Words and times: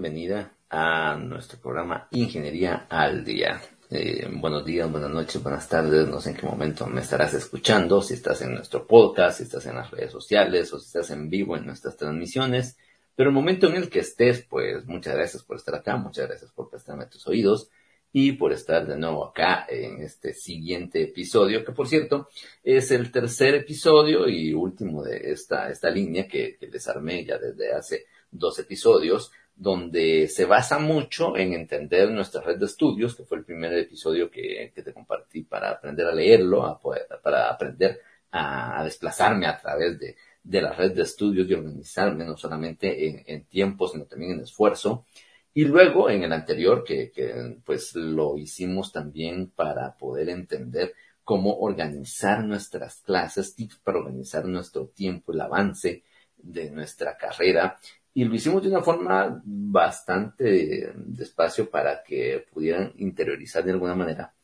Bienvenida 0.00 0.56
a 0.70 1.14
nuestro 1.14 1.60
programa 1.60 2.08
Ingeniería 2.12 2.86
al 2.88 3.22
Día. 3.22 3.60
Eh, 3.90 4.26
buenos 4.32 4.64
días, 4.64 4.90
buenas 4.90 5.10
noches, 5.10 5.42
buenas 5.42 5.68
tardes, 5.68 6.08
no 6.08 6.22
sé 6.22 6.30
en 6.30 6.36
qué 6.36 6.46
momento 6.46 6.86
me 6.86 7.02
estarás 7.02 7.34
escuchando, 7.34 8.00
si 8.00 8.14
estás 8.14 8.40
en 8.40 8.54
nuestro 8.54 8.86
podcast, 8.86 9.36
si 9.36 9.42
estás 9.42 9.66
en 9.66 9.74
las 9.74 9.90
redes 9.90 10.10
sociales 10.10 10.72
o 10.72 10.78
si 10.78 10.86
estás 10.86 11.10
en 11.10 11.28
vivo 11.28 11.54
en 11.54 11.66
nuestras 11.66 11.98
transmisiones. 11.98 12.78
Pero 13.14 13.28
el 13.28 13.34
momento 13.34 13.66
en 13.66 13.74
el 13.74 13.90
que 13.90 13.98
estés, 13.98 14.42
pues 14.48 14.86
muchas 14.86 15.14
gracias 15.16 15.42
por 15.42 15.58
estar 15.58 15.74
acá, 15.74 15.98
muchas 15.98 16.28
gracias 16.28 16.50
por 16.50 16.70
prestarme 16.70 17.04
tus 17.04 17.28
oídos 17.28 17.68
y 18.10 18.32
por 18.32 18.54
estar 18.54 18.86
de 18.86 18.96
nuevo 18.96 19.26
acá 19.26 19.66
en 19.68 20.00
este 20.00 20.32
siguiente 20.32 21.02
episodio, 21.02 21.62
que 21.62 21.72
por 21.72 21.86
cierto 21.86 22.30
es 22.64 22.90
el 22.90 23.12
tercer 23.12 23.54
episodio 23.54 24.26
y 24.26 24.54
último 24.54 25.02
de 25.02 25.30
esta, 25.30 25.68
esta 25.68 25.90
línea 25.90 26.26
que, 26.26 26.56
que 26.56 26.68
les 26.68 26.88
armé 26.88 27.22
ya 27.22 27.36
desde 27.36 27.74
hace 27.74 28.06
dos 28.30 28.58
episodios, 28.58 29.32
donde 29.60 30.26
se 30.28 30.46
basa 30.46 30.78
mucho 30.78 31.36
en 31.36 31.52
entender 31.52 32.10
nuestra 32.10 32.40
red 32.40 32.56
de 32.56 32.64
estudios, 32.64 33.14
que 33.14 33.24
fue 33.24 33.36
el 33.36 33.44
primer 33.44 33.74
episodio 33.74 34.30
que, 34.30 34.72
te 34.74 34.94
compartí 34.94 35.42
para 35.42 35.72
aprender 35.72 36.06
a 36.06 36.14
leerlo, 36.14 36.64
a 36.64 36.80
poder, 36.80 37.06
para 37.22 37.50
aprender 37.50 38.00
a, 38.32 38.82
desplazarme 38.82 39.46
a 39.46 39.58
través 39.58 39.98
de, 39.98 40.16
de 40.42 40.62
la 40.62 40.72
red 40.72 40.92
de 40.92 41.02
estudios 41.02 41.46
y 41.46 41.52
organizarme 41.52 42.24
no 42.24 42.38
solamente 42.38 43.06
en, 43.06 43.22
en 43.26 43.44
tiempo, 43.44 43.86
sino 43.86 44.06
también 44.06 44.32
en 44.32 44.40
esfuerzo. 44.40 45.04
Y 45.52 45.66
luego 45.66 46.08
en 46.08 46.22
el 46.22 46.32
anterior, 46.32 46.82
que, 46.82 47.10
que 47.10 47.58
pues 47.62 47.94
lo 47.94 48.38
hicimos 48.38 48.90
también 48.92 49.50
para 49.50 49.94
poder 49.94 50.30
entender 50.30 50.94
cómo 51.22 51.58
organizar 51.58 52.42
nuestras 52.44 53.02
clases, 53.02 53.54
tips 53.54 53.76
para 53.76 53.98
organizar 53.98 54.46
nuestro 54.46 54.86
tiempo, 54.86 55.32
el 55.32 55.42
avance 55.42 56.02
de 56.38 56.70
nuestra 56.70 57.18
carrera. 57.18 57.78
Y 58.12 58.24
lo 58.24 58.34
hicimos 58.34 58.62
de 58.62 58.68
una 58.68 58.82
forma 58.82 59.40
bastante 59.44 60.92
despacio 60.96 61.70
para 61.70 62.02
que 62.02 62.44
pudieran 62.52 62.92
interiorizar 62.96 63.64
de 63.64 63.72
alguna 63.72 63.94
manera 63.94 64.34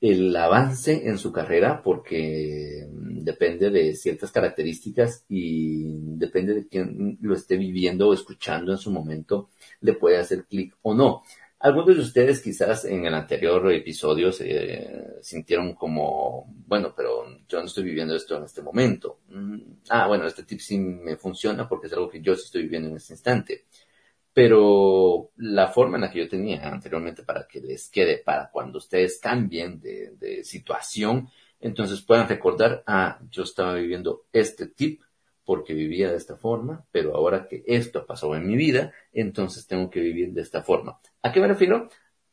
el 0.00 0.34
avance 0.34 1.06
en 1.08 1.18
su 1.18 1.30
carrera 1.30 1.82
porque 1.82 2.86
depende 2.90 3.70
de 3.70 3.94
ciertas 3.94 4.32
características 4.32 5.24
y 5.28 5.84
depende 6.16 6.54
de 6.54 6.68
quién 6.68 7.18
lo 7.20 7.34
esté 7.34 7.56
viviendo 7.58 8.08
o 8.08 8.14
escuchando 8.14 8.72
en 8.72 8.78
su 8.78 8.90
momento, 8.90 9.50
le 9.80 9.92
puede 9.92 10.16
hacer 10.16 10.46
clic 10.46 10.74
o 10.82 10.94
no. 10.94 11.22
Algunos 11.60 11.96
de 11.96 12.02
ustedes 12.02 12.40
quizás 12.40 12.86
en 12.86 13.04
el 13.04 13.14
anterior 13.14 13.70
episodio 13.72 14.32
se 14.32 15.18
sintieron 15.20 15.74
como, 15.74 16.46
bueno, 16.66 16.94
pero 16.96 17.26
yo 17.46 17.58
no 17.60 17.66
estoy 17.66 17.84
viviendo 17.84 18.16
esto 18.16 18.36
en 18.36 18.44
este 18.44 18.62
momento. 18.62 19.20
Ah, 19.90 20.06
bueno, 20.08 20.26
este 20.26 20.44
tip 20.44 20.58
sí 20.60 20.78
me 20.78 21.16
funciona 21.16 21.68
porque 21.68 21.86
es 21.86 21.92
algo 21.92 22.08
que 22.08 22.22
yo 22.22 22.34
sí 22.34 22.44
estoy 22.46 22.62
viviendo 22.62 22.88
en 22.88 22.96
este 22.96 23.12
instante 23.12 23.66
pero 24.32 25.32
la 25.36 25.68
forma 25.68 25.96
en 25.96 26.02
la 26.02 26.10
que 26.10 26.20
yo 26.20 26.28
tenía 26.28 26.68
anteriormente 26.68 27.24
para 27.24 27.46
que 27.46 27.60
les 27.60 27.90
quede 27.90 28.18
para 28.18 28.50
cuando 28.50 28.78
ustedes 28.78 29.18
cambien 29.20 29.80
de, 29.80 30.44
situación, 30.44 31.28
entonces 31.60 32.00
puedan 32.02 32.28
recordar, 32.28 32.82
ah, 32.86 33.18
yo 33.30 33.42
estaba 33.42 33.74
viviendo 33.74 34.26
este 34.32 34.68
tip 34.68 35.02
porque 35.50 35.74
vivía 35.74 36.12
de 36.12 36.16
esta 36.16 36.36
forma, 36.36 36.86
pero 36.92 37.16
ahora 37.16 37.48
que 37.48 37.64
esto 37.66 37.98
ha 37.98 38.06
pasado 38.06 38.36
en 38.36 38.46
mi 38.46 38.54
vida, 38.54 38.92
entonces 39.12 39.66
tengo 39.66 39.90
que 39.90 39.98
vivir 39.98 40.32
de 40.32 40.42
esta 40.42 40.62
forma. 40.62 41.00
¿A 41.24 41.32
qué 41.32 41.40
me 41.40 41.48
refiero? 41.48 41.88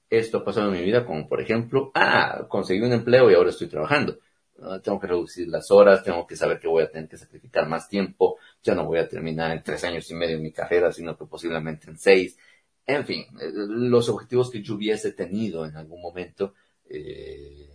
Esto 0.07 0.37
ha 0.37 0.45
pasado 0.45 0.67
en 0.67 0.73
mi 0.79 0.85
vida 0.85 1.03
como, 1.03 1.27
por 1.27 1.41
ejemplo, 1.41 1.89
ah, 1.95 2.45
conseguí 2.47 2.79
un 2.79 2.93
empleo 2.93 3.31
y 3.31 3.33
ahora 3.33 3.49
estoy 3.49 3.69
trabajando. 3.69 4.19
Uh, 4.59 4.79
tengo 4.81 4.99
que 4.99 5.07
reducir 5.07 5.47
las 5.47 5.71
horas, 5.71 6.03
tengo 6.03 6.27
que 6.27 6.35
saber 6.35 6.59
que 6.59 6.67
voy 6.67 6.83
a 6.83 6.91
tener 6.91 7.09
que 7.09 7.17
sacrificar 7.17 7.67
más 7.67 7.89
tiempo, 7.89 8.37
ya 8.61 8.75
no 8.75 8.85
voy 8.85 8.99
a 8.99 9.09
terminar 9.09 9.49
en 9.51 9.63
tres 9.63 9.83
años 9.83 10.07
y 10.11 10.13
medio 10.13 10.37
mi 10.37 10.51
carrera, 10.51 10.91
sino 10.91 11.17
que 11.17 11.25
posiblemente 11.25 11.89
en 11.89 11.97
seis. 11.97 12.37
En 12.85 13.03
fin, 13.03 13.21
eh, 13.41 13.49
los 13.51 14.09
objetivos 14.09 14.51
que 14.51 14.61
yo 14.61 14.75
hubiese 14.75 15.13
tenido 15.13 15.65
en 15.65 15.75
algún 15.75 16.03
momento 16.03 16.53
eh, 16.87 17.67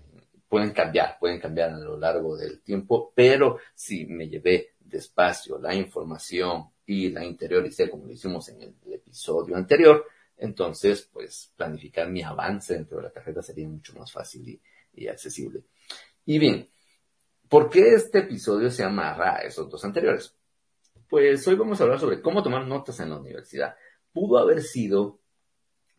pueden 0.49 0.71
cambiar, 0.71 1.17
pueden 1.19 1.41
cambiar 1.41 1.71
a 1.71 1.79
lo 1.79 1.99
largo 1.99 2.37
del 2.37 2.63
tiempo, 2.63 3.13
pero 3.13 3.59
si 3.75 4.07
me 4.07 4.29
llevé 4.29 4.72
despacio 4.93 5.59
la 5.59 5.75
información 5.75 6.67
y 6.87 7.09
la 7.11 7.25
interioricé 7.25 7.91
como 7.91 8.07
lo 8.07 8.13
hicimos 8.13 8.49
en 8.51 8.63
el, 8.63 8.75
el 8.87 8.93
episodio 8.93 9.57
anterior, 9.57 10.07
entonces 10.37 11.09
pues 11.13 11.53
planificar 11.57 12.09
mi 12.09 12.23
avance 12.23 12.75
dentro 12.75 12.99
de 12.99 13.05
la 13.05 13.11
carrera 13.11 13.43
sería 13.43 13.67
mucho 13.67 13.95
más 13.95 14.13
fácil 14.13 14.49
y, 14.49 14.61
y 14.95 15.09
accesible. 15.09 15.65
Y 16.25 16.39
bien, 16.39 16.69
¿por 17.49 17.69
qué 17.69 17.95
este 17.95 18.21
episodio 18.21 18.71
se 18.71 18.85
amarra 18.85 19.37
a 19.37 19.41
esos 19.41 19.69
dos 19.69 19.85
anteriores? 19.85 20.35
Pues 21.09 21.47
hoy 21.49 21.57
vamos 21.57 21.81
a 21.81 21.85
hablar 21.85 22.01
sobre 22.01 22.23
cómo 22.23 22.43
tomar 22.43 22.67
notas 22.67 23.01
en 23.01 23.11
la 23.11 23.19
universidad. 23.19 23.75
Pudo 24.13 24.39
haber 24.39 24.63
sido 24.63 25.21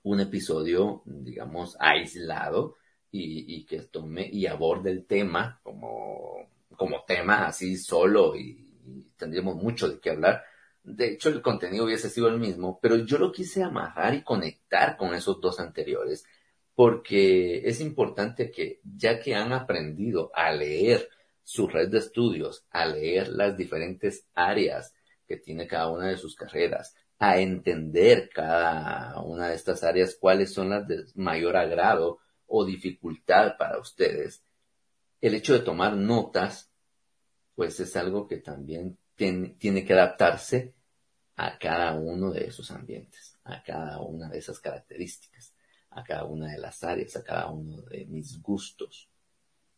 un 0.04 0.20
episodio, 0.20 1.02
digamos, 1.06 1.78
aislado 1.80 2.76
y, 3.12 3.56
y 3.56 3.66
que 3.66 3.84
tome 3.84 4.28
y 4.32 4.48
aborde 4.48 4.92
el 4.92 5.06
tema 5.06 5.60
como, 5.64 6.50
como 6.76 7.04
tema 7.06 7.48
así 7.48 7.78
solo 7.78 8.36
y, 8.36 8.63
y 8.86 9.10
tendríamos 9.18 9.56
mucho 9.56 9.90
de 9.90 10.00
qué 10.00 10.12
hablar. 10.12 10.44
De 10.84 11.14
hecho, 11.14 11.30
el 11.30 11.42
contenido 11.42 11.86
hubiese 11.86 12.10
sido 12.10 12.28
el 12.28 12.40
mismo, 12.40 12.80
pero 12.82 12.98
yo 12.98 13.18
lo 13.18 13.32
quise 13.32 13.64
amarrar 13.64 14.14
y 14.14 14.24
conectar 14.24 14.98
con 14.98 15.14
esos 15.14 15.40
dos 15.40 15.60
anteriores 15.60 16.26
porque 16.76 17.68
es 17.68 17.82
importante 17.82 18.50
que 18.52 18.80
ya 18.84 19.20
que 19.20 19.36
han 19.36 19.54
aprendido 19.54 20.32
a 20.34 20.52
leer 20.52 21.10
su 21.44 21.68
red 21.68 21.90
de 21.90 22.00
estudios, 22.00 22.66
a 22.72 22.86
leer 22.86 23.30
las 23.30 23.56
diferentes 23.58 24.26
áreas 24.34 24.94
que 25.28 25.38
tiene 25.38 25.68
cada 25.68 25.90
una 25.90 26.08
de 26.08 26.18
sus 26.18 26.36
carreras, 26.36 26.96
a 27.20 27.40
entender 27.40 28.30
cada 28.34 29.22
una 29.22 29.50
de 29.50 29.56
estas 29.56 29.84
áreas 29.84 30.18
cuáles 30.20 30.54
son 30.54 30.70
las 30.70 30.88
de 30.88 31.06
mayor 31.16 31.56
agrado 31.56 32.20
o 32.48 32.66
dificultad 32.66 33.56
para 33.58 33.80
ustedes, 33.80 34.44
el 35.22 35.36
hecho 35.36 35.54
de 35.54 35.60
tomar 35.60 35.96
notas, 35.96 36.70
pues 37.56 37.80
es 37.80 37.96
algo 37.96 38.28
que 38.28 38.38
también 38.38 38.98
tiene, 39.16 39.50
tiene 39.60 39.86
que 39.86 39.94
adaptarse 39.94 40.74
a 41.36 41.58
cada 41.58 41.94
uno 41.96 42.32
de 42.32 42.46
esos 42.46 42.70
ambientes, 42.72 43.38
a 43.44 43.64
cada 43.64 44.00
una 44.02 44.30
de 44.30 44.40
esas 44.40 44.60
características 44.60 45.54
a 45.96 46.04
cada 46.04 46.26
una 46.26 46.52
de 46.52 46.60
las 46.60 46.84
áreas, 46.84 47.16
a 47.16 47.24
cada 47.24 47.50
uno 47.50 47.82
de 47.84 48.06
mis 48.06 48.42
gustos. 48.42 49.10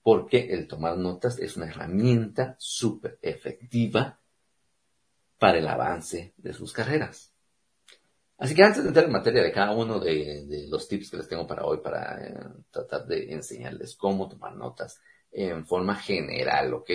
Porque 0.02 0.54
el 0.54 0.68
tomar 0.68 0.98
notas 0.98 1.40
es 1.40 1.58
una 1.58 1.68
herramienta 1.68 2.56
súper 2.60 3.18
efectiva 3.22 4.20
para 5.40 5.58
el 5.58 5.68
avance 5.68 6.34
de 6.38 6.54
sus 6.54 6.72
carreras. 6.72 7.34
Así 8.38 8.54
que 8.54 8.64
antes 8.64 8.84
de 8.84 8.90
entrar 8.90 9.06
en 9.06 9.14
materia 9.14 9.42
de 9.42 9.52
cada 9.52 9.74
uno 9.74 10.00
de, 10.00 10.68
los 10.70 10.88
tips 10.88 11.10
que 11.10 11.18
les 11.18 11.28
tengo 11.28 11.48
para 11.48 11.66
hoy, 11.66 11.80
para 11.82 12.22
eh, 12.22 12.36
tratar 12.70 13.06
de 13.06 13.32
enseñarles 13.32 13.96
cómo 13.96 14.28
tomar 14.28 14.56
notas 14.56 15.00
en 15.32 15.66
forma 15.66 15.96
general, 15.96 16.74
¿ok? 16.74 16.90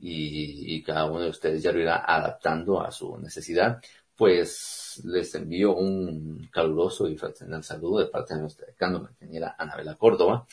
Y, 0.00 0.76
y, 0.76 0.82
cada 0.82 1.04
uno 1.06 1.20
de 1.20 1.28
ustedes 1.28 1.62
ya 1.62 1.72
lo 1.72 1.80
irá 1.80 2.04
adaptando 2.06 2.80
a 2.80 2.90
su 2.90 3.18
necesidad, 3.18 3.80
pues 4.16 5.00
les 5.04 5.34
envío 5.34 5.74
un 5.76 6.48
caluroso 6.52 7.08
y 7.08 7.16
fraternal 7.16 7.64
saludo 7.64 8.00
de 8.00 8.10
parte 8.10 8.34
de 8.34 8.40
nuestra 8.40 8.66
decano, 8.66 9.02
la 9.02 9.10
ingeniera 9.10 9.56
Anabela 9.58 9.96
Córdoba, 9.96 10.46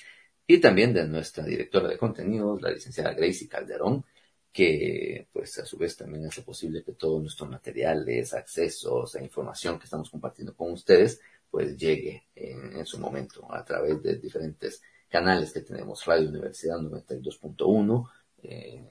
y 0.46 0.60
también 0.60 0.94
de 0.94 1.08
nuestra 1.08 1.44
directora 1.46 1.90
de 1.90 1.98
contenidos, 1.98 2.62
la 2.62 2.72
licenciada 2.72 3.14
Gracie 3.14 3.50
Calderón, 3.50 4.06
que 4.52 5.28
pues 5.32 5.60
a 5.60 5.66
su 5.66 5.78
vez 5.78 5.96
también 5.98 6.26
hace 6.26 6.42
posible 6.42 6.84
que 6.84 6.94
todos 6.94 7.22
nuestros 7.22 7.50
materiales, 7.50 8.34
accesos 8.34 9.16
e 9.16 9.24
información 9.24 9.78
que 9.78 9.84
estamos 9.86 10.10
compartiendo 10.10 10.56
con 10.56 10.72
ustedes, 10.72 11.20
pues 11.52 11.78
llegue 11.78 12.28
en, 12.34 12.86
su 12.86 12.98
momento 13.00 13.54
a 13.54 13.64
través 13.64 14.02
de 14.02 14.16
diferentes 14.16 14.82
canales 15.10 15.52
que 15.52 15.62
tenemos, 15.62 16.06
Radio 16.06 16.30
Universidad 16.30 16.80
92.1, 16.80 18.10
eh, 18.44 18.84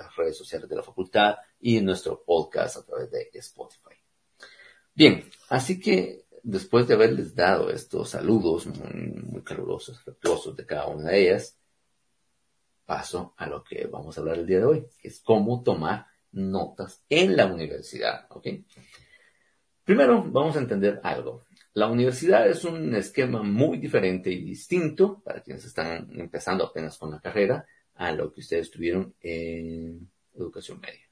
las 0.00 0.16
redes 0.16 0.36
sociales 0.36 0.68
de 0.68 0.76
la 0.76 0.82
facultad 0.82 1.36
y 1.60 1.80
nuestro 1.80 2.22
podcast 2.24 2.78
a 2.78 2.84
través 2.84 3.10
de 3.10 3.30
Spotify. 3.34 3.94
Bien, 4.94 5.24
así 5.48 5.80
que 5.80 6.24
después 6.42 6.86
de 6.88 6.94
haberles 6.94 7.34
dado 7.34 7.70
estos 7.70 8.10
saludos 8.10 8.66
muy, 8.66 9.22
muy 9.22 9.42
calurosos, 9.42 9.98
afectuosos 9.98 10.56
de 10.56 10.66
cada 10.66 10.86
una 10.86 11.10
de 11.10 11.22
ellas, 11.22 11.56
paso 12.84 13.34
a 13.36 13.46
lo 13.46 13.62
que 13.62 13.86
vamos 13.86 14.16
a 14.16 14.20
hablar 14.20 14.38
el 14.38 14.46
día 14.46 14.58
de 14.58 14.64
hoy, 14.64 14.86
que 15.00 15.08
es 15.08 15.20
cómo 15.20 15.62
tomar 15.62 16.06
notas 16.32 17.04
en 17.08 17.36
la 17.36 17.46
universidad. 17.46 18.26
¿ok? 18.30 18.48
Primero, 19.84 20.24
vamos 20.26 20.56
a 20.56 20.60
entender 20.60 21.00
algo. 21.02 21.44
La 21.74 21.86
universidad 21.86 22.48
es 22.48 22.64
un 22.64 22.94
esquema 22.96 23.42
muy 23.42 23.78
diferente 23.78 24.30
y 24.30 24.44
distinto 24.44 25.20
para 25.24 25.40
quienes 25.40 25.64
están 25.64 26.08
empezando 26.18 26.64
apenas 26.64 26.98
con 26.98 27.12
la 27.12 27.20
carrera 27.20 27.64
a 28.00 28.12
lo 28.12 28.32
que 28.32 28.40
ustedes 28.40 28.70
tuvieron 28.70 29.14
en 29.20 30.10
educación 30.34 30.80
media. 30.80 31.06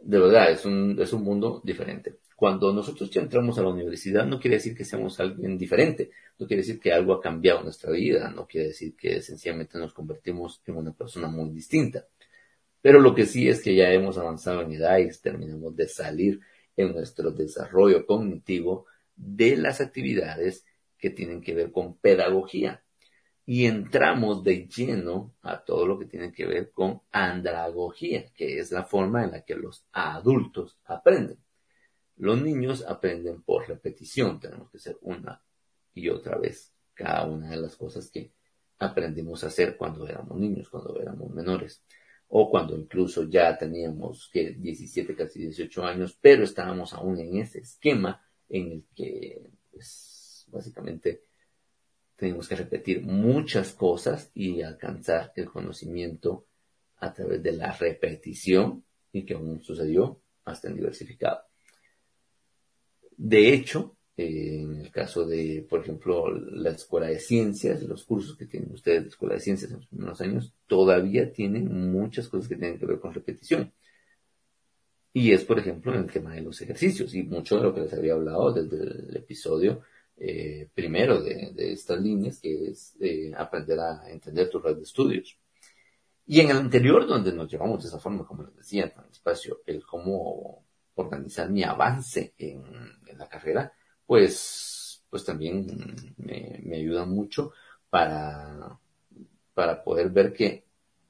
De 0.00 0.18
verdad, 0.18 0.50
es 0.50 0.66
un, 0.66 1.00
es 1.00 1.12
un 1.12 1.22
mundo 1.22 1.62
diferente. 1.64 2.16
Cuando 2.36 2.72
nosotros 2.72 3.08
ya 3.08 3.22
entramos 3.22 3.56
a 3.56 3.62
la 3.62 3.68
universidad, 3.68 4.26
no 4.26 4.38
quiere 4.40 4.56
decir 4.56 4.76
que 4.76 4.84
seamos 4.84 5.18
alguien 5.20 5.56
diferente, 5.56 6.10
no 6.38 6.46
quiere 6.46 6.62
decir 6.62 6.78
que 6.78 6.92
algo 6.92 7.14
ha 7.14 7.20
cambiado 7.22 7.60
en 7.60 7.66
nuestra 7.66 7.92
vida, 7.92 8.28
no 8.30 8.46
quiere 8.46 8.66
decir 8.68 8.96
que 8.96 9.22
sencillamente 9.22 9.78
nos 9.78 9.94
convertimos 9.94 10.60
en 10.66 10.76
una 10.76 10.92
persona 10.92 11.28
muy 11.28 11.50
distinta. 11.50 12.04
Pero 12.82 13.00
lo 13.00 13.14
que 13.14 13.24
sí 13.24 13.48
es 13.48 13.62
que 13.62 13.74
ya 13.74 13.90
hemos 13.92 14.18
avanzado 14.18 14.60
en 14.60 14.72
edad 14.72 14.98
y 14.98 15.08
terminamos 15.22 15.74
de 15.74 15.88
salir 15.88 16.40
en 16.76 16.92
nuestro 16.92 17.30
desarrollo 17.30 18.04
cognitivo 18.04 18.86
de 19.16 19.56
las 19.56 19.80
actividades 19.80 20.66
que 20.98 21.10
tienen 21.10 21.40
que 21.40 21.54
ver 21.54 21.70
con 21.70 21.96
pedagogía. 21.96 22.83
Y 23.46 23.66
entramos 23.66 24.42
de 24.42 24.66
lleno 24.66 25.34
a 25.42 25.62
todo 25.62 25.86
lo 25.86 25.98
que 25.98 26.06
tiene 26.06 26.32
que 26.32 26.46
ver 26.46 26.70
con 26.72 27.02
andragogía, 27.12 28.24
que 28.34 28.58
es 28.58 28.72
la 28.72 28.84
forma 28.84 29.24
en 29.24 29.32
la 29.32 29.44
que 29.44 29.54
los 29.54 29.84
adultos 29.92 30.78
aprenden. 30.84 31.38
Los 32.16 32.40
niños 32.40 32.84
aprenden 32.86 33.42
por 33.42 33.68
repetición, 33.68 34.40
tenemos 34.40 34.70
que 34.70 34.78
hacer 34.78 34.96
una 35.02 35.42
y 35.92 36.08
otra 36.08 36.38
vez 36.38 36.72
cada 36.94 37.26
una 37.26 37.50
de 37.50 37.56
las 37.56 37.76
cosas 37.76 38.10
que 38.10 38.32
aprendimos 38.78 39.44
a 39.44 39.48
hacer 39.48 39.76
cuando 39.76 40.06
éramos 40.06 40.38
niños, 40.38 40.68
cuando 40.68 41.00
éramos 41.00 41.30
menores, 41.30 41.82
o 42.28 42.50
cuando 42.50 42.76
incluso 42.76 43.28
ya 43.28 43.56
teníamos 43.56 44.28
que 44.32 44.50
17, 44.50 45.14
casi 45.14 45.40
18 45.40 45.84
años, 45.84 46.18
pero 46.20 46.44
estábamos 46.44 46.92
aún 46.92 47.18
en 47.18 47.36
ese 47.36 47.60
esquema 47.60 48.24
en 48.48 48.72
el 48.72 48.84
que, 48.94 49.50
pues, 49.70 50.46
básicamente 50.48 51.22
tenemos 52.16 52.48
que 52.48 52.56
repetir 52.56 53.02
muchas 53.02 53.72
cosas 53.72 54.30
y 54.34 54.62
alcanzar 54.62 55.32
el 55.36 55.46
conocimiento 55.46 56.46
a 56.98 57.12
través 57.12 57.42
de 57.42 57.52
la 57.52 57.72
repetición 57.72 58.84
y 59.12 59.24
que 59.24 59.34
aún 59.34 59.62
sucedió 59.62 60.20
hasta 60.44 60.68
en 60.68 60.76
diversificado. 60.76 61.40
De 63.16 63.52
hecho, 63.52 63.96
en 64.16 64.76
el 64.76 64.90
caso 64.90 65.26
de, 65.26 65.66
por 65.68 65.80
ejemplo, 65.80 66.30
la 66.30 66.70
Escuela 66.70 67.08
de 67.08 67.18
Ciencias, 67.18 67.82
los 67.82 68.04
cursos 68.04 68.36
que 68.36 68.46
tienen 68.46 68.72
ustedes 68.72 69.02
de 69.02 69.08
Escuela 69.08 69.34
de 69.34 69.40
Ciencias 69.40 69.70
en 69.70 69.78
los 69.78 69.86
primeros 69.86 70.20
años, 70.20 70.54
todavía 70.66 71.32
tienen 71.32 71.90
muchas 71.92 72.28
cosas 72.28 72.48
que 72.48 72.56
tienen 72.56 72.78
que 72.78 72.86
ver 72.86 73.00
con 73.00 73.12
repetición. 73.12 73.72
Y 75.12 75.32
es, 75.32 75.44
por 75.44 75.58
ejemplo, 75.58 75.92
en 75.94 76.00
el 76.00 76.10
tema 76.10 76.34
de 76.34 76.42
los 76.42 76.60
ejercicios, 76.60 77.14
y 77.14 77.22
mucho 77.22 77.56
de 77.56 77.62
lo 77.62 77.74
que 77.74 77.82
les 77.82 77.92
había 77.92 78.14
hablado 78.14 78.52
desde 78.52 78.82
el 78.82 79.16
episodio 79.16 79.82
eh, 80.16 80.68
primero 80.74 81.20
de, 81.22 81.52
estas 81.72 82.00
líneas, 82.00 82.40
que 82.40 82.70
es 82.70 82.94
eh, 83.00 83.32
aprender 83.36 83.80
a 83.80 84.08
entender 84.10 84.48
tu 84.48 84.58
red 84.58 84.76
de 84.76 84.82
estudios. 84.82 85.38
Y 86.26 86.40
en 86.40 86.50
el 86.50 86.56
anterior, 86.56 87.06
donde 87.06 87.32
nos 87.32 87.50
llevamos 87.50 87.82
de 87.82 87.88
esa 87.88 87.98
forma, 87.98 88.26
como 88.26 88.44
les 88.44 88.56
decía, 88.56 88.92
tan 88.92 89.06
espacio, 89.10 89.60
el 89.66 89.84
cómo 89.84 90.64
organizar 90.94 91.50
mi 91.50 91.64
avance 91.64 92.34
en 92.38 92.64
la 93.18 93.28
carrera, 93.28 93.72
pues, 94.06 95.04
pues 95.10 95.24
también 95.24 96.14
me, 96.16 96.74
ayuda 96.74 97.04
mucho 97.04 97.52
para, 97.90 98.78
para 99.54 99.82
poder 99.82 100.10
ver 100.10 100.32
que 100.32 100.64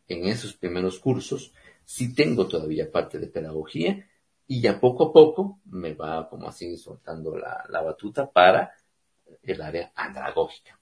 en 0.08 0.26
esos 0.26 0.54
primeros 0.54 0.98
cursos 0.98 1.52
sí 1.84 2.14
tengo 2.14 2.46
todavía 2.46 2.90
parte 2.90 3.18
de 3.18 3.28
pedagogía 3.28 4.06
y 4.46 4.60
ya 4.60 4.78
poco 4.78 5.04
a 5.04 5.12
poco 5.12 5.60
me 5.66 5.94
va 5.94 6.28
como 6.28 6.48
así 6.48 6.76
soltando 6.76 7.36
la, 7.36 7.64
la 7.70 7.82
batuta 7.82 8.30
para 8.30 8.72
el 9.42 9.60
área 9.60 9.92
andragógica. 9.94 10.78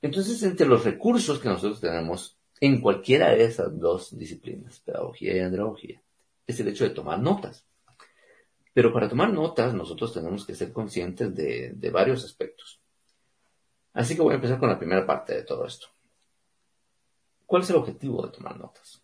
Entonces, 0.00 0.42
entre 0.42 0.66
los 0.66 0.84
recursos 0.84 1.38
que 1.38 1.48
nosotros 1.48 1.80
tenemos 1.80 2.36
en 2.60 2.80
cualquiera 2.80 3.30
de 3.30 3.44
esas 3.44 3.78
dos 3.78 4.16
disciplinas, 4.16 4.80
pedagogía 4.80 5.36
y 5.36 5.40
andragogía, 5.40 6.02
es 6.46 6.60
el 6.60 6.68
hecho 6.68 6.84
de 6.84 6.90
tomar 6.90 7.18
notas. 7.18 7.66
Pero 8.74 8.92
para 8.92 9.08
tomar 9.08 9.32
notas 9.32 9.74
nosotros 9.74 10.14
tenemos 10.14 10.46
que 10.46 10.54
ser 10.54 10.72
conscientes 10.72 11.34
de, 11.34 11.90
varios 11.92 12.24
aspectos. 12.24 12.80
Así 13.92 14.16
que 14.16 14.22
voy 14.22 14.32
a 14.32 14.36
empezar 14.36 14.58
con 14.58 14.70
la 14.70 14.78
primera 14.78 15.06
parte 15.06 15.34
de 15.34 15.42
todo 15.42 15.66
esto. 15.66 15.88
¿Cuál 17.44 17.62
es 17.62 17.70
el 17.70 17.76
objetivo 17.76 18.24
de 18.24 18.32
tomar 18.32 18.56
notas? 18.58 19.01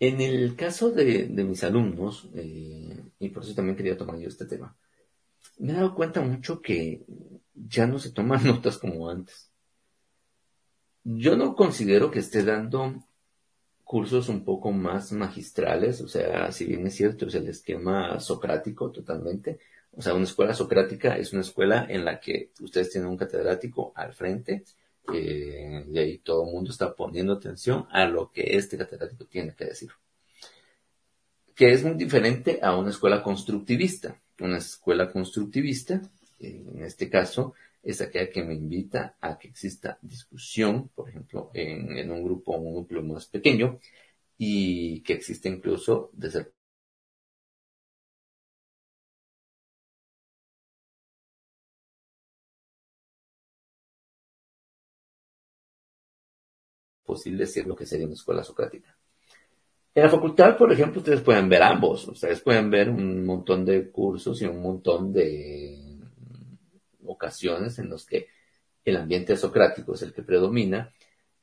En 0.00 0.20
el 0.20 0.54
caso 0.54 0.90
de, 0.90 1.26
mis 1.28 1.64
alumnos, 1.64 2.28
eh, 2.34 3.04
y 3.18 3.28
por 3.30 3.42
eso 3.42 3.54
también 3.54 3.76
quería 3.76 3.96
tomar 3.96 4.18
yo 4.18 4.28
este 4.28 4.46
tema, 4.46 4.76
me 5.58 5.72
he 5.72 5.76
dado 5.76 5.94
cuenta 5.94 6.20
mucho 6.20 6.62
que 6.62 7.02
ya 7.54 7.86
no 7.86 7.98
se 7.98 8.12
toman 8.12 8.44
notas 8.46 8.78
como 8.78 9.10
antes. 9.10 9.50
Yo 11.02 11.36
no 11.36 11.56
considero 11.56 12.10
que 12.10 12.20
esté 12.20 12.44
dando 12.44 13.02
cursos 13.82 14.28
un 14.28 14.44
poco 14.44 14.70
más 14.70 15.12
magistrales, 15.12 16.00
o 16.02 16.08
sea, 16.08 16.52
si 16.52 16.66
bien 16.66 16.86
es 16.86 16.94
cierto, 16.94 17.26
es 17.26 17.34
el 17.34 17.48
esquema 17.48 18.20
socrático 18.20 18.90
totalmente, 18.90 19.58
o 19.92 20.02
sea, 20.02 20.14
una 20.14 20.24
escuela 20.24 20.52
socrática 20.52 21.16
es 21.16 21.32
una 21.32 21.40
escuela 21.40 21.86
en 21.88 22.04
la 22.04 22.20
que 22.20 22.50
ustedes 22.60 22.90
tienen 22.90 23.10
un 23.10 23.16
catedrático 23.16 23.92
al 23.96 24.12
frente 24.12 24.64
eh, 25.14 25.84
y 25.88 25.98
ahí 25.98 26.18
todo 26.18 26.44
el 26.44 26.52
mundo 26.52 26.70
está 26.70 26.94
poniendo 26.94 27.34
atención 27.34 27.86
a 27.90 28.06
lo 28.06 28.30
que 28.30 28.56
este 28.56 28.76
catedrático 28.76 29.26
tiene 29.26 29.54
que 29.54 29.66
decir. 29.66 29.90
Que 31.54 31.72
es 31.72 31.82
muy 31.84 31.94
diferente 31.94 32.60
a 32.62 32.76
una 32.76 32.90
escuela 32.90 33.22
constructivista. 33.22 34.20
Una 34.40 34.58
escuela 34.58 35.10
constructivista, 35.10 36.00
en 36.38 36.84
este 36.84 37.10
caso, 37.10 37.54
es 37.82 38.00
aquella 38.00 38.30
que 38.30 38.44
me 38.44 38.54
invita 38.54 39.16
a 39.20 39.38
que 39.38 39.48
exista 39.48 39.98
discusión, 40.02 40.88
por 40.88 41.08
ejemplo, 41.08 41.50
en, 41.54 42.10
un 42.10 42.22
grupo, 42.22 42.56
un 42.56 42.74
núcleo 42.74 43.02
más 43.02 43.26
pequeño, 43.26 43.78
y 44.36 45.00
que 45.02 45.14
existe 45.14 45.48
incluso 45.48 46.10
desde 46.12 46.52
posible 57.08 57.46
decir 57.46 57.66
lo 57.66 57.74
que 57.74 57.86
sería 57.86 58.04
una 58.04 58.14
escuela 58.14 58.44
socrática. 58.44 58.94
En 59.94 60.02
la 60.02 60.10
facultad, 60.10 60.56
por 60.58 60.70
ejemplo, 60.70 61.00
ustedes 61.00 61.22
pueden 61.22 61.48
ver 61.48 61.62
ambos. 61.62 62.06
Ustedes 62.06 62.42
pueden 62.42 62.70
ver 62.70 62.90
un 62.90 63.24
montón 63.24 63.64
de 63.64 63.90
cursos 63.90 64.42
y 64.42 64.44
un 64.44 64.60
montón 64.60 65.10
de 65.12 65.96
ocasiones 67.06 67.78
en 67.78 67.88
los 67.88 68.04
que 68.04 68.28
el 68.84 68.96
ambiente 68.98 69.36
socrático 69.36 69.94
es 69.94 70.02
el 70.02 70.12
que 70.12 70.22
predomina 70.22 70.92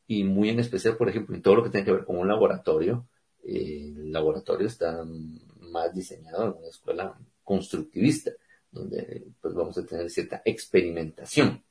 y 0.07 0.23
muy 0.23 0.49
en 0.49 0.59
especial, 0.59 0.95
por 0.97 1.09
ejemplo, 1.09 1.35
en 1.35 1.41
todo 1.41 1.55
lo 1.55 1.63
que 1.63 1.71
tiene 1.71 1.85
que 1.85 1.91
ver 1.91 2.05
con 2.05 2.17
un 2.17 2.27
laboratorio, 2.27 3.07
el 3.43 4.11
laboratorio 4.11 4.67
está 4.67 5.03
más 5.03 5.93
diseñado 5.93 6.45
en 6.45 6.57
una 6.59 6.67
escuela 6.67 7.17
constructivista, 7.43 8.31
donde 8.71 9.25
pues 9.41 9.53
vamos 9.55 9.77
a 9.77 9.85
tener 9.85 10.09
cierta 10.09 10.41
experimentación, 10.45 11.63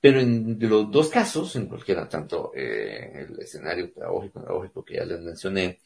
Pero 0.00 0.20
en 0.20 0.58
los 0.60 0.90
dos 0.90 1.08
casos, 1.08 1.56
en 1.56 1.66
cualquiera, 1.66 2.08
tanto 2.08 2.52
eh, 2.54 3.26
el 3.28 3.40
escenario 3.40 3.92
pedagógico, 3.92 4.40
pedagógico 4.40 4.84
que 4.84 4.94
ya 4.96 5.04
les 5.04 5.20
mencioné, 5.20 5.80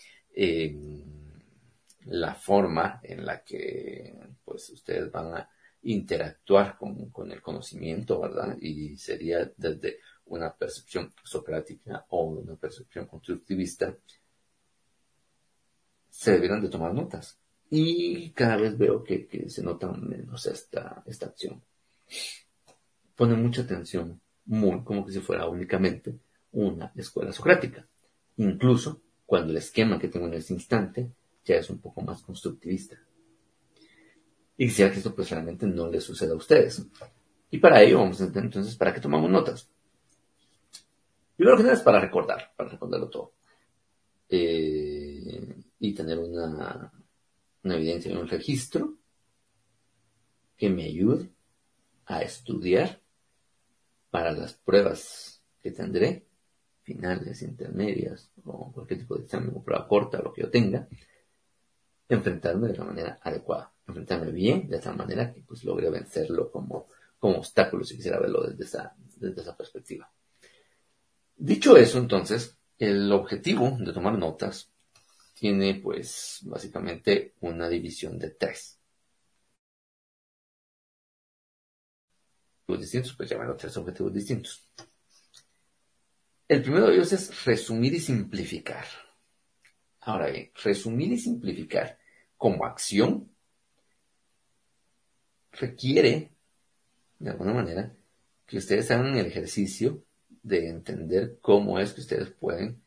la 2.06 2.34
forma 2.34 3.00
en 3.02 3.24
la 3.24 3.42
que 3.42 4.14
pues 4.44 4.70
ustedes 4.70 5.10
van 5.10 5.34
a 5.34 5.50
interactuar 5.82 6.76
con, 6.76 7.30
el 7.30 7.40
conocimiento, 7.42 8.20
¿verdad? 8.20 8.56
Y 8.60 8.96
sería 8.96 9.50
desde 9.56 9.98
una 10.26 10.54
percepción 10.54 11.14
socrática 11.24 12.04
o 12.10 12.24
una 12.24 12.56
percepción 12.56 13.06
constructivista, 13.06 13.96
se 16.08 16.32
debieran 16.32 16.60
de 16.60 16.68
tomar 16.68 16.92
notas. 16.92 17.38
Y 17.70 18.30
cada 18.30 18.56
vez 18.56 18.76
veo 18.76 19.02
que, 19.02 19.28
se 19.48 19.62
nota 19.62 19.90
menos 19.92 20.46
esta, 20.46 21.02
esta 21.06 21.26
acción. 21.26 21.62
Pone 23.20 23.34
mucha 23.34 23.60
atención, 23.60 24.18
como 24.48 25.04
que 25.04 25.12
si 25.12 25.20
fuera 25.20 25.46
únicamente 25.46 26.18
una 26.52 26.90
escuela 26.96 27.34
socrática. 27.34 27.86
Incluso 28.38 29.02
cuando 29.26 29.50
el 29.50 29.58
esquema 29.58 29.98
que 29.98 30.08
tengo 30.08 30.26
en 30.26 30.32
ese 30.32 30.54
instante 30.54 31.12
ya 31.44 31.56
es 31.56 31.68
un 31.68 31.80
poco 31.82 32.00
más 32.00 32.22
constructivista. 32.22 32.98
Y 34.56 34.68
quisiera 34.68 34.90
que 34.90 34.96
esto 34.96 35.14
pues 35.14 35.28
realmente 35.28 35.66
no 35.66 35.86
les 35.90 36.02
suceda 36.02 36.32
a 36.32 36.36
ustedes. 36.36 36.82
Y 37.50 37.58
para 37.58 37.82
ello 37.82 37.98
vamos 37.98 38.18
a 38.22 38.24
entender 38.24 38.44
entonces 38.44 38.74
para 38.74 38.94
qué 38.94 39.00
tomamos 39.02 39.30
notas. 39.30 39.68
Primero 41.36 41.58
que 41.58 41.64
nada 41.64 41.74
es 41.74 41.82
para 41.82 42.00
recordar, 42.00 42.54
para 42.56 42.70
recordarlo 42.70 43.10
todo. 43.10 43.34
Eh, 44.30 45.56
y 45.78 45.92
tener 45.92 46.18
una, 46.18 46.90
una 47.64 47.76
evidencia, 47.76 48.18
un 48.18 48.28
registro 48.28 48.94
que 50.56 50.70
me 50.70 50.84
ayude 50.84 51.28
a 52.06 52.22
estudiar 52.22 52.98
para 54.10 54.32
las 54.32 54.54
pruebas 54.54 55.42
que 55.62 55.70
tendré, 55.70 56.26
finales, 56.82 57.42
intermedias, 57.42 58.30
o 58.44 58.72
cualquier 58.72 59.00
tipo 59.00 59.16
de 59.16 59.24
examen 59.24 59.52
o 59.54 59.62
prueba 59.62 59.86
corta, 59.86 60.20
lo 60.22 60.32
que 60.32 60.42
yo 60.42 60.50
tenga, 60.50 60.88
enfrentarme 62.08 62.68
de 62.68 62.78
la 62.78 62.84
manera 62.84 63.20
adecuada 63.22 63.72
enfrentarme 63.90 64.32
bien, 64.32 64.68
de 64.68 64.78
esa 64.78 64.92
manera 64.92 65.32
que 65.32 65.42
pues 65.42 65.64
logre 65.64 65.90
vencerlo 65.90 66.50
como, 66.50 66.88
como 67.18 67.38
obstáculo, 67.38 67.84
si 67.84 67.96
quisiera 67.96 68.18
verlo 68.18 68.42
desde 68.46 68.64
esa, 68.64 68.94
desde 69.16 69.42
esa 69.42 69.56
perspectiva. 69.56 70.10
Dicho 71.36 71.76
eso, 71.76 71.98
entonces, 71.98 72.56
el 72.78 73.12
objetivo 73.12 73.76
de 73.78 73.92
tomar 73.92 74.16
notas 74.18 74.70
tiene 75.34 75.80
pues 75.82 76.40
básicamente 76.42 77.34
una 77.40 77.68
división 77.68 78.18
de 78.18 78.30
tres. 78.30 78.78
Distintos, 82.78 83.14
pues 83.14 83.30
llamarlo 83.30 83.56
tres 83.56 83.76
objetivos 83.76 84.12
distintos. 84.12 84.70
El 86.46 86.62
primero 86.62 86.88
de 86.88 86.94
ellos 86.94 87.12
es 87.12 87.44
resumir 87.44 87.94
y 87.94 88.00
simplificar. 88.00 88.84
Ahora 90.00 90.30
bien, 90.30 90.50
resumir 90.62 91.12
y 91.12 91.18
simplificar 91.18 91.98
como 92.36 92.64
acción 92.64 93.30
requiere, 95.52 96.32
de 97.18 97.30
alguna 97.30 97.52
manera, 97.52 97.96
que 98.46 98.58
ustedes 98.58 98.90
hagan 98.90 99.16
el 99.16 99.26
ejercicio 99.26 100.04
de 100.42 100.68
entender 100.68 101.38
cómo 101.40 101.78
es 101.78 101.92
que 101.92 102.00
ustedes 102.00 102.30
pueden 102.30 102.82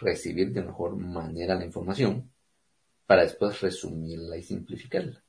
recibir 0.00 0.52
de 0.52 0.62
mejor 0.62 0.96
manera 0.96 1.54
la 1.54 1.64
información 1.64 2.32
para 3.06 3.22
después 3.22 3.60
resumirla 3.60 4.36
y 4.36 4.42
simplificarla. 4.42 5.25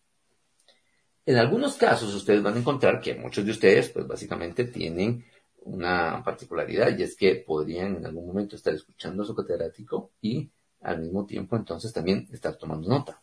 En 1.27 1.35
algunos 1.35 1.75
casos 1.75 2.13
ustedes 2.15 2.41
van 2.41 2.55
a 2.55 2.59
encontrar 2.59 3.01
que 3.01 3.13
muchos 3.13 3.43
de 3.43 3.51
ustedes 3.51 3.89
pues 3.89 4.07
básicamente 4.07 4.63
tienen 4.63 5.25
una 5.63 6.23
particularidad 6.23 6.97
y 6.97 7.03
es 7.03 7.17
que 7.17 7.43
podrían 7.45 7.97
en 7.97 8.05
algún 8.05 8.27
momento 8.27 8.55
estar 8.55 8.73
escuchando 8.73 9.23
a 9.23 9.25
su 9.25 9.35
catedrático 9.35 10.11
y 10.21 10.49
al 10.79 11.01
mismo 11.01 11.25
tiempo 11.25 11.57
entonces 11.57 11.91
también 11.91 12.29
estar 12.31 12.55
tomando 12.55 12.87
nota. 12.87 13.21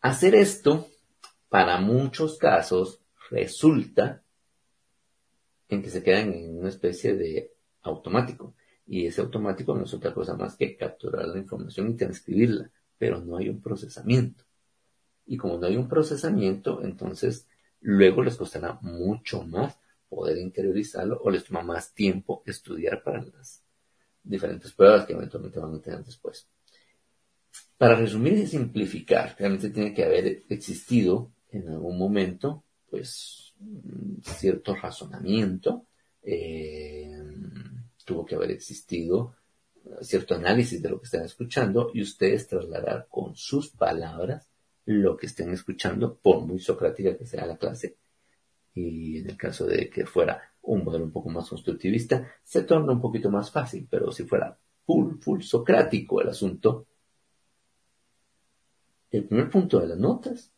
Hacer 0.00 0.36
esto 0.36 0.86
para 1.48 1.80
muchos 1.80 2.38
casos 2.38 3.00
resulta 3.30 4.22
en 5.68 5.82
que 5.82 5.90
se 5.90 6.04
quedan 6.04 6.34
en 6.34 6.56
una 6.60 6.68
especie 6.68 7.16
de 7.16 7.52
automático. 7.82 8.54
Y 8.86 9.06
ese 9.06 9.22
automático 9.22 9.74
no 9.74 9.86
es 9.86 9.94
otra 9.94 10.14
cosa 10.14 10.36
más 10.36 10.54
que 10.54 10.76
capturar 10.76 11.26
la 11.26 11.38
información 11.38 11.90
y 11.90 11.96
transcribirla, 11.96 12.70
pero 12.96 13.20
no 13.20 13.38
hay 13.38 13.48
un 13.48 13.60
procesamiento. 13.60 14.44
Y 15.26 15.36
como 15.36 15.58
no 15.58 15.66
hay 15.66 15.76
un 15.76 15.88
procesamiento, 15.88 16.82
entonces 16.82 17.46
luego 17.80 18.22
les 18.22 18.36
costará 18.36 18.78
mucho 18.82 19.42
más 19.42 19.78
poder 20.08 20.38
interiorizarlo 20.38 21.20
o 21.22 21.30
les 21.30 21.44
toma 21.44 21.62
más 21.62 21.92
tiempo 21.92 22.42
estudiar 22.46 23.02
para 23.02 23.22
las 23.22 23.62
diferentes 24.22 24.72
pruebas 24.72 25.06
que 25.06 25.12
eventualmente 25.12 25.60
van 25.60 25.74
a 25.74 25.80
tener 25.80 26.04
después. 26.04 26.48
Para 27.76 27.96
resumir 27.96 28.34
y 28.34 28.46
simplificar, 28.46 29.34
realmente 29.38 29.70
tiene 29.70 29.92
que 29.92 30.04
haber 30.04 30.42
existido 30.48 31.32
en 31.50 31.68
algún 31.68 31.98
momento, 31.98 32.64
pues, 32.88 33.54
cierto 34.22 34.74
razonamiento, 34.74 35.86
eh, 36.22 37.22
tuvo 38.04 38.24
que 38.24 38.34
haber 38.34 38.52
existido 38.52 39.34
cierto 40.00 40.34
análisis 40.34 40.80
de 40.80 40.88
lo 40.88 40.98
que 40.98 41.04
están 41.04 41.24
escuchando 41.24 41.90
y 41.92 42.02
ustedes 42.02 42.48
trasladar 42.48 43.06
con 43.10 43.36
sus 43.36 43.70
palabras 43.70 44.48
lo 44.86 45.16
que 45.16 45.26
estén 45.26 45.50
escuchando, 45.50 46.16
por 46.16 46.40
muy 46.40 46.58
socrática 46.58 47.16
que 47.16 47.26
sea 47.26 47.46
la 47.46 47.56
clase. 47.56 47.96
Y 48.74 49.18
en 49.18 49.30
el 49.30 49.36
caso 49.36 49.66
de 49.66 49.88
que 49.88 50.04
fuera 50.04 50.54
un 50.62 50.84
modelo 50.84 51.04
un 51.04 51.12
poco 51.12 51.30
más 51.30 51.48
constructivista, 51.48 52.34
se 52.42 52.62
torna 52.62 52.92
un 52.92 53.00
poquito 53.00 53.30
más 53.30 53.50
fácil, 53.50 53.86
pero 53.88 54.10
si 54.10 54.24
fuera 54.24 54.58
full, 54.84 55.18
full 55.20 55.40
socrático 55.42 56.20
el 56.20 56.28
asunto, 56.28 56.86
el 59.10 59.24
primer 59.24 59.48
punto 59.48 59.78
de 59.78 59.88
las 59.88 59.98
notas 59.98 60.52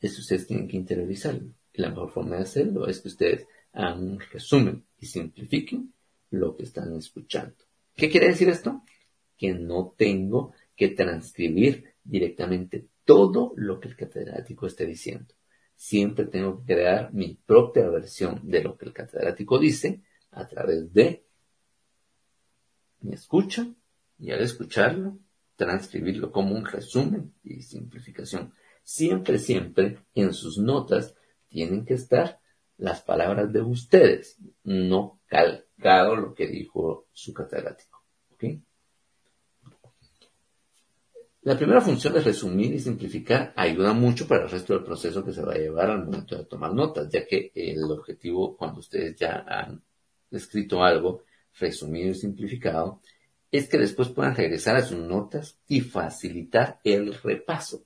es 0.00 0.14
que 0.14 0.20
ustedes 0.20 0.46
tienen 0.46 0.68
que 0.68 0.76
interiorizarlo. 0.76 1.48
Y 1.72 1.80
la 1.80 1.88
mejor 1.88 2.10
forma 2.10 2.36
de 2.36 2.42
hacerlo 2.42 2.86
es 2.86 3.00
que 3.00 3.08
ustedes 3.08 3.46
hagan 3.72 4.02
un 4.02 4.20
resumen 4.20 4.84
y 4.98 5.06
simplifiquen 5.06 5.94
lo 6.30 6.56
que 6.56 6.64
están 6.64 6.94
escuchando. 6.94 7.56
¿Qué 7.96 8.10
quiere 8.10 8.28
decir 8.28 8.48
esto? 8.48 8.82
Que 9.36 9.54
no 9.54 9.94
tengo 9.96 10.52
que 10.76 10.88
transcribir 10.88 11.94
directamente 12.04 12.88
todo 13.04 13.52
lo 13.56 13.80
que 13.80 13.88
el 13.88 13.96
catedrático 13.96 14.66
esté 14.66 14.86
diciendo. 14.86 15.34
Siempre 15.74 16.26
tengo 16.26 16.58
que 16.58 16.74
crear 16.74 17.12
mi 17.12 17.34
propia 17.34 17.88
versión 17.88 18.40
de 18.44 18.62
lo 18.62 18.76
que 18.76 18.86
el 18.86 18.92
catedrático 18.92 19.58
dice 19.58 20.02
a 20.30 20.46
través 20.46 20.92
de 20.92 21.26
mi 23.00 23.14
escucha 23.14 23.66
y 24.18 24.30
al 24.30 24.40
escucharlo, 24.40 25.18
transcribirlo 25.56 26.30
como 26.30 26.54
un 26.54 26.64
resumen 26.64 27.34
y 27.42 27.62
simplificación. 27.62 28.54
Siempre, 28.84 29.38
siempre 29.38 29.98
en 30.14 30.32
sus 30.32 30.58
notas 30.58 31.14
tienen 31.48 31.84
que 31.84 31.94
estar 31.94 32.40
las 32.76 33.02
palabras 33.02 33.52
de 33.52 33.62
ustedes, 33.62 34.38
no 34.64 35.20
calcado 35.26 36.16
lo 36.16 36.34
que 36.34 36.46
dijo 36.46 37.06
su 37.12 37.32
catedrático. 37.32 37.91
La 41.42 41.56
primera 41.56 41.80
función 41.80 42.14
de 42.14 42.20
resumir 42.20 42.72
y 42.72 42.78
simplificar 42.78 43.52
ayuda 43.56 43.92
mucho 43.92 44.28
para 44.28 44.44
el 44.44 44.50
resto 44.50 44.74
del 44.74 44.84
proceso 44.84 45.24
que 45.24 45.32
se 45.32 45.42
va 45.42 45.54
a 45.54 45.58
llevar 45.58 45.90
al 45.90 46.04
momento 46.04 46.36
de 46.36 46.44
tomar 46.44 46.72
notas, 46.72 47.08
ya 47.10 47.26
que 47.26 47.50
el 47.54 47.82
objetivo 47.84 48.56
cuando 48.56 48.80
ustedes 48.80 49.16
ya 49.16 49.44
han 49.46 49.82
escrito 50.30 50.82
algo, 50.82 51.24
resumido 51.58 52.10
y 52.10 52.14
simplificado, 52.14 53.00
es 53.50 53.68
que 53.68 53.78
después 53.78 54.08
puedan 54.08 54.36
regresar 54.36 54.76
a 54.76 54.82
sus 54.82 54.98
notas 54.98 55.58
y 55.66 55.80
facilitar 55.80 56.80
el 56.84 57.12
repaso. 57.14 57.84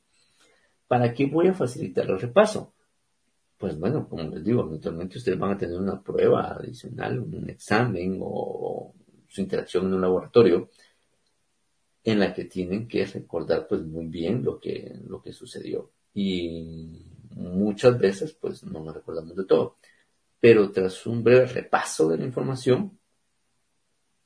¿Para 0.87 1.13
qué 1.15 1.27
voy 1.27 1.49
a 1.49 1.55
facilitar 1.55 2.09
el 2.11 2.21
repaso? 2.21 2.75
pues 3.59 3.79
bueno, 3.79 4.09
como 4.09 4.23
les 4.25 4.45
digo, 4.45 4.63
eventualmente 4.63 5.19
ustedes 5.19 5.39
van 5.39 5.53
a 5.53 5.59
tener 5.59 5.79
una 5.79 6.03
prueba 6.03 6.53
adicional, 6.53 7.21
un 7.21 7.49
examen 7.49 8.19
o 8.21 8.93
su 9.27 9.41
interacción 9.41 9.87
en 9.87 9.95
un 9.95 10.01
laboratorio 10.03 10.69
en 12.07 12.21
la 12.21 12.33
que 12.33 12.45
tienen 12.45 12.89
que 12.89 13.05
recordar 13.05 13.67
pues 13.69 13.83
muy 13.83 14.07
bien 14.07 14.43
lo 14.43 14.59
que, 14.59 14.99
lo 15.07 15.21
que 15.21 15.33
sucedió. 15.33 15.91
Y 16.15 17.13
muchas 17.35 17.99
veces 17.99 18.33
pues 18.33 18.65
no 18.65 18.83
nos 18.83 18.95
recordamos 18.95 19.37
de 19.37 19.45
todo. 19.45 19.77
Pero 20.41 20.71
tras 20.71 21.05
un 21.07 21.23
breve 21.23 21.47
repaso 21.47 22.09
de 22.09 22.17
la 22.17 22.25
información, 22.25 22.99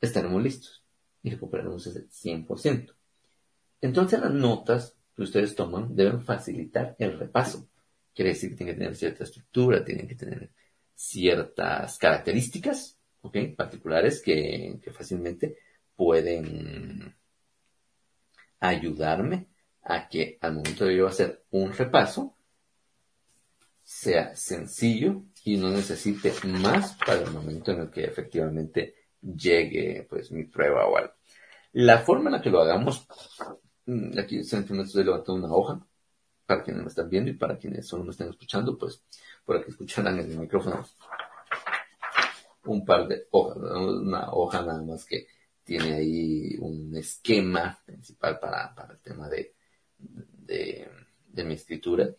estaremos 0.00 0.40
listos 0.42 0.84
y 1.22 1.30
recuperaremos 1.30 1.84
ese 1.86 2.06
100%. 2.08 2.94
Entonces 3.80 4.20
las 4.20 4.32
notas 4.32 4.96
que 5.16 5.22
ustedes 5.22 5.56
toman 5.56 5.96
deben 5.96 6.20
facilitar 6.22 6.94
el 6.98 7.18
repaso 7.18 7.66
Quiere 8.14 8.30
decir 8.30 8.50
que 8.50 8.56
tienen 8.56 8.74
que 8.74 8.78
tener 8.80 8.96
cierta 8.96 9.24
estructura, 9.24 9.84
tienen 9.84 10.08
que 10.08 10.14
tener 10.14 10.50
ciertas 10.94 11.98
características, 11.98 12.96
Particulares 13.54 14.22
que, 14.22 14.80
fácilmente 14.92 15.58
pueden 15.94 17.14
ayudarme 18.60 19.48
a 19.82 20.08
que 20.08 20.38
al 20.40 20.54
momento 20.54 20.84
de 20.84 20.96
yo 20.96 21.06
hacer 21.06 21.44
un 21.50 21.72
repaso 21.72 22.36
sea 23.82 24.36
sencillo 24.36 25.22
y 25.44 25.56
no 25.56 25.70
necesite 25.70 26.32
más 26.44 26.96
para 27.04 27.22
el 27.22 27.30
momento 27.30 27.72
en 27.72 27.80
el 27.80 27.90
que 27.90 28.04
efectivamente 28.04 28.94
llegue 29.20 30.06
pues 30.08 30.30
mi 30.30 30.44
prueba 30.44 30.86
o 30.86 30.96
algo. 30.96 31.12
La 31.72 31.98
forma 31.98 32.28
en 32.28 32.36
la 32.36 32.42
que 32.42 32.50
lo 32.50 32.60
hagamos, 32.60 33.06
mm, 33.86 34.18
aquí 34.18 34.44
simplemente 34.44 34.88
estoy 34.88 35.04
levantando 35.04 35.46
una 35.46 35.54
hoja, 35.54 35.86
para 36.46 36.64
quienes 36.64 36.82
me 36.82 36.88
están 36.88 37.08
viendo 37.08 37.30
y 37.30 37.34
para 37.34 37.56
quienes 37.56 37.86
solo 37.86 38.02
me 38.02 38.10
están 38.10 38.28
escuchando, 38.28 38.76
pues 38.76 39.04
por 39.44 39.56
aquí 39.56 39.70
escucharán 39.70 40.18
en 40.18 40.32
el 40.32 40.38
micrófono 40.38 40.84
un 42.64 42.84
par 42.84 43.06
de 43.06 43.28
hojas, 43.30 43.56
una 43.58 44.32
hoja 44.32 44.62
nada 44.62 44.82
más 44.82 45.04
que 45.04 45.28
tiene 45.70 45.94
ahí 45.94 46.56
un 46.58 46.96
esquema 46.96 47.80
principal 47.86 48.40
para, 48.40 48.74
el 48.90 48.98
tema 48.98 49.28
de, 49.28 49.54
de, 50.00 51.44
mi 51.44 51.54
escritura, 51.54 52.10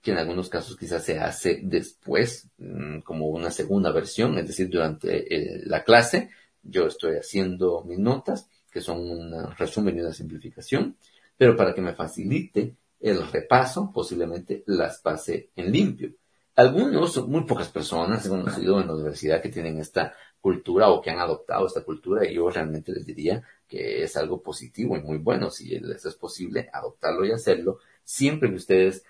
que 0.00 0.12
en 0.12 0.18
algunos 0.18 0.48
casos 0.48 0.76
quizás 0.76 1.02
se 1.02 1.18
hace 1.18 1.58
después, 1.64 2.46
mm, 2.56 3.00
como 3.00 3.26
una 3.30 3.50
segunda 3.50 3.90
versión, 3.90 4.38
es 4.38 4.46
decir, 4.46 4.68
durante 4.68 5.34
eh, 5.34 5.62
la 5.66 5.82
clase, 5.82 6.30
yo 6.62 6.86
estoy 6.86 7.16
haciendo 7.16 7.82
mis 7.82 7.98
notas, 7.98 8.48
que 8.70 8.80
son 8.80 9.00
un 9.00 9.56
resumen 9.56 9.98
y 9.98 10.00
una 10.00 10.12
simplificación, 10.12 10.96
pero 11.36 11.56
para 11.56 11.74
que 11.74 11.82
me 11.82 11.94
facilite 11.94 12.76
el 13.00 13.26
repaso, 13.26 13.90
posiblemente 13.92 14.62
las 14.66 15.00
pase 15.00 15.50
en 15.56 15.72
limpio. 15.72 16.12
Algunos, 16.54 17.26
muy 17.26 17.42
pocas 17.42 17.70
personas 17.70 18.24
he 18.24 18.28
conocido 18.28 18.80
en 18.80 18.86
la 18.86 18.94
universidad 18.94 19.42
que 19.42 19.48
tienen 19.48 19.80
esta 19.80 20.14
cultura 20.44 20.90
o 20.90 21.00
que 21.00 21.08
han 21.10 21.20
adoptado 21.20 21.66
esta 21.66 21.82
cultura 21.82 22.28
y 22.28 22.34
yo 22.34 22.50
realmente 22.50 22.92
les 22.92 23.06
diría 23.06 23.42
que 23.66 24.02
es 24.02 24.14
algo 24.14 24.42
positivo 24.42 24.94
y 24.94 25.00
muy 25.00 25.16
bueno 25.16 25.48
si 25.48 25.80
les 25.80 26.04
es 26.04 26.16
posible 26.16 26.68
adoptarlo 26.70 27.24
y 27.24 27.32
hacerlo 27.32 27.78
siempre 28.04 28.50
que 28.50 28.56
ustedes 28.56 29.06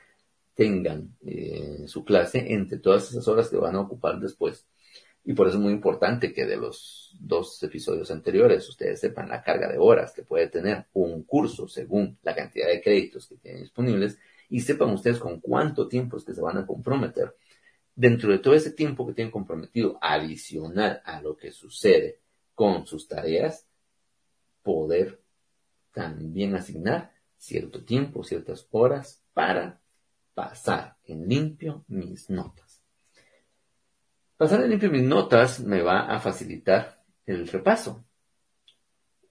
tengan 0.54 1.16
eh, 1.26 1.86
su 1.88 2.04
clase 2.04 2.52
entre 2.52 2.78
todas 2.78 3.10
esas 3.10 3.26
horas 3.26 3.48
que 3.48 3.56
van 3.56 3.74
a 3.74 3.80
ocupar 3.80 4.20
después 4.20 4.64
y 5.24 5.32
por 5.32 5.48
eso 5.48 5.56
es 5.56 5.62
muy 5.64 5.72
importante 5.72 6.32
que 6.32 6.46
de 6.46 6.56
los 6.56 7.16
dos 7.18 7.60
episodios 7.64 8.12
anteriores 8.12 8.68
ustedes 8.68 9.00
sepan 9.00 9.28
la 9.28 9.42
carga 9.42 9.66
de 9.66 9.78
horas 9.78 10.12
que 10.12 10.22
puede 10.22 10.46
tener 10.46 10.86
un 10.92 11.24
curso 11.24 11.66
según 11.66 12.16
la 12.22 12.36
cantidad 12.36 12.68
de 12.68 12.80
créditos 12.80 13.26
que 13.26 13.38
tienen 13.38 13.62
disponibles 13.62 14.20
y 14.50 14.60
sepan 14.60 14.90
ustedes 14.90 15.18
con 15.18 15.40
cuánto 15.40 15.88
tiempo 15.88 16.16
es 16.16 16.22
que 16.22 16.32
se 16.32 16.40
van 16.40 16.58
a 16.58 16.66
comprometer. 16.66 17.34
Dentro 17.96 18.32
de 18.32 18.38
todo 18.38 18.54
ese 18.54 18.72
tiempo 18.72 19.06
que 19.06 19.14
tienen 19.14 19.30
comprometido 19.30 19.98
adicional 20.00 21.00
a 21.04 21.22
lo 21.22 21.36
que 21.36 21.52
sucede 21.52 22.20
con 22.54 22.86
sus 22.86 23.06
tareas, 23.06 23.66
poder 24.62 25.20
también 25.92 26.56
asignar 26.56 27.12
cierto 27.36 27.84
tiempo, 27.84 28.24
ciertas 28.24 28.66
horas 28.70 29.22
para 29.32 29.80
pasar 30.34 30.96
en 31.04 31.28
limpio 31.28 31.84
mis 31.88 32.30
notas. 32.30 32.82
Pasar 34.36 34.62
en 34.62 34.70
limpio 34.70 34.90
mis 34.90 35.04
notas 35.04 35.60
me 35.60 35.82
va 35.82 36.12
a 36.12 36.18
facilitar 36.18 37.04
el 37.26 37.46
repaso. 37.46 38.04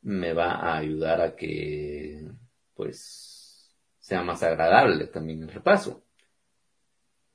me 0.01 0.33
va 0.33 0.55
a 0.55 0.77
ayudar 0.77 1.21
a 1.21 1.35
que, 1.35 2.27
pues, 2.73 3.73
sea 3.99 4.21
más 4.21 4.43
agradable 4.43 5.07
también 5.07 5.43
el 5.43 5.49
repaso. 5.49 6.03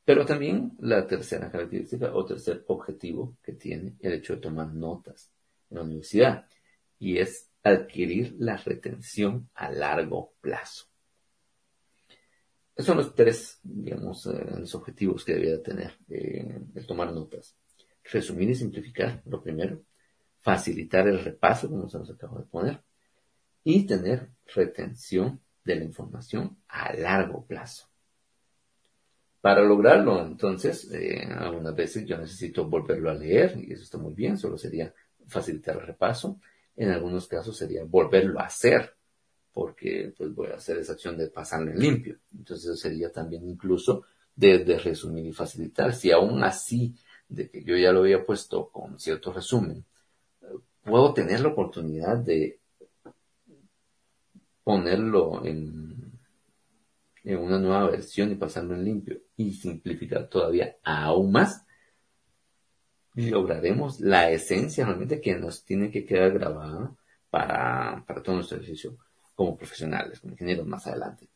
Pero 0.09 0.25
también 0.25 0.73
la 0.79 1.07
tercera 1.07 1.51
característica 1.51 2.15
o 2.15 2.25
tercer 2.25 2.65
objetivo 2.69 3.37
que 3.43 3.53
tiene 3.53 3.95
el 4.01 4.15
hecho 4.15 4.37
de 4.37 4.41
tomar 4.41 4.73
notas 4.73 5.31
en 5.69 5.77
la 5.77 5.83
universidad 5.83 6.47
y 6.99 7.19
es 7.19 7.51
adquirir 7.63 8.35
la 8.39 8.57
retención 8.57 9.51
a 9.53 9.71
largo 9.71 10.33
plazo. 10.41 10.87
Esos 12.75 12.87
son 12.87 12.97
los 12.97 13.15
tres, 13.15 13.61
digamos, 13.63 14.25
eh, 14.29 14.47
los 14.59 14.75
objetivos 14.75 15.27
que 15.27 15.35
debía 15.35 15.63
tener 15.63 15.93
eh, 16.09 16.59
el 16.75 16.87
tomar 16.87 17.13
notas. 17.13 17.55
Resumir 18.05 18.49
y 18.49 18.55
simplificar, 18.55 19.21
lo 19.27 19.43
primero. 19.43 19.83
Facilitar 20.41 21.07
el 21.07 21.23
repaso, 21.23 21.69
como 21.69 21.87
se 21.87 21.99
nos 21.99 22.11
acaba 22.11 22.39
de 22.41 22.47
poner. 22.47 22.83
Y 23.63 23.87
tener 23.87 24.31
retención 24.55 25.43
de 25.65 25.77
la 25.77 25.85
información 25.85 26.63
a 26.67 26.95
largo 26.95 27.45
plazo. 27.45 27.88
Para 29.49 29.65
lograrlo, 29.65 30.21
entonces, 30.27 30.93
eh, 30.93 31.27
algunas 31.27 31.75
veces 31.75 32.05
yo 32.05 32.19
necesito 32.19 32.67
volverlo 32.67 33.09
a 33.09 33.15
leer 33.15 33.57
y 33.57 33.73
eso 33.73 33.83
está 33.83 33.97
muy 33.97 34.13
bien, 34.13 34.37
solo 34.37 34.59
sería 34.59 34.93
facilitar 35.27 35.77
el 35.77 35.87
repaso. 35.87 36.39
En 36.77 36.91
algunos 36.91 37.27
casos 37.27 37.57
sería 37.57 37.83
volverlo 37.83 38.41
a 38.41 38.43
hacer, 38.45 38.95
porque 39.51 40.13
pues 40.15 40.35
voy 40.35 40.49
a 40.49 40.57
hacer 40.57 40.77
esa 40.77 40.93
acción 40.93 41.17
de 41.17 41.31
pasarlo 41.31 41.71
en 41.71 41.79
limpio. 41.79 42.19
Entonces 42.37 42.67
eso 42.67 42.77
sería 42.77 43.11
también 43.11 43.49
incluso 43.49 44.05
de, 44.37 44.79
resumir 44.85 45.25
y 45.25 45.33
facilitar. 45.33 45.95
Si 45.95 46.11
aún 46.11 46.45
así, 46.45 46.95
de 47.27 47.49
que 47.49 47.65
yo 47.65 47.75
ya 47.75 47.91
lo 47.91 48.01
había 48.01 48.27
puesto 48.27 48.69
con 48.69 49.01
cierto 49.01 49.33
resumen, 49.33 49.83
puedo 50.85 51.15
tener 51.15 51.41
la 51.41 51.49
oportunidad 51.49 52.19
de 52.19 52.61
ponerlo 54.63 55.43
en 55.47 55.98
en 57.29 57.41
una 57.41 57.59
nueva 57.59 57.91
versión 57.91 58.33
y 58.33 58.37
pasarlo 58.37 58.75
en 58.75 58.85
limpio 58.85 59.21
y 59.37 59.53
simplificar 59.53 60.31
todavía 60.31 60.79
aún 60.83 61.31
más, 61.31 61.67
lograremos 63.15 64.01
la 64.01 64.31
esencia 64.31 64.87
realmente 64.87 65.21
que 65.21 65.37
nos 65.37 65.63
tiene 65.63 65.91
que 65.91 66.07
quedar 66.07 66.33
grabada 66.33 66.97
para, 67.29 68.03
para 68.07 68.23
todo 68.23 68.37
nuestro 68.37 68.57
ejercicio 68.57 68.97
como 69.35 69.59
profesionales, 69.59 70.21
como 70.21 70.33
ingenieros 70.33 70.67
más 70.67 70.87
adelante. 70.87 71.29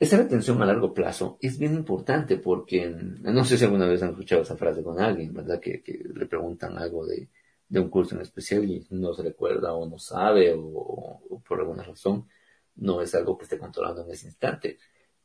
Esa 0.00 0.16
retención 0.16 0.62
a 0.62 0.66
largo 0.66 0.94
plazo 0.94 1.36
es 1.42 1.58
bien 1.58 1.74
importante 1.74 2.38
porque, 2.38 2.88
no 2.88 3.44
sé 3.44 3.58
si 3.58 3.64
alguna 3.64 3.86
vez 3.86 4.02
han 4.02 4.10
escuchado 4.10 4.40
esa 4.40 4.56
frase 4.56 4.82
con 4.82 4.98
alguien, 4.98 5.34
¿verdad? 5.34 5.60
Que, 5.60 5.82
le 6.14 6.24
preguntan 6.24 6.78
algo 6.78 7.04
de, 7.04 7.28
un 7.68 7.90
curso 7.90 8.14
en 8.14 8.22
especial 8.22 8.64
y 8.64 8.86
no 8.92 9.12
se 9.12 9.24
recuerda 9.24 9.74
o 9.74 9.86
no 9.86 9.98
sabe 9.98 10.54
o 10.56 11.42
por 11.46 11.60
alguna 11.60 11.82
razón 11.82 12.26
no 12.76 13.00
es 13.02 13.14
algo 13.14 13.36
que 13.38 13.44
esté 13.44 13.58
controlando 13.58 14.02
en 14.04 14.10
ese 14.10 14.26
instante. 14.26 14.78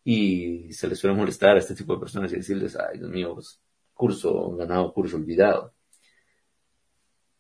Y 0.04 0.72
se 0.74 0.88
les 0.88 1.00
suele 1.00 1.16
molestar 1.16 1.56
a 1.56 1.60
este 1.60 1.76
tipo 1.76 1.94
de 1.94 2.00
personas 2.00 2.32
y 2.32 2.38
decirles, 2.38 2.76
ay, 2.76 3.00
Dios 3.00 3.10
mío, 3.10 3.34
pues, 3.36 3.60
curso 3.94 4.56
ganado, 4.56 4.94
curso 4.94 5.18
olvidado. 5.18 5.74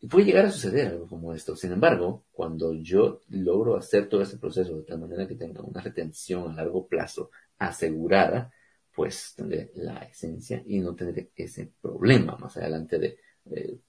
Y 0.02 0.08
puede 0.08 0.26
llegar 0.26 0.46
a 0.46 0.52
suceder 0.52 0.88
algo 0.88 1.08
como 1.08 1.34
esto. 1.34 1.56
Sin 1.56 1.72
embargo, 1.72 2.26
cuando 2.32 2.74
yo 2.74 3.22
logro 3.30 3.76
hacer 3.76 4.08
todo 4.08 4.22
este 4.22 4.38
proceso 4.38 4.76
de 4.78 4.84
tal 4.84 5.00
manera 5.00 5.28
que 5.28 5.36
tenga 5.36 5.62
una 5.62 5.82
retención 5.82 6.52
a 6.52 6.56
largo 6.56 6.88
plazo 6.88 7.32
asegurada, 7.58 8.52
pues 8.94 9.34
tendré 9.36 9.72
la 9.76 10.00
esencia 10.04 10.64
y 10.66 10.80
no 10.80 10.96
tendré 10.96 11.32
ese 11.36 11.74
problema 11.82 12.38
más 12.38 12.56
adelante 12.58 13.00
de 13.00 13.20
eh, 13.52 13.80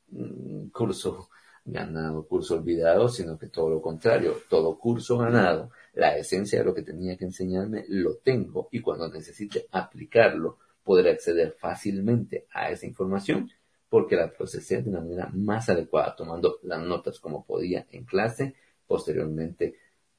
curso 0.72 1.30
ganado, 1.64 2.27
curso 2.27 2.55
olvidado, 2.55 3.09
sino 3.09 3.38
que 3.38 3.49
todo 3.49 3.70
lo 3.70 3.83
contrario, 3.83 4.37
todo 4.49 4.79
curso 4.79 5.18
ganado 5.18 5.70
la 5.94 6.16
esencia 6.16 6.59
de 6.59 6.64
lo 6.64 6.75
que 6.75 6.83
tenía 6.83 7.16
que 7.16 7.25
enseñarme 7.25 7.85
lo 7.88 8.16
tengo 8.16 8.68
y 8.70 8.81
cuando 8.81 9.09
necesite 9.09 9.66
aplicarlo 9.70 10.59
podré 10.83 11.11
acceder 11.11 11.53
fácilmente 11.53 12.46
a 12.53 12.70
esa 12.70 12.87
información 12.87 13.51
porque 13.88 14.16
la 14.16 14.33
procesé 14.33 14.83
de 14.83 14.90
una 14.90 15.01
manera 15.01 15.29
más 15.35 15.68
adecuada, 15.68 16.14
tomando 16.14 16.59
las 16.62 16.81
notas 16.81 17.18
como 17.18 17.44
podía 17.44 17.87
en 17.90 18.05
clase, 18.05 18.55
posteriormente 18.87 19.75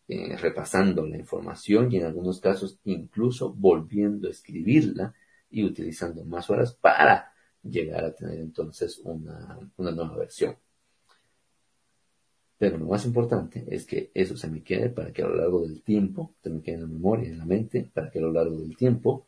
eh, 0.08 0.36
repasando 0.38 1.06
la 1.08 1.18
información 1.18 1.92
y 1.92 1.98
en 1.98 2.06
algunos 2.06 2.42
casos 2.42 2.80
incluso 2.84 3.54
volviendo 3.54 4.28
a 4.28 4.32
escribirla 4.32 5.14
y 5.50 5.64
utilizando 5.64 6.26
más 6.26 6.50
horas 6.50 6.74
para 6.74 7.32
llegar 7.64 8.04
a 8.04 8.14
tener 8.14 8.40
entonces 8.40 9.00
una 9.00 9.58
nueva 9.78 10.18
versión. 10.18 10.58
Pero 12.62 12.78
lo 12.78 12.86
más 12.86 13.08
importante 13.08 13.66
es 13.72 13.88
que 13.88 14.12
eso 14.14 14.38
se 14.38 14.48
me 14.48 14.62
quede 14.62 14.90
para 14.90 15.12
que 15.12 15.24
a 15.24 15.28
lo 15.28 15.36
largo 15.36 15.62
del 15.62 15.82
tiempo, 15.82 16.36
se 16.44 16.52
me 16.52 16.62
quede 16.62 16.76
en 16.76 16.82
la 16.82 16.88
memoria, 16.90 17.28
en 17.28 17.40
la 17.40 17.46
mente, 17.46 17.90
para 17.92 18.12
que 18.12 18.20
a 18.20 18.22
lo 18.22 18.32
largo 18.32 18.56
del 18.56 18.78
tiempo, 18.78 19.26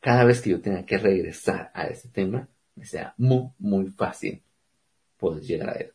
cada 0.00 0.24
vez 0.24 0.40
que 0.40 0.48
yo 0.48 0.62
tenga 0.62 0.86
que 0.86 0.96
regresar 0.96 1.70
a 1.74 1.86
ese 1.88 2.08
tema, 2.08 2.48
me 2.74 2.86
sea 2.86 3.12
muy, 3.18 3.50
muy 3.58 3.90
fácil 3.90 4.40
poder 5.18 5.42
llegar 5.42 5.68
a 5.68 5.72
él. 5.74 5.92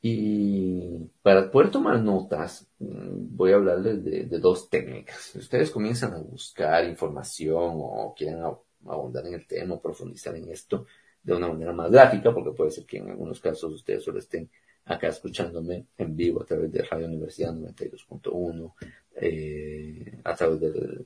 Y 0.00 1.10
para 1.20 1.50
poder 1.50 1.72
tomar 1.72 1.98
notas, 2.00 2.64
mm, 2.78 3.36
voy 3.36 3.50
a 3.50 3.56
hablarles 3.56 4.04
de, 4.04 4.38
dos 4.38 4.70
técnicas. 4.70 5.16
Si 5.32 5.40
ustedes 5.40 5.72
comienzan 5.72 6.14
a 6.14 6.18
buscar 6.18 6.84
información 6.84 7.72
o 7.78 8.14
quieren 8.16 8.44
abundar 8.86 9.26
en 9.26 9.34
el 9.34 9.44
tema, 9.44 9.82
profundizar 9.82 10.36
en 10.36 10.48
esto, 10.52 10.86
de 11.22 11.34
una 11.34 11.48
manera 11.48 11.72
más 11.72 11.90
gráfica, 11.90 12.32
porque 12.32 12.52
puede 12.52 12.70
ser 12.70 12.84
que 12.84 12.98
en 12.98 13.10
algunos 13.10 13.40
casos 13.40 13.72
ustedes 13.72 14.02
solo 14.02 14.18
estén 14.18 14.50
acá 14.84 15.08
escuchándome 15.08 15.86
en 15.96 16.16
vivo 16.16 16.42
a 16.42 16.46
través 16.46 16.72
de 16.72 16.82
Radio 16.82 17.06
Universidad 17.06 17.54
92.1, 17.54 18.74
eh, 19.16 20.20
a 20.24 20.34
través 20.34 20.60
del 20.60 21.04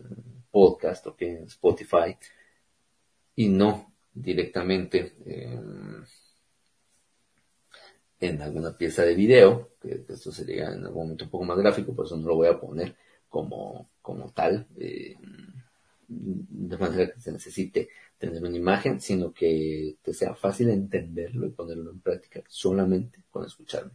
podcast, 0.51 1.07
o 1.07 1.17
en 1.19 1.45
Spotify, 1.45 2.17
y 3.35 3.49
no 3.49 3.93
directamente 4.15 5.15
en 8.19 8.41
alguna 8.41 8.77
pieza 8.77 9.03
de 9.03 9.15
video, 9.15 9.73
que 9.81 10.05
esto 10.09 10.33
sería 10.33 10.73
en 10.73 10.85
algún 10.85 11.05
momento 11.05 11.25
un 11.25 11.31
poco 11.31 11.45
más 11.45 11.59
gráfico, 11.59 11.95
por 11.95 12.07
eso 12.07 12.17
no 12.17 12.29
lo 12.29 12.37
voy 12.37 12.49
a 12.49 12.59
poner 12.59 12.97
como, 13.29 13.91
como 14.01 14.33
tal, 14.33 14.67
eh, 14.79 15.15
de 16.09 16.79
manera 16.79 17.13
que 17.13 17.21
se 17.21 17.33
necesite 17.33 17.89
tener 18.19 18.43
una 18.43 18.57
imagen, 18.57 19.01
sino 19.01 19.33
que 19.33 19.97
te 20.03 20.15
sea 20.15 20.35
fácil 20.35 20.71
entenderlo 20.71 21.47
y 21.47 21.51
ponerlo 21.51 21.91
en 21.91 22.01
práctica 22.01 22.43
solamente 22.49 23.25
con 23.31 23.45
escucharme. 23.45 23.93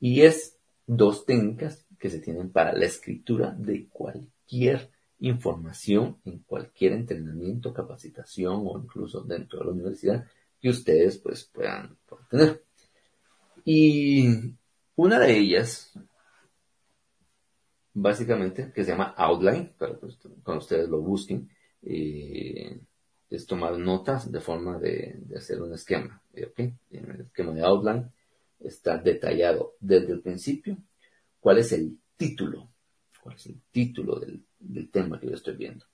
Y 0.00 0.22
es 0.22 0.56
dos 0.86 1.26
técnicas 1.26 1.86
que 1.98 2.10
se 2.10 2.20
tienen 2.20 2.50
para 2.50 2.72
la 2.72 2.86
escritura 2.86 3.54
de 3.58 3.88
cualquier 3.88 4.90
información 5.20 6.18
en 6.24 6.38
cualquier 6.40 6.92
entrenamiento, 6.92 7.74
capacitación 7.74 8.62
o 8.64 8.78
incluso 8.78 9.22
dentro 9.22 9.58
de 9.58 9.64
la 9.64 9.72
universidad 9.72 10.26
que 10.60 10.68
ustedes 10.68 11.18
pues 11.18 11.44
puedan 11.44 11.96
tener. 12.30 12.62
Y 13.64 14.54
una 14.96 15.18
de 15.18 15.38
ellas, 15.38 15.92
básicamente, 18.00 18.72
que 18.72 18.84
se 18.84 18.92
llama 18.92 19.14
Outline, 19.16 19.74
para 19.76 19.94
que 19.94 20.06
cuando 20.42 20.62
ustedes 20.62 20.88
lo 20.88 21.00
busquen, 21.00 21.48
eh, 21.82 22.80
es 23.30 23.46
tomar 23.46 23.76
notas 23.78 24.30
de 24.30 24.40
forma 24.40 24.78
de, 24.78 25.20
hacer 25.36 25.60
un 25.60 25.74
esquema. 25.74 26.22
En 26.32 27.10
el 27.10 27.20
esquema 27.22 27.52
de 27.52 27.62
Outline 27.62 28.10
está 28.60 28.98
detallado 28.98 29.74
desde 29.80 30.12
el 30.12 30.20
principio 30.20 30.78
cuál 31.40 31.58
es 31.58 31.72
el 31.72 31.98
título, 32.16 32.70
cuál 33.22 33.36
es 33.36 33.46
el 33.46 33.60
título 33.70 34.18
del, 34.20 34.44
tema 34.90 35.20
que 35.20 35.28
yo 35.28 35.34
estoy 35.34 35.56
viendo. 35.56 35.84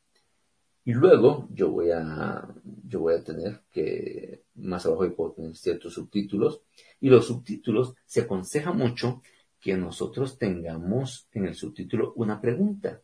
Y 0.84 0.92
luego 0.92 1.48
yo 1.50 1.70
voy 1.70 1.90
a, 1.90 2.46
yo 2.86 3.00
voy 3.00 3.14
a 3.14 3.24
tener 3.24 3.62
que, 3.70 4.44
más 4.56 4.84
abajo 4.84 5.10
puedo 5.14 5.32
tener 5.32 5.56
ciertos 5.56 5.94
subtítulos. 5.94 6.60
Y 7.00 7.08
los 7.08 7.26
subtítulos 7.26 7.94
se 8.04 8.22
aconseja 8.22 8.72
mucho 8.72 9.22
que 9.64 9.78
nosotros 9.78 10.36
tengamos 10.36 11.26
en 11.32 11.46
el 11.46 11.54
subtítulo 11.54 12.12
una 12.16 12.38
pregunta. 12.38 13.00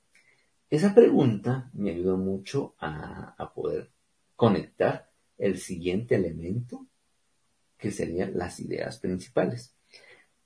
Esa 0.69 0.95
pregunta 0.95 1.71
me 1.73 1.93
ayuda 1.93 2.17
mucho 2.17 2.75
a, 2.79 3.51
poder 3.55 3.91
conectar 4.37 5.11
el 5.39 5.57
siguiente 5.57 6.17
elemento, 6.17 6.87
que 7.79 7.91
serían 7.91 8.37
las 8.37 8.61
ideas 8.61 8.99
principales. 8.99 9.75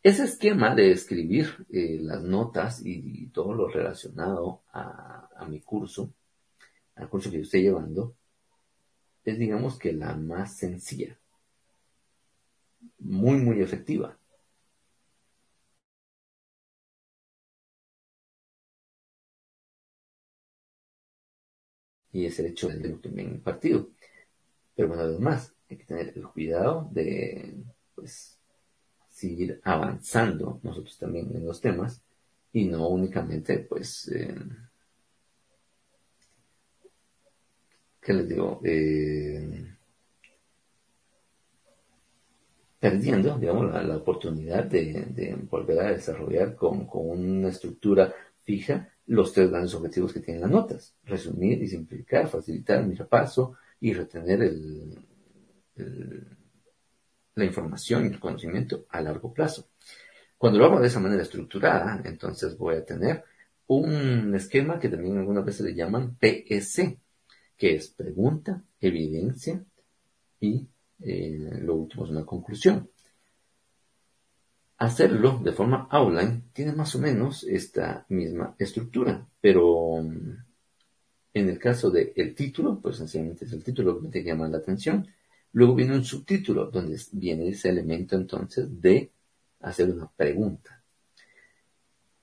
Ese 0.05 0.23
esquema 0.23 0.73
de 0.77 0.93
escribir 0.93 1.67
eh, 1.69 1.99
las 2.01 2.23
notas 2.23 2.81
y, 2.87 3.27
todo 3.31 3.53
lo 3.53 3.67
relacionado 3.67 4.63
a, 4.73 5.29
a, 5.37 5.49
mi 5.49 5.63
curso, 5.63 6.15
al 6.95 7.09
curso 7.09 7.29
que 7.29 7.39
yo 7.39 7.43
estoy 7.43 7.63
llevando, 7.63 8.15
es 9.25 9.37
digamos 9.37 9.81
que 9.81 9.93
la 9.93 10.15
más 10.15 10.57
sencilla, 10.59 11.19
muy, 13.01 13.39
muy 13.39 13.61
efectiva. 13.61 14.17
Y 22.15 22.27
es 22.27 22.39
el 22.39 22.47
hecho 22.47 22.69
de 22.69 22.97
me 23.11 23.23
han 23.23 23.35
impartido. 23.35 23.91
Pero 24.75 24.89
bueno, 24.89 25.03
además, 25.03 25.53
hay 25.69 25.77
que 25.77 25.85
tener 25.85 26.13
el 26.17 26.27
cuidado 26.29 26.89
de, 26.93 27.57
pues, 27.95 28.39
seguir 29.09 29.61
avanzando 29.65 30.61
nosotros 30.63 30.97
también 30.97 31.35
en 31.35 31.45
los 31.45 31.61
temas 31.61 32.01
y 32.53 32.67
no 32.67 32.89
únicamente, 32.89 33.59
pues, 33.59 34.09
eh, 34.09 34.35
¿qué 38.01 38.13
les 38.13 38.29
digo? 38.29 38.61
Eh, 38.65 39.75
perdiendo, 42.79 43.39
digamos, 43.39 43.73
la, 43.73 43.97
oportunidad 43.97 44.65
de, 44.65 45.37
volver 45.51 45.81
a 45.81 45.93
desarrollar 45.93 46.55
con, 46.55 46.89
una 46.93 47.49
estructura 47.49 48.15
fija 48.45 48.89
los 49.07 49.33
tres 49.33 49.51
grandes 49.51 49.75
objetivos 49.75 50.13
que 50.13 50.21
tienen 50.21 50.43
las 50.43 50.51
notas. 50.51 50.95
Resumir 51.05 51.63
y 51.63 51.69
simplificar, 51.69 52.29
facilitar 52.29 52.87
mi 52.87 52.95
repaso 52.95 53.57
y 53.81 53.93
retener 53.93 54.43
el, 54.43 54.99
la 57.35 57.45
información 57.45 58.05
y 58.05 58.09
el 58.09 58.21
conocimiento 58.21 58.87
a 58.91 59.01
largo 59.01 59.33
plazo. 59.33 59.69
Cuando 60.39 60.59
lo 60.59 60.67
hago 60.67 60.81
de 60.81 60.89
esa 60.89 61.01
manera 61.01 61.23
estructurada, 61.23 62.03
entonces 62.05 62.57
voy 62.57 62.77
a 62.77 62.85
tener 62.85 63.25
un 63.67 64.35
esquema 64.35 64.79
que 64.79 64.89
también 64.89 65.19
algunas 65.19 65.45
veces 65.45 65.67
le 65.67 65.75
llaman 65.75 66.17
PSC, 66.21 66.99
que 67.57 67.75
es 67.77 67.89
pregunta, 67.89 68.63
evidencia 68.81 69.65
y 70.41 70.67
eh, 71.01 71.61
lo 71.63 71.77
último 71.77 72.05
es 72.05 72.11
una 72.11 72.25
conclusión. 72.25 72.91
Hacerlo 74.79 75.41
de 75.43 75.53
forma 75.53 75.87
outline 75.91 76.45
tiene 76.53 76.73
más 76.73 76.95
o 76.95 76.99
menos 76.99 77.45
esta 77.45 78.05
misma 78.09 78.57
estructura, 78.59 79.27
pero 79.41 80.03
mm, 80.03 80.37
en 81.35 81.49
el 81.49 81.59
caso 81.59 81.91
del 81.91 82.13
el 82.17 82.35
título, 82.35 82.81
pues 82.81 82.97
sencillamente 82.97 83.45
es 83.45 83.53
el 83.53 83.63
título 83.63 84.01
que 84.01 84.09
te 84.09 84.25
llama 84.25 84.49
la 84.49 84.59
atención. 84.59 85.07
Luego 85.53 85.75
viene 85.75 85.95
un 85.95 86.05
subtítulo, 86.05 86.71
donde 86.71 87.01
viene 87.13 87.49
ese 87.49 87.69
elemento 87.69 88.17
entonces 88.17 88.81
de 88.81 89.11
hacer 89.61 89.91
una 89.91 90.11
pregunta. 90.11 90.83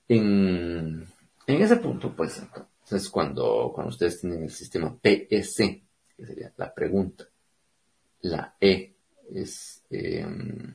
En, 0.08 1.06
ese 1.46 1.76
punto, 1.76 2.14
pues 2.14 2.38
entonces 2.38 3.08
cuando, 3.08 3.72
cuando 3.74 3.90
ustedes 3.90 4.20
tienen 4.20 4.42
el 4.44 4.50
sistema 4.50 4.94
PSC, 4.94 5.82
que 6.16 6.26
sería 6.26 6.52
la 6.56 6.72
pregunta, 6.74 7.24
la 8.22 8.54
E 8.60 8.94
es 9.30 9.82
em, 9.90 10.74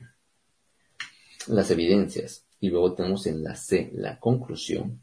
las 1.50 1.72
evidencias 1.72 2.46
y 2.60 2.70
luego 2.70 2.94
tenemos 2.94 3.28
en 3.28 3.44
la 3.44 3.56
C 3.56 3.92
la 3.94 4.20
conclusión, 4.20 5.02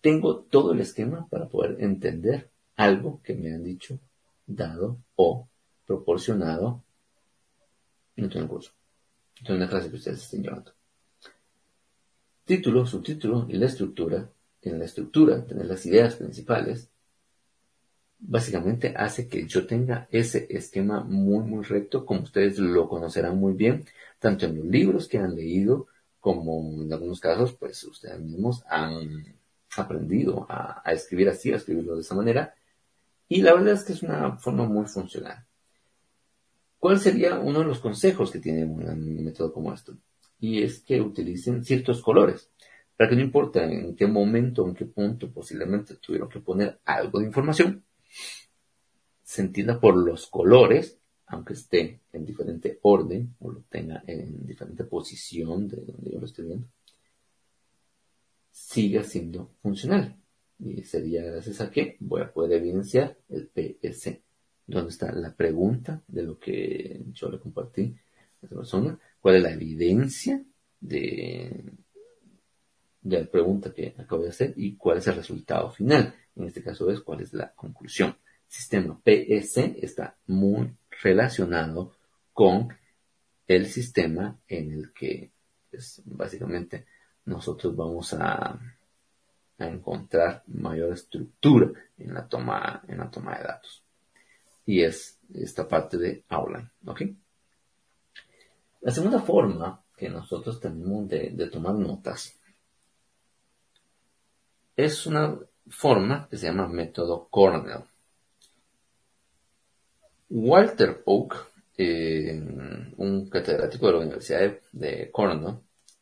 tengo 0.00 0.40
todo 0.40 0.72
el 0.72 0.80
esquema 0.80 1.26
para 1.28 1.48
poder 1.48 1.76
entender 1.80 2.50
algo 2.76 3.20
que 3.22 3.34
me 3.34 3.52
han 3.52 3.64
dicho, 3.64 3.98
dado 4.46 4.98
o 5.16 5.48
proporcionado 5.86 6.82
en 8.16 8.24
el 8.24 8.48
curso, 8.48 8.72
en 9.44 9.56
una 9.56 9.68
clase 9.68 9.90
que 9.90 9.96
ustedes 9.96 10.22
estén 10.22 10.42
llevando. 10.42 10.72
Título, 12.44 12.86
subtítulo 12.86 13.46
y 13.48 13.54
la 13.54 13.66
estructura. 13.66 14.30
En 14.62 14.78
la 14.78 14.86
estructura 14.86 15.44
tener 15.44 15.66
las 15.66 15.84
ideas 15.86 16.16
principales, 16.16 16.88
básicamente 18.18 18.94
hace 18.96 19.28
que 19.28 19.46
yo 19.46 19.66
tenga 19.66 20.08
ese 20.10 20.46
esquema 20.50 21.02
muy, 21.04 21.44
muy 21.44 21.64
recto, 21.64 22.04
como 22.04 22.22
ustedes 22.22 22.58
lo 22.58 22.88
conocerán 22.88 23.38
muy 23.38 23.54
bien, 23.54 23.84
tanto 24.18 24.46
en 24.46 24.56
los 24.56 24.66
libros 24.66 25.08
que 25.08 25.18
han 25.18 25.34
leído, 25.34 25.86
como 26.20 26.82
en 26.82 26.92
algunos 26.92 27.20
casos, 27.20 27.54
pues 27.54 27.82
ustedes 27.84 28.20
mismos 28.20 28.64
han 28.68 29.24
aprendido 29.76 30.46
a, 30.48 30.82
escribir 30.92 31.28
así, 31.28 31.52
a 31.52 31.56
escribirlo 31.56 31.94
de 31.94 32.00
esa 32.00 32.14
manera. 32.14 32.54
Y 33.28 33.42
la 33.42 33.54
verdad 33.54 33.74
es 33.74 33.84
que 33.84 33.92
es 33.92 34.02
una 34.02 34.36
forma 34.36 34.64
muy 34.64 34.86
funcional. 34.86 35.44
¿Cuál 36.78 36.98
sería 36.98 37.38
uno 37.38 37.60
de 37.60 37.66
los 37.66 37.80
consejos 37.80 38.30
que 38.30 38.38
tiene 38.38 38.64
un 38.64 39.24
método 39.24 39.52
como 39.52 39.72
esto? 39.72 39.96
Y 40.40 40.62
es 40.62 40.80
que 40.80 41.00
utilicen 41.00 41.64
ciertos 41.64 42.02
colores, 42.02 42.50
para 42.96 43.10
que 43.10 43.16
no 43.16 43.22
importa 43.22 43.64
en 43.64 43.94
qué 43.94 44.06
momento, 44.06 44.66
en 44.66 44.74
qué 44.74 44.86
punto 44.86 45.30
posiblemente 45.30 45.96
tuvieron 45.96 46.28
que 46.28 46.40
poner 46.40 46.80
algo 46.84 47.20
de 47.20 47.26
información, 47.26 47.84
se 49.22 49.42
entienda 49.42 49.80
por 49.80 49.96
los 49.96 50.26
colores, 50.26 50.98
aunque 51.26 51.52
esté 51.52 52.00
en 52.12 52.24
diferente 52.24 52.78
orden 52.82 53.34
o 53.40 53.50
lo 53.50 53.60
tenga 53.68 54.02
en 54.06 54.46
diferente 54.46 54.84
posición 54.84 55.68
de 55.68 55.84
donde 55.84 56.10
yo 56.10 56.18
lo 56.18 56.26
estoy 56.26 56.46
viendo, 56.46 56.68
siga 58.50 59.04
siendo 59.04 59.50
funcional. 59.60 60.16
Y 60.58 60.82
sería 60.82 61.22
gracias 61.22 61.60
a 61.60 61.70
que 61.70 61.96
voy 62.00 62.22
a 62.22 62.32
poder 62.32 62.60
evidenciar 62.60 63.16
el 63.28 63.48
PS, 63.48 64.18
donde 64.66 64.90
está 64.90 65.12
la 65.12 65.34
pregunta 65.34 66.02
de 66.08 66.22
lo 66.22 66.38
que 66.38 67.00
yo 67.12 67.28
le 67.28 67.38
compartí 67.38 67.94
a 68.42 68.44
esta 68.44 68.56
persona, 68.56 68.98
cuál 69.20 69.36
es 69.36 69.42
la 69.42 69.52
evidencia 69.52 70.42
de, 70.80 71.64
de 73.00 73.20
la 73.20 73.30
pregunta 73.30 73.72
que 73.72 73.94
acabo 73.98 74.22
de 74.22 74.30
hacer 74.30 74.54
y 74.56 74.76
cuál 74.76 74.98
es 74.98 75.06
el 75.06 75.16
resultado 75.16 75.70
final. 75.70 76.14
En 76.36 76.44
este 76.44 76.62
caso 76.62 76.90
es 76.90 77.00
cuál 77.00 77.20
es 77.20 77.32
la 77.32 77.52
conclusión. 77.54 78.16
Sistema 78.46 78.98
PS 79.04 79.58
está 79.82 80.16
muy 80.26 80.74
relacionado 81.02 81.92
con 82.32 82.68
el 83.46 83.66
sistema 83.66 84.38
en 84.46 84.72
el 84.72 84.92
que 84.92 85.30
pues, 85.70 86.02
básicamente 86.04 86.86
nosotros 87.24 87.74
vamos 87.76 88.14
a, 88.14 88.58
encontrar 89.60 90.44
mayor 90.46 90.92
estructura 90.92 91.72
en 91.98 92.14
la 92.14 92.28
toma 92.28 92.80
en 92.86 92.98
la 92.98 93.10
toma 93.10 93.36
de 93.36 93.42
datos. 93.42 93.82
Y 94.64 94.82
es 94.82 95.18
esta 95.34 95.66
parte 95.66 95.98
de 95.98 96.22
Outline 96.28 96.70
la 98.80 98.92
segunda 98.92 99.20
forma 99.20 99.82
que 99.96 100.08
nosotros 100.08 100.60
tenemos 100.60 101.08
de, 101.08 101.30
de 101.30 101.48
tomar 101.48 101.74
notas 101.74 102.37
es 104.78 105.06
una 105.06 105.36
forma 105.68 106.28
que 106.30 106.36
se 106.36 106.46
llama 106.46 106.68
método 106.68 107.26
Cornell 107.28 107.82
Walter 110.30 111.02
Oak, 111.04 111.50
eh, 111.76 112.40
un 112.96 113.28
catedrático 113.28 113.86
de 113.86 113.92
la 113.92 113.98
Universidad 113.98 114.58
de, 114.72 115.10
Cornell, 115.10 115.56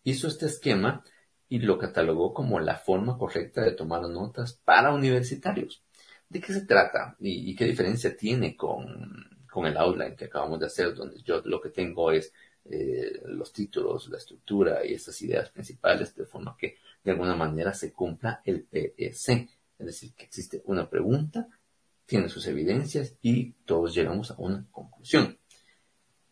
hizo 0.04 0.28
este 0.28 0.46
esquema 0.46 1.02
y 1.48 1.60
lo 1.60 1.78
catalogó 1.78 2.34
como 2.34 2.60
la 2.60 2.76
forma 2.76 3.16
correcta 3.16 3.62
de 3.62 3.72
tomar 3.72 4.02
notas 4.02 4.60
para 4.64 4.92
universitarios. 4.92 5.82
¿De 6.28 6.40
qué 6.40 6.52
se 6.52 6.66
trata 6.66 7.16
y, 7.20 7.54
qué 7.54 7.64
diferencia 7.64 8.14
tiene 8.14 8.56
con, 8.56 9.30
el 9.64 9.76
outline 9.78 10.16
que 10.16 10.26
acabamos 10.26 10.60
de 10.60 10.66
hacer, 10.66 10.94
donde 10.94 11.22
yo 11.22 11.40
lo 11.46 11.62
que 11.62 11.70
tengo 11.70 12.10
es 12.12 12.30
eh, 12.70 13.22
los 13.26 13.52
títulos, 13.52 14.08
la 14.08 14.18
estructura 14.18 14.84
y 14.84 14.94
estas 14.94 15.20
ideas 15.22 15.50
principales, 15.50 16.14
de 16.14 16.26
forma 16.26 16.56
que 16.58 16.76
de 17.02 17.12
alguna 17.12 17.36
manera 17.36 17.72
se 17.72 17.92
cumpla 17.92 18.40
el 18.44 18.66
PSC, 18.70 19.48
es 19.78 19.86
decir, 19.86 20.14
que 20.14 20.24
existe 20.24 20.62
una 20.66 20.88
pregunta 20.88 21.48
tiene 22.06 22.28
sus 22.28 22.46
evidencias 22.46 23.18
y 23.20 23.52
todos 23.64 23.94
llegamos 23.94 24.30
a 24.30 24.36
una 24.38 24.64
conclusión. 24.70 25.36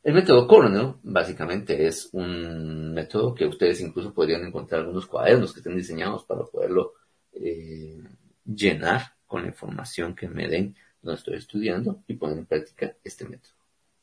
El 0.02 0.14
método 0.14 0.46
Coronel 0.46 0.94
básicamente 1.02 1.86
es 1.86 2.10
un 2.12 2.94
método 2.94 3.34
que 3.34 3.46
ustedes 3.46 3.80
incluso 3.80 4.14
podrían 4.14 4.44
encontrar 4.44 4.82
algunos 4.82 5.06
cuadernos 5.06 5.52
que 5.52 5.60
estén 5.60 5.76
diseñados 5.76 6.24
para 6.24 6.44
poderlo 6.44 6.92
eh, 7.32 8.02
llenar 8.44 9.14
con 9.26 9.42
la 9.42 9.48
información 9.48 10.14
que 10.14 10.28
me 10.28 10.46
den 10.48 10.76
donde 11.02 11.18
estoy 11.18 11.36
estudiando 11.36 12.02
y 12.06 12.14
poner 12.14 12.38
en 12.38 12.46
práctica 12.46 12.96
este 13.02 13.26
método, 13.26 13.54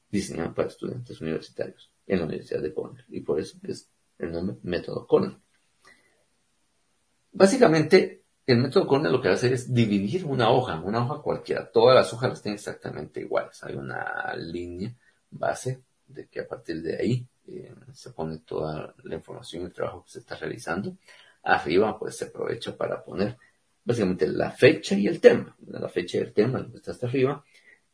diseñado 0.09 0.53
para 0.53 0.67
estudiantes 0.67 1.21
universitarios 1.21 1.90
en 2.11 2.19
la 2.19 2.25
Universidad 2.25 2.61
de 2.61 2.73
Cornell 2.73 3.05
y 3.07 3.21
por 3.21 3.39
eso 3.39 3.57
es 3.63 3.89
el 4.19 4.31
nombre 4.31 4.57
método 4.63 5.07
Cornell. 5.07 5.37
Básicamente 7.31 8.23
el 8.45 8.57
método 8.57 8.85
Cornell 8.85 9.13
lo 9.13 9.21
que 9.21 9.29
hace 9.29 9.53
es 9.53 9.73
dividir 9.73 10.25
una 10.25 10.49
hoja, 10.49 10.79
una 10.81 11.05
hoja 11.05 11.21
cualquiera. 11.21 11.71
Todas 11.71 11.95
las 11.95 12.13
hojas 12.13 12.31
las 12.31 12.41
tienen 12.41 12.55
exactamente 12.55 13.21
iguales. 13.21 13.63
Hay 13.63 13.75
una 13.75 14.35
línea 14.35 14.93
base 15.29 15.83
de 16.05 16.27
que 16.27 16.41
a 16.41 16.47
partir 16.47 16.81
de 16.81 16.97
ahí 16.97 17.25
eh, 17.47 17.73
se 17.93 18.11
pone 18.11 18.39
toda 18.39 18.93
la 19.03 19.15
información 19.15 19.63
y 19.63 19.65
el 19.67 19.73
trabajo 19.73 20.03
que 20.03 20.11
se 20.11 20.19
está 20.19 20.35
realizando. 20.35 20.97
Arriba 21.43 21.97
pues 21.97 22.17
se 22.17 22.25
aprovecha 22.25 22.75
para 22.75 23.01
poner 23.01 23.37
básicamente 23.85 24.27
la 24.27 24.51
fecha 24.51 24.95
y 24.95 25.07
el 25.07 25.21
tema. 25.21 25.55
La 25.67 25.87
fecha 25.87 26.17
y 26.17 26.21
el 26.21 26.33
tema 26.33 26.59
lo 26.59 26.71
que 26.71 26.77
está 26.77 26.91
hasta 26.91 27.07
arriba. 27.07 27.41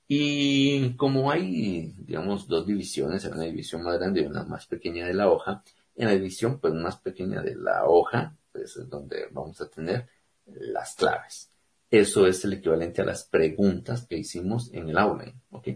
Y 0.08 0.94
como 0.96 1.30
hay, 1.32 1.94
digamos, 1.98 2.48
dos 2.48 2.66
divisiones, 2.66 3.26
hay 3.26 3.32
una 3.32 3.44
división 3.44 3.84
más 3.84 3.98
grande 3.98 4.22
y 4.22 4.26
una 4.26 4.44
más 4.44 4.66
pequeña 4.66 5.06
de 5.06 5.14
la 5.14 5.30
hoja, 5.30 5.64
en 5.96 6.08
la 6.08 6.14
división 6.14 6.60
pues 6.60 6.74
más 6.74 6.98
pequeña 6.98 7.42
de 7.42 7.56
la 7.56 7.86
hoja, 7.86 8.38
pues 8.52 8.78
es 8.78 8.90
donde 8.90 9.28
vamos 9.32 9.60
a 9.60 9.70
tener 9.70 10.08
las 10.46 10.96
claves. 10.96 11.52
Eso 11.90 12.28
es 12.28 12.44
el 12.46 12.54
equivalente 12.54 13.02
a 13.02 13.06
las 13.06 13.24
preguntas 13.24 14.06
que 14.06 14.18
hicimos 14.18 14.74
en 14.74 14.90
el 14.90 14.98
aula, 14.98 15.34
¿ok? 15.52 15.70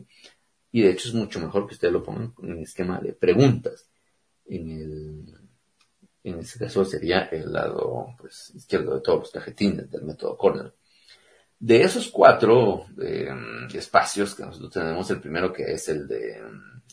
Y 0.72 0.82
de 0.82 0.92
hecho 0.92 1.10
es 1.10 1.14
mucho 1.14 1.40
mejor 1.40 1.68
que 1.68 1.74
ustedes 1.74 1.94
lo 1.94 2.04
pongan 2.04 2.34
en 2.42 2.52
el 2.52 2.64
esquema 2.64 3.00
de 3.00 3.14
preguntas. 3.14 3.90
En 4.46 4.70
el, 4.70 5.36
en 6.24 6.40
este 6.40 6.60
caso 6.60 6.86
sería 6.86 7.24
el 7.26 7.52
lado 7.52 8.16
pues, 8.18 8.52
izquierdo 8.56 8.96
de 8.96 9.02
todos 9.02 9.20
los 9.20 9.32
cajetines 9.32 9.90
del 9.90 10.04
método 10.04 10.38
Cornell. 10.38 10.74
De 11.62 11.84
esos 11.84 12.10
cuatro 12.10 12.88
eh, 13.00 13.30
espacios 13.76 14.34
que 14.34 14.44
nosotros 14.44 14.74
tenemos, 14.74 15.12
el 15.12 15.22
primero 15.22 15.54
que 15.54 15.72
es 15.72 15.90
el 15.90 16.08
de 16.08 16.42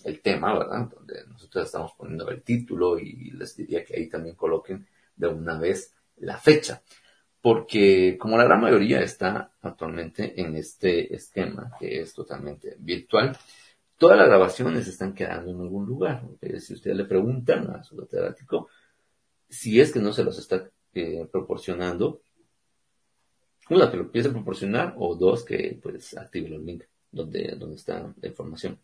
el 0.04 0.20
tema, 0.20 0.58
¿verdad? 0.58 0.90
Donde 0.94 1.24
nosotros 1.26 1.64
estamos 1.64 1.92
poniendo 1.96 2.28
el 2.28 2.42
título 2.42 2.98
y 2.98 3.30
les 3.30 3.56
diría 3.56 3.82
que 3.82 3.96
ahí 3.96 4.10
también 4.10 4.36
coloquen 4.36 4.86
de 5.16 5.26
una 5.26 5.58
vez 5.58 5.94
la 6.18 6.36
fecha. 6.36 6.82
Porque 7.40 8.18
como 8.20 8.36
la 8.36 8.44
gran 8.44 8.60
mayoría 8.60 9.00
está 9.00 9.52
actualmente 9.62 10.38
en 10.38 10.54
este 10.54 11.14
esquema 11.14 11.72
que 11.80 12.02
es 12.02 12.12
totalmente 12.12 12.76
virtual, 12.78 13.34
todas 13.96 14.18
las 14.18 14.28
grabaciones 14.28 14.86
están 14.86 15.14
quedando 15.14 15.50
en 15.50 15.60
algún 15.62 15.86
lugar. 15.86 16.24
Si 16.60 16.74
ustedes 16.74 16.94
le 16.94 17.06
preguntan 17.06 17.70
a 17.70 17.82
su 17.82 17.96
catedrático 17.96 18.68
si 19.48 19.80
es 19.80 19.92
que 19.92 20.00
no 20.00 20.12
se 20.12 20.24
los 20.24 20.38
está 20.38 20.68
eh, 20.92 21.26
proporcionando, 21.32 22.20
una, 23.70 23.90
que 23.90 23.96
lo 23.96 24.04
empiece 24.04 24.28
a 24.28 24.32
proporcionar, 24.32 24.94
o 24.98 25.14
dos, 25.14 25.44
que 25.44 25.78
pues 25.82 26.16
active 26.16 26.48
el 26.54 26.64
link 26.64 26.84
donde, 27.10 27.54
donde 27.56 27.76
está 27.76 28.14
la 28.20 28.28
información. 28.28 28.78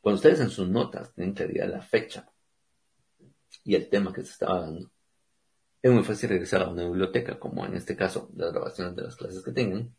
Cuando 0.00 0.16
ustedes 0.16 0.40
en 0.40 0.50
sus 0.50 0.68
notas 0.68 1.12
tienen 1.12 1.34
claridad 1.34 1.68
la 1.68 1.82
fecha 1.82 2.30
y 3.64 3.74
el 3.74 3.88
tema 3.88 4.12
que 4.12 4.22
se 4.22 4.32
estaba 4.32 4.60
dando, 4.60 4.90
es 5.82 5.92
muy 5.92 6.02
fácil 6.02 6.30
regresar 6.30 6.62
a 6.62 6.68
una 6.68 6.84
biblioteca, 6.84 7.38
como 7.38 7.64
en 7.64 7.74
este 7.74 7.96
caso 7.96 8.30
las 8.34 8.52
grabaciones 8.52 8.96
de 8.96 9.02
las 9.02 9.16
clases 9.16 9.42
que 9.42 9.52
tengan, 9.52 9.94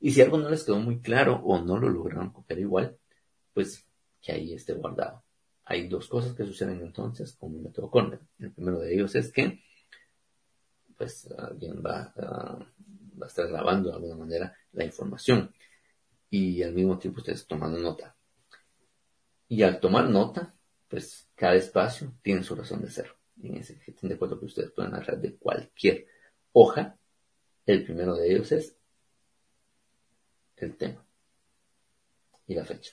y 0.00 0.12
si 0.12 0.22
algo 0.22 0.38
no 0.38 0.48
les 0.48 0.64
quedó 0.64 0.78
muy 0.78 1.00
claro 1.00 1.40
o 1.44 1.60
no 1.60 1.76
lo 1.76 1.88
lograron 1.88 2.30
copiar 2.30 2.60
igual, 2.60 2.96
pues 3.52 3.84
que 4.22 4.32
ahí 4.32 4.54
esté 4.54 4.74
guardado. 4.74 5.24
Hay 5.64 5.88
dos 5.88 6.08
cosas 6.08 6.34
que 6.34 6.44
suceden 6.44 6.80
entonces 6.80 7.32
con 7.32 7.54
el 7.54 7.62
método 7.62 7.90
Cornell. 7.90 8.20
El 8.38 8.52
primero 8.52 8.78
de 8.78 8.94
ellos 8.94 9.14
es 9.16 9.32
que 9.32 9.60
pues 10.96 11.28
alguien 11.36 11.82
va 11.84 12.12
a 12.16 12.58
estar 13.26 13.48
grabando 13.48 13.90
de 13.90 13.96
alguna 13.96 14.16
manera 14.16 14.56
la 14.72 14.84
información 14.84 15.52
y 16.30 16.62
al 16.62 16.72
mismo 16.72 16.98
tiempo 16.98 17.20
ustedes 17.20 17.46
tomando 17.46 17.78
nota. 17.78 18.16
Y 19.48 19.62
al 19.62 19.80
tomar 19.80 20.08
nota, 20.08 20.54
pues 20.88 21.28
cada 21.34 21.54
espacio 21.54 22.14
tiene 22.22 22.42
su 22.42 22.54
razón 22.54 22.82
de 22.82 22.90
ser. 22.90 23.10
En 23.42 23.56
ese 23.56 23.80
de 24.02 24.14
acuerdo 24.14 24.38
que 24.38 24.46
ustedes 24.46 24.70
pueden 24.72 24.92
narrar 24.92 25.20
de 25.20 25.36
cualquier 25.36 26.06
hoja. 26.52 26.98
El 27.64 27.84
primero 27.84 28.14
de 28.14 28.30
ellos 28.30 28.50
es 28.52 28.76
el 30.56 30.76
tema 30.76 31.04
y 32.46 32.54
la 32.54 32.64
fecha. 32.64 32.92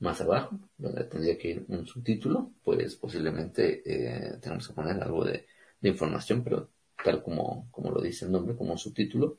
Más 0.00 0.20
abajo, 0.22 0.58
donde 0.78 1.04
tendría 1.04 1.36
que 1.36 1.48
ir 1.48 1.64
un 1.68 1.86
subtítulo, 1.86 2.54
pues 2.64 2.96
posiblemente 2.96 3.82
eh, 3.84 4.38
tenemos 4.40 4.66
que 4.66 4.74
poner 4.74 5.00
algo 5.02 5.24
de, 5.24 5.46
información, 5.82 6.42
pero 6.42 6.70
tal 7.04 7.22
como, 7.22 7.68
como 7.70 7.90
lo 7.90 8.00
dice 8.00 8.24
el 8.24 8.32
nombre, 8.32 8.56
como 8.56 8.76
subtítulo. 8.76 9.38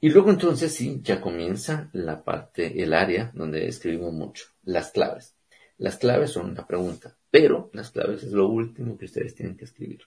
Y 0.00 0.10
luego 0.10 0.30
entonces 0.30 0.72
sí, 0.72 1.00
ya 1.02 1.20
comienza 1.20 1.88
la 1.92 2.22
parte, 2.22 2.82
el 2.82 2.92
área 2.92 3.32
donde 3.34 3.66
escribimos 3.66 4.12
mucho, 4.12 4.46
las 4.64 4.90
claves. 4.90 5.34
Las 5.78 5.96
claves 5.96 6.30
son 6.30 6.50
una 6.50 6.66
pregunta, 6.66 7.16
pero 7.30 7.70
las 7.72 7.90
claves 7.90 8.22
es 8.22 8.32
lo 8.32 8.48
último 8.48 8.96
que 8.96 9.06
ustedes 9.06 9.34
tienen 9.34 9.56
que 9.56 9.64
escribir. 9.64 10.02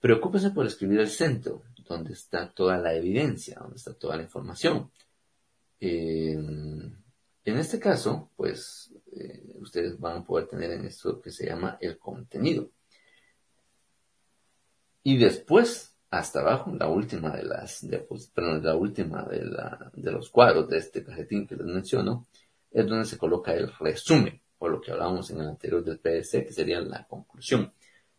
Preocúpense 0.00 0.50
por 0.50 0.66
escribir 0.66 1.00
el 1.00 1.10
centro, 1.10 1.62
donde 1.88 2.12
está 2.14 2.50
toda 2.50 2.78
la 2.78 2.94
evidencia, 2.94 3.58
donde 3.60 3.76
está 3.76 3.94
toda 3.94 4.16
la 4.16 4.22
información. 4.22 4.90
en 5.80 6.96
este 7.44 7.78
caso, 7.78 8.30
pues 8.36 8.92
eh, 9.12 9.56
ustedes 9.56 9.98
van 9.98 10.18
a 10.18 10.24
poder 10.24 10.46
tener 10.46 10.70
en 10.70 10.86
esto 10.86 11.20
que 11.20 11.30
se 11.30 11.46
llama 11.46 11.78
el 11.80 11.98
contenido. 11.98 12.70
Y 15.02 15.16
después 15.16 15.90
hasta 16.10 16.40
abajo, 16.40 16.74
la 16.74 16.88
última 16.88 17.30
de 17.36 17.44
las, 17.44 17.86
perdón, 18.34 18.64
la 18.64 18.74
última 18.74 19.22
de, 19.24 19.44
la, 19.44 19.90
de 19.94 20.10
los 20.10 20.28
cuadros 20.28 20.68
de 20.68 20.78
este 20.78 21.04
cajetín 21.04 21.46
que 21.46 21.54
les 21.54 21.66
menciono, 21.66 22.26
es 22.70 22.86
donde 22.86 23.04
se 23.04 23.16
coloca 23.16 23.54
el 23.54 23.72
resumen, 23.78 24.40
o 24.58 24.68
lo 24.68 24.80
que 24.80 24.90
hablábamos 24.90 25.30
en 25.30 25.40
el 25.40 25.48
anterior 25.48 25.84
del 25.84 25.98
PSC, 25.98 26.46
que 26.46 26.52
sería 26.52 26.80
la 26.80 27.06
conclusión. 27.06 27.72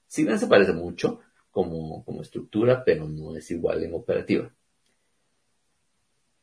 Si 0.08 0.24
bien 0.24 0.40
se 0.40 0.48
parece 0.48 0.72
mucho 0.72 1.20
como, 1.52 2.04
como 2.06 2.22
estructura, 2.22 2.84
pero 2.84 3.08
no 3.08 3.36
es 3.36 3.52
igual 3.52 3.84
en 3.84 3.94
operativa. 3.94 4.50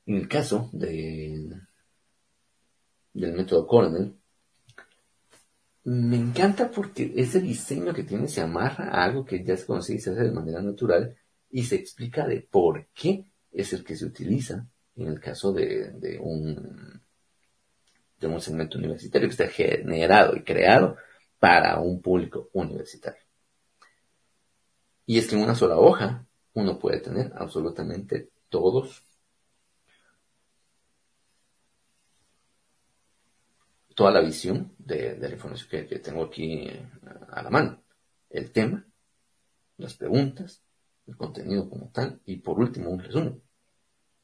En 0.04 0.16
el 0.16 0.28
caso 0.28 0.68
de, 0.72 1.50
del 3.14 3.32
método 3.32 3.66
Cornell, 3.66 4.14
me 5.88 6.16
encanta 6.16 6.70
porque 6.70 7.14
ese 7.16 7.40
diseño 7.40 7.94
que 7.94 8.02
tiene 8.02 8.28
se 8.28 8.42
amarra 8.42 8.90
a 8.90 9.04
algo 9.04 9.24
que 9.24 9.42
ya 9.42 9.56
se 9.56 9.64
consigue 9.64 9.98
y 9.98 10.02
se 10.02 10.10
hace 10.10 10.24
de 10.24 10.32
manera 10.32 10.60
natural 10.60 11.16
y 11.50 11.64
se 11.64 11.76
explica 11.76 12.26
de 12.26 12.42
por 12.42 12.88
qué 12.88 13.24
es 13.50 13.72
el 13.72 13.84
que 13.84 13.96
se 13.96 14.04
utiliza 14.04 14.66
en 14.96 15.06
el 15.06 15.18
caso 15.18 15.50
de, 15.50 16.18
un, 16.20 17.00
de 18.20 18.26
un 18.26 18.40
segmento 18.40 18.76
universitario 18.76 19.28
que 19.28 19.32
está 19.32 19.48
generado 19.48 20.36
y 20.36 20.42
creado 20.42 20.96
para 21.38 21.80
un 21.80 22.02
público 22.02 22.50
universitario. 22.52 23.22
Y 25.06 25.16
es 25.16 25.26
que 25.26 25.36
en 25.36 25.42
una 25.42 25.54
sola 25.54 25.78
hoja 25.78 26.26
uno 26.52 26.78
puede 26.78 27.00
tener 27.00 27.32
absolutamente 27.34 28.28
todos 28.50 29.04
toda 33.98 34.12
la 34.12 34.20
visión 34.20 34.76
de, 34.78 35.18
la 35.18 35.28
información 35.28 35.88
que, 35.88 35.98
tengo 35.98 36.22
aquí 36.22 36.70
a 37.32 37.42
la 37.42 37.50
mano. 37.50 37.82
El 38.30 38.52
tema, 38.52 38.86
las 39.76 39.94
preguntas, 39.94 40.62
el 41.08 41.16
contenido 41.16 41.68
como 41.68 41.90
tal 41.90 42.20
y 42.24 42.36
por 42.36 42.60
último 42.60 42.90
un 42.90 43.00
resumen. 43.00 43.42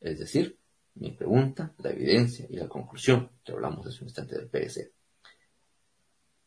Es 0.00 0.20
decir, 0.20 0.60
mi 0.94 1.10
pregunta, 1.10 1.74
la 1.78 1.90
evidencia 1.90 2.46
y 2.48 2.54
la 2.54 2.68
conclusión, 2.68 3.32
que 3.42 3.50
hablamos 3.50 3.84
hace 3.84 3.98
un 4.02 4.04
instante 4.10 4.36
del 4.36 4.48
PSC. 4.48 4.92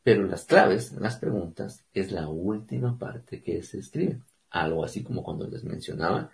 Pero 0.03 0.23
las 0.23 0.45
claves, 0.45 0.93
las 0.93 1.17
preguntas, 1.17 1.83
es 1.93 2.13
la 2.13 2.29
última 2.29 2.97
parte 2.97 3.43
que 3.43 3.61
se 3.61 3.79
escribe. 3.79 4.21
Algo 4.51 4.85
así 4.85 5.03
como 5.03 5.21
cuando 5.21 5.49
les 5.49 5.65
mencionaba 5.65 6.31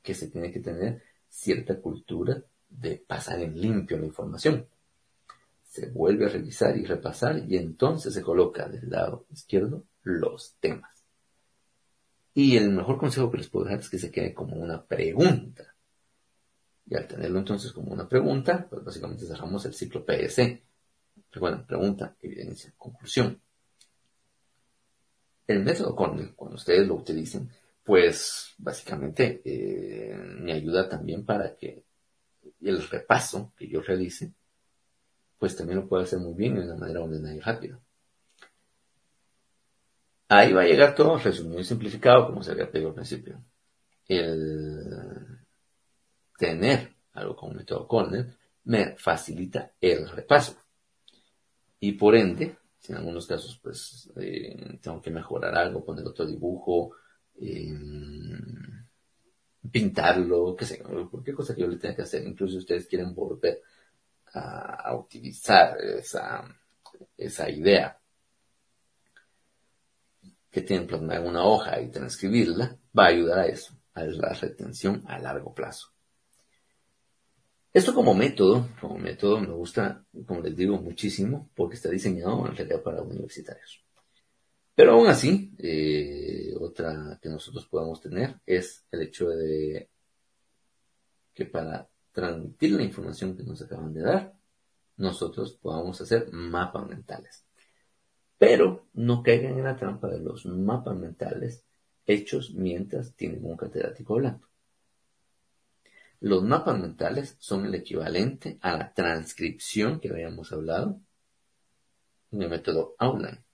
que 0.00 0.14
se 0.14 0.28
tiene 0.28 0.50
que 0.50 0.60
tener 0.60 1.02
cierta 1.28 1.78
cultura 1.78 2.42
de 2.70 2.96
pasar 3.06 3.38
en 3.42 3.60
limpio 3.60 3.98
la 3.98 4.06
información. 4.06 4.66
Se 5.72 5.88
vuelve 5.88 6.26
a 6.26 6.28
revisar 6.28 6.76
y 6.76 6.84
repasar 6.84 7.44
y 7.48 7.56
entonces 7.56 8.12
se 8.12 8.20
coloca 8.20 8.68
del 8.68 8.90
lado 8.90 9.24
izquierdo 9.30 9.86
los 10.02 10.56
temas. 10.60 11.02
Y 12.34 12.58
el 12.58 12.68
mejor 12.68 12.98
consejo 12.98 13.30
que 13.30 13.38
les 13.38 13.48
puedo 13.48 13.64
dar 13.64 13.78
es 13.78 13.88
que 13.88 13.98
se 13.98 14.10
quede 14.10 14.34
como 14.34 14.56
una 14.56 14.84
pregunta. 14.84 15.74
Y 16.84 16.94
al 16.94 17.06
tenerlo 17.06 17.38
entonces 17.38 17.72
como 17.72 17.90
una 17.90 18.06
pregunta, 18.06 18.66
pues 18.68 18.84
básicamente 18.84 19.24
cerramos 19.24 19.64
el 19.64 19.72
ciclo 19.72 20.04
PS. 20.04 20.42
Recuerden, 21.30 21.64
pregunta, 21.64 22.16
evidencia, 22.20 22.74
conclusión. 22.76 23.40
El 25.46 25.64
método 25.64 25.96
Cornell, 25.96 26.34
cuando 26.34 26.56
ustedes 26.56 26.86
lo 26.86 26.96
utilicen, 26.96 27.48
pues 27.82 28.52
básicamente 28.58 29.40
eh, 29.42 30.14
me 30.14 30.52
ayuda 30.52 30.86
también 30.86 31.24
para 31.24 31.56
que 31.56 31.82
el 32.60 32.86
repaso 32.86 33.54
que 33.56 33.66
yo 33.68 33.80
realice, 33.80 34.34
pues 35.42 35.56
también 35.56 35.80
lo 35.80 35.88
pueda 35.88 36.04
hacer 36.04 36.20
muy 36.20 36.34
bien 36.34 36.54
de 36.54 36.60
una 36.60 36.76
manera 36.76 37.00
ordenada 37.00 37.34
y 37.34 37.40
rápida. 37.40 37.80
Ahí 40.28 40.52
va 40.52 40.62
a 40.62 40.66
llegar 40.66 40.94
todo 40.94 41.18
resumido 41.18 41.58
y 41.58 41.64
simplificado, 41.64 42.28
como 42.28 42.44
se 42.44 42.52
había 42.52 42.70
pedido 42.70 42.90
al 42.90 42.94
principio. 42.94 43.44
El 44.06 45.40
tener 46.38 46.94
algo 47.14 47.34
como 47.34 47.54
método 47.54 47.88
Cornell 47.88 48.32
me 48.62 48.94
facilita 48.96 49.72
el 49.80 50.08
repaso. 50.10 50.54
Y 51.80 51.90
por 51.90 52.14
ende, 52.14 52.58
si 52.78 52.92
en 52.92 52.98
algunos 52.98 53.26
casos 53.26 53.58
pues 53.60 54.12
eh, 54.14 54.78
tengo 54.80 55.02
que 55.02 55.10
mejorar 55.10 55.56
algo, 55.56 55.84
poner 55.84 56.06
otro 56.06 56.24
dibujo, 56.24 56.92
em, 57.40 58.86
pintarlo, 59.72 60.54
qué 60.54 60.66
sé, 60.66 60.80
cualquier 61.10 61.34
cosa 61.34 61.52
que 61.52 61.62
yo 61.62 61.66
le 61.66 61.78
tenga 61.78 61.96
que 61.96 62.02
hacer, 62.02 62.24
incluso 62.24 62.52
si 62.52 62.58
ustedes 62.58 62.86
quieren 62.86 63.12
volver 63.12 63.60
a, 64.34 64.94
utilizar 64.96 65.76
esa, 65.78 66.44
esa 67.16 67.50
idea 67.50 67.98
que 70.50 70.62
tienen 70.62 70.86
plasmada 70.86 71.20
en 71.20 71.26
una 71.26 71.44
hoja 71.44 71.80
y 71.80 71.90
transcribirla, 71.90 72.76
va 72.96 73.06
a 73.06 73.08
ayudar 73.08 73.38
a 73.40 73.46
eso, 73.46 73.74
a 73.94 74.04
la 74.04 74.34
retención 74.34 75.02
a 75.06 75.18
largo 75.18 75.54
plazo. 75.54 75.88
Esto 77.72 77.94
como 77.94 78.12
método, 78.12 78.68
como 78.78 78.98
método 78.98 79.40
me 79.40 79.52
gusta, 79.52 80.04
como 80.26 80.42
les 80.42 80.54
digo, 80.54 80.76
muchísimo, 80.76 81.50
porque 81.54 81.76
está 81.76 81.88
diseñado 81.88 82.46
en 82.46 82.54
realidad 82.54 82.82
para 82.82 83.00
universitarios. 83.00 83.82
Pero 84.74 84.92
aún 84.92 85.06
así, 85.06 85.54
eh, 85.58 86.54
otra 86.60 87.18
que 87.20 87.30
nosotros 87.30 87.66
podamos 87.66 88.00
tener 88.00 88.40
es 88.44 88.84
el 88.90 89.02
hecho 89.02 89.28
de 89.30 89.88
que 91.34 91.46
para 91.46 91.88
transmitir 92.12 92.72
la 92.72 92.82
información 92.82 93.36
que 93.36 93.42
nos 93.42 93.62
acaban 93.62 93.92
de 93.92 94.02
dar, 94.02 94.34
nosotros 94.96 95.54
podamos 95.54 96.00
hacer 96.00 96.30
mapas 96.32 96.86
mentales. 96.86 97.44
Pero 98.38 98.86
no 98.94 99.22
caigan 99.22 99.58
en 99.58 99.64
la 99.64 99.76
trampa 99.76 100.08
de 100.08 100.20
los 100.20 100.46
mapas 100.46 100.96
mentales 100.96 101.64
hechos 102.06 102.52
mientras 102.54 103.14
tienen 103.14 103.44
un 103.44 103.56
catedrático 103.56 104.14
hablando. 104.14 104.48
Los 106.20 106.44
mapas 106.44 106.78
mentales 106.78 107.36
son 107.40 107.66
el 107.66 107.74
equivalente 107.74 108.58
a 108.60 108.76
la 108.76 108.92
transcripción 108.94 109.98
que 109.98 110.10
habíamos 110.10 110.52
hablado 110.52 111.00
en 112.30 112.42
el 112.42 112.48
método 112.48 112.94
Outline, 112.98 113.44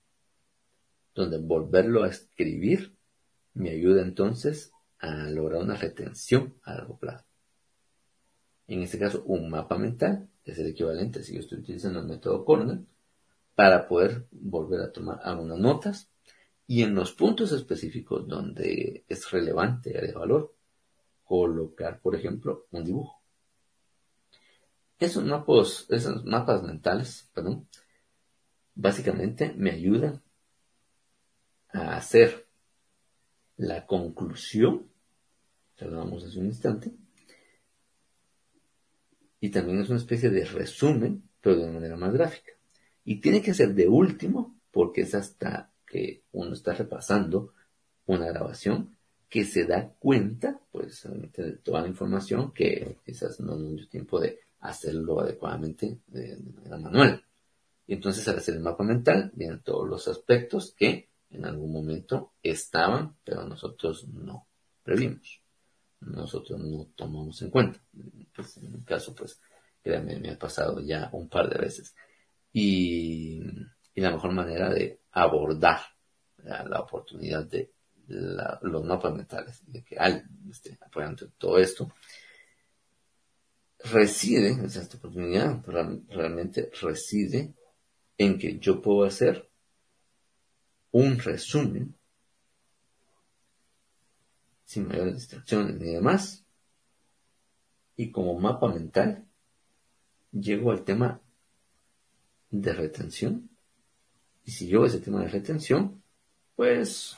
donde 1.15 1.39
volverlo 1.39 2.05
a 2.05 2.09
escribir 2.09 2.95
me 3.55 3.71
ayuda 3.71 4.03
entonces 4.03 4.73
a 4.99 5.29
lograr 5.31 5.63
una 5.63 5.77
retención 5.77 6.55
a 6.63 6.75
largo 6.75 6.99
plazo. 6.99 7.28
En 8.69 8.83
este 8.83 8.99
caso, 8.99 9.25
un 9.25 9.49
mapa 9.49 9.79
mental 9.79 10.29
es 10.45 10.59
el 10.59 10.69
equivalente, 10.69 11.23
si 11.25 11.35
yo 11.35 11.41
estoy 11.41 11.59
utilizando 11.59 12.01
el 12.01 12.07
método 12.07 12.45
Cornell, 12.45 12.87
para 13.55 13.89
poder 13.89 14.29
volver 14.31 14.83
a 14.83 14.93
tomar 14.93 15.21
algunas 15.25 15.59
notas. 15.59 16.11
Y 16.67 16.83
en 16.83 16.95
los 16.95 17.13
puntos 17.13 17.51
específicos 17.53 18.29
donde 18.29 19.05
es 19.09 19.31
relevante 19.31 19.99
el 19.99 20.13
valor, 20.13 20.55
colocar, 21.25 21.99
por 22.01 22.15
ejemplo, 22.15 22.67
un 22.71 22.85
dibujo. 22.85 23.23
Esos 24.99 25.25
mapas, 25.25 25.87
esos 25.89 26.25
mapas 26.27 26.63
mentales, 26.63 27.31
básicamente 28.75 29.55
me 29.57 29.71
ayudan 29.71 30.23
a 31.71 31.97
hacer 31.97 32.47
la 33.57 33.87
conclusión, 33.87 34.91
que 35.75 35.87
hablábamos 35.87 36.25
hace 36.25 36.39
un 36.39 36.47
instante, 36.47 36.93
y 39.41 39.51
también 39.51 39.81
es 39.81 39.89
una 39.89 39.99
especie 39.99 40.31
de 40.31 40.45
resumen, 40.45 41.23
pero 41.41 41.57
de 41.57 41.71
manera 41.71 41.97
más 41.97 42.13
gráfica. 42.13 42.53
Y 43.05 43.21
tiene 43.21 43.41
que 43.41 43.55
ser 43.55 43.75
de 43.75 43.89
último, 43.89 44.59
porque 44.71 45.03
es 45.03 45.15
hasta 45.15 45.73
que 45.87 46.25
uno 46.33 46.53
está 46.53 46.75
repasando 46.75 47.55
una 48.07 48.27
grabación 48.27 48.97
que 49.29 49.45
se 49.45 49.65
da 49.65 49.93
cuenta, 49.99 50.61
pues, 50.73 51.07
de 51.37 51.53
toda 51.59 51.83
la 51.83 51.89
información 51.89 52.53
que 52.53 52.97
quizás 53.05 53.41
no 53.41 53.59
dio 53.59 53.89
tiempo 53.89 54.19
de 54.21 54.41
hacerlo 54.61 55.21
adecuadamente 55.21 56.01
de, 56.07 56.39
manera 56.55 56.79
manual. 56.79 57.25
Y 57.87 57.95
entonces 57.95 58.27
al 58.29 58.39
hacer 58.39 58.55
el 58.55 58.61
mapa 58.61 58.85
mental 58.85 59.31
vienen 59.35 59.63
todos 59.63 59.89
los 59.89 60.09
aspectos 60.09 60.75
que 60.77 61.09
en 61.31 61.45
algún 61.45 61.73
momento 61.73 62.33
estaban, 62.43 63.17
pero 63.25 63.47
nosotros 63.47 64.09
no 64.09 64.47
previmos. 64.83 65.43
Nosotros 66.01 66.61
no 66.61 66.87
tomamos 66.95 67.41
en 67.43 67.51
cuenta. 67.51 67.81
Pues 68.35 68.57
en 68.59 68.73
mi 68.73 68.83
caso, 68.83 69.15
pues, 69.15 69.41
créanme, 69.83 70.19
me 70.19 70.31
ha 70.31 70.39
pasado 70.39 70.81
ya 70.81 71.09
un 71.13 71.29
par 71.29 71.49
de 71.49 71.59
veces. 71.59 71.95
Y, 72.53 73.43
la 73.95 74.13
mejor 74.13 74.33
manera 74.33 74.71
de 74.71 75.01
abordar 75.11 75.81
la 76.37 76.81
oportunidad 76.81 77.45
de 77.45 77.73
los 78.07 78.85
mapas 78.85 79.13
mentales, 79.13 79.61
de 79.67 79.83
que 79.83 79.97
alguien 79.97 80.49
esté 80.49 80.79
apoyando 80.81 81.29
todo 81.37 81.59
esto, 81.59 81.93
reside, 83.81 84.57
esta 84.65 84.97
oportunidad 84.97 85.65
realmente 85.67 86.71
reside 86.81 87.55
en 88.17 88.39
que 88.39 88.59
yo 88.59 88.81
puedo 88.81 89.05
hacer 89.05 89.49
un 90.93 91.19
resumen 91.19 91.98
sin 94.69 94.87
mayores 94.87 95.15
distracciones 95.15 95.77
ni 95.77 95.95
demás. 95.95 96.45
Y 97.97 98.11
como 98.11 98.39
mapa 98.39 98.69
mental, 98.69 99.25
llego 100.31 100.73
al 100.73 100.85
tema 100.85 101.23
de 102.51 102.73
retención. 102.75 103.49
Y 104.45 104.51
si 104.51 104.69
yo 104.69 104.85
ese 104.85 105.01
tema 105.01 105.23
de 105.23 105.29
retención, 105.29 106.03
pues 106.55 107.17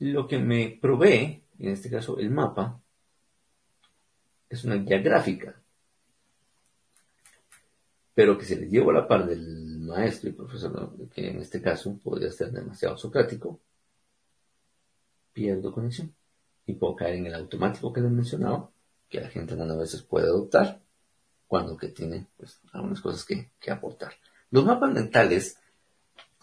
Lo 0.00 0.28
que 0.28 0.38
me 0.38 0.78
provee, 0.80 1.42
en 1.58 1.70
este 1.70 1.90
caso 1.90 2.18
el 2.18 2.30
mapa, 2.30 2.80
es 4.48 4.62
una 4.64 4.76
guía 4.76 4.98
gráfica, 4.98 5.60
pero 8.14 8.38
que 8.38 8.44
se 8.44 8.56
le 8.56 8.68
llevo 8.68 8.90
a 8.90 8.94
la 8.94 9.08
par 9.08 9.26
del 9.26 9.80
maestro 9.80 10.30
y 10.30 10.34
profesor, 10.34 11.10
que 11.12 11.30
en 11.30 11.40
este 11.40 11.60
caso 11.60 11.98
podría 11.98 12.30
ser 12.30 12.52
demasiado 12.52 12.96
socrático, 12.96 13.60
pierdo 15.38 15.72
conexión 15.72 16.12
y 16.66 16.74
puedo 16.74 16.96
caer 16.96 17.14
en 17.14 17.26
el 17.26 17.34
automático 17.34 17.92
que 17.92 18.00
les 18.00 18.10
mencionaba, 18.10 18.70
que 19.08 19.20
la 19.20 19.28
gente 19.28 19.52
algunas 19.52 19.78
veces 19.78 20.02
puede 20.02 20.26
adoptar 20.26 20.80
cuando 21.46 21.76
que 21.76 21.88
tiene 21.88 22.26
pues, 22.36 22.60
algunas 22.72 23.00
cosas 23.00 23.24
que, 23.24 23.50
que 23.60 23.70
aportar. 23.70 24.12
Los 24.50 24.64
mapas 24.64 24.92
mentales 24.92 25.56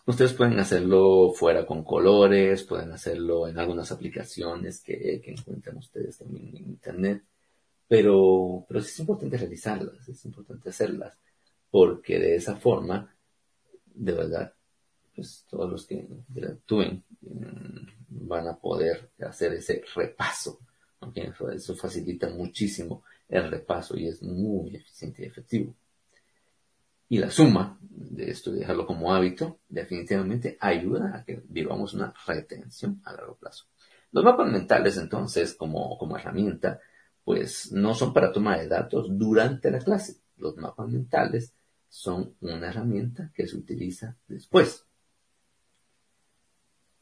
Ustedes 0.08 0.34
pueden 0.34 0.60
hacerlo 0.60 1.32
fuera 1.34 1.66
con 1.66 1.84
colores, 1.84 2.64
pueden 2.64 2.92
hacerlo 2.92 3.48
en 3.48 3.58
algunas 3.58 3.92
aplicaciones 3.92 4.82
que, 4.82 5.20
encuentran 5.26 5.78
ustedes 5.78 6.20
también 6.20 6.56
en 6.56 6.66
Internet, 6.68 7.24
pero, 7.88 8.66
pero 8.68 8.82
sí 8.82 8.90
es 8.90 9.00
importante 9.00 9.38
realizarlas, 9.38 10.08
es 10.08 10.24
importante 10.26 10.70
hacerlas, 10.70 11.18
porque 11.72 12.20
de 12.20 12.36
esa 12.36 12.56
forma, 12.56 13.16
de 13.96 14.12
verdad, 14.12 14.54
pues 15.16 15.46
todos 15.50 15.72
los 15.72 15.86
que 15.86 15.96
interactúen 15.96 17.04
mm, 17.22 18.28
van 18.28 18.48
a 18.48 18.58
poder 18.58 19.12
hacer 19.20 19.54
ese 19.54 19.84
repaso. 19.96 20.60
Eso 21.54 21.76
facilita 21.76 22.30
muchísimo 22.30 23.04
el 23.30 23.50
repaso 23.50 23.96
y 23.98 24.08
es 24.08 24.22
muy 24.24 24.76
eficiente 24.76 25.24
y 25.24 25.26
efectivo. 25.26 25.76
Y 27.08 27.20
la 27.20 27.30
suma 27.30 27.78
de 27.82 28.32
esto, 28.32 28.52
de 28.52 28.60
dejarlo 28.60 28.88
como 28.88 29.14
hábito, 29.14 29.60
definitivamente 29.70 30.58
ayuda 30.60 31.16
a 31.16 31.24
que 31.24 31.44
vivamos 31.48 31.94
una 31.94 32.14
retención 32.26 33.02
a 33.06 33.14
largo 33.14 33.36
plazo. 33.36 33.66
Los 34.12 34.24
mapas 34.24 34.52
mentales, 34.52 34.98
entonces, 34.98 35.54
como, 35.54 35.98
como 35.98 36.18
herramienta, 36.18 36.80
pues 37.24 37.72
no 37.72 37.94
son 37.94 38.14
para 38.14 38.32
toma 38.32 38.58
de 38.58 38.68
datos 38.68 39.08
durante 39.10 39.70
la 39.70 39.80
clase. 39.80 40.18
Los 40.38 40.58
mapas 40.58 40.90
mentales 40.90 41.54
son 41.90 42.36
una 42.42 42.70
herramienta 42.70 43.32
que 43.36 43.48
se 43.48 43.58
utiliza 43.58 44.16
después. 44.28 44.86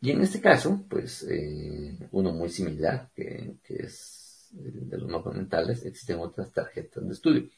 Y 0.03 0.11
en 0.11 0.21
este 0.21 0.41
caso, 0.41 0.83
pues 0.89 1.25
eh, 1.29 1.97
uno 2.11 2.33
muy 2.33 2.49
similar, 2.49 3.09
que, 3.15 3.55
es 3.69 4.49
de 4.51 4.97
los 4.97 5.09
mapas 5.09 5.33
mentales, 5.33 5.85
existen 5.85 6.19
otras 6.19 6.51
tarjetas 6.51 7.07
de 7.07 7.13
estudio. 7.13 7.49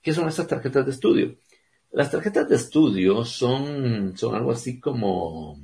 ¿Qué 0.00 0.14
son 0.14 0.26
estas 0.26 0.46
tarjetas 0.46 0.86
de 0.86 0.92
estudio? 0.92 1.36
Las 1.92 2.10
tarjetas 2.10 2.48
de 2.48 2.56
estudio 2.56 3.22
son, 3.26 4.16
son 4.16 4.34
algo 4.34 4.50
así 4.50 4.80
como, 4.80 5.60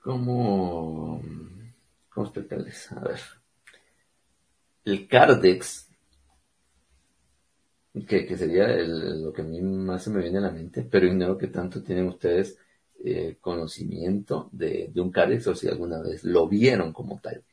como, 0.00 1.20
¿cómo 2.10 2.24
explicarles? 2.24 2.92
A 2.92 3.00
ver. 3.00 3.20
El 4.84 5.08
Cardex, 5.08 5.88
que, 8.06 8.36
sería 8.36 8.68
lo 8.68 9.32
que 9.32 9.42
a 9.42 9.44
mí 9.44 9.60
más 9.60 10.04
se 10.04 10.10
me 10.10 10.22
viene 10.22 10.38
a 10.38 10.42
la 10.42 10.52
mente, 10.52 10.86
pero 10.88 11.08
ignoro 11.08 11.36
que 11.36 11.48
tanto 11.48 11.82
tienen 11.82 12.06
ustedes 12.06 12.56
eh, 13.04 13.38
conocimiento 13.40 14.48
de, 14.52 14.90
un 14.96 15.10
Cardex 15.10 15.46
o 15.46 15.54
si 15.54 15.68
alguna 15.68 16.00
vez 16.00 16.24
lo 16.24 16.48
vieron 16.48 16.92
como 16.92 17.20
tal. 17.20 17.44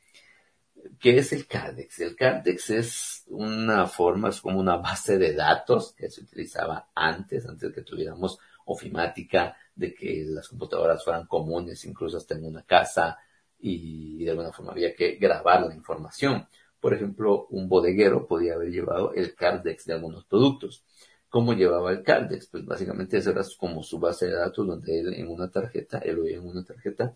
¿Qué 1.00 1.18
es 1.18 1.34
el 1.34 1.48
Cardex? 1.48 2.00
El 2.00 2.16
Cardex 2.16 2.70
es 2.70 3.24
una 3.28 3.88
forma, 3.88 4.30
es 4.30 4.42
como 4.42 4.60
una 4.60 4.78
base 4.78 5.18
de 5.18 5.34
datos 5.34 5.94
que 5.94 6.10
se 6.10 6.22
utilizaba 6.22 6.90
antes, 6.96 7.46
antes 7.46 7.70
de 7.70 7.76
que 7.76 7.82
tuviéramos 7.82 8.40
ofimática, 8.66 9.56
de 9.76 9.94
que 9.94 10.24
las 10.28 10.48
computadoras 10.48 11.04
fueran 11.04 11.28
comunes, 11.28 11.86
incluso 11.86 12.18
hasta 12.18 12.36
en 12.36 12.46
una 12.46 12.64
casa, 12.64 13.18
y 13.60 14.24
de 14.24 14.32
alguna 14.32 14.52
forma 14.52 14.72
había 14.72 14.96
que 14.96 15.16
grabar 15.16 15.62
la 15.62 15.76
información. 15.76 16.48
Por 16.80 16.94
ejemplo, 16.94 17.48
un 17.50 17.68
bodeguero 17.68 18.28
podía 18.28 18.54
haber 18.54 18.70
llevado 18.70 19.14
el 19.14 19.34
Cardex 19.34 19.86
de 19.86 19.94
algunos 19.94 20.26
productos. 20.26 20.84
¿Cómo 21.30 21.54
llevaba 21.54 21.92
el 21.92 22.04
Cardex? 22.04 22.48
Pues 22.48 22.66
básicamente 22.66 23.18
eso 23.18 23.32
era 23.32 23.44
como 23.58 23.84
su 23.84 24.00
base 24.00 24.28
de 24.28 24.36
datos 24.36 24.66
donde 24.66 25.00
él 25.00 25.14
en 25.14 25.30
una 25.30 25.50
tarjeta, 25.50 26.00
él 26.00 26.20
oía 26.20 26.38
en 26.38 26.48
una 26.48 26.64
tarjeta, 26.64 27.14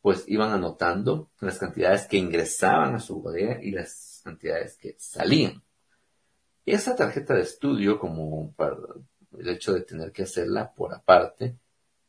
pues 0.00 0.24
iban 0.26 0.52
anotando 0.52 1.30
las 1.40 1.58
cantidades 1.58 2.06
que 2.06 2.18
ingresaban 2.18 2.94
a 2.94 3.00
su 3.00 3.20
bodega 3.20 3.62
y 3.62 3.70
las 3.70 4.20
cantidades 4.24 4.76
que 4.76 4.96
salían. 4.98 5.62
Esa 6.66 6.94
tarjeta 6.94 7.34
de 7.34 7.42
estudio, 7.42 7.98
como 7.98 8.52
para 8.52 8.76
el 9.38 9.48
hecho 9.48 9.72
de 9.72 9.82
tener 9.82 10.12
que 10.12 10.22
hacerla 10.22 10.72
por 10.72 10.94
aparte, 10.94 11.56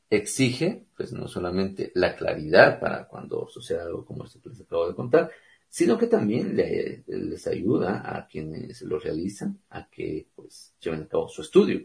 exige, 0.10 0.86
pues 0.96 1.12
no 1.12 1.28
solamente 1.28 1.92
la 1.96 2.16
claridad 2.16 2.80
para 2.80 3.08
cuando 3.08 3.48
sucede 3.48 3.82
algo 3.82 4.06
como 4.06 4.26
esto 4.26 4.40
que 4.42 4.50
les 4.50 4.62
acabo 4.62 4.88
de 4.88 4.96
contar, 4.96 5.32
sino 5.74 5.98
que 5.98 6.06
también 6.06 6.56
les 6.56 7.48
ayuda 7.48 8.04
a 8.06 8.28
quienes 8.28 8.84
lo 8.84 9.00
realizan 9.00 9.60
a 9.72 9.90
que 9.90 10.28
pues 10.36 10.72
lleven 10.80 11.02
a 11.02 11.08
cabo 11.08 11.28
su 11.28 11.42
estudio. 11.42 11.84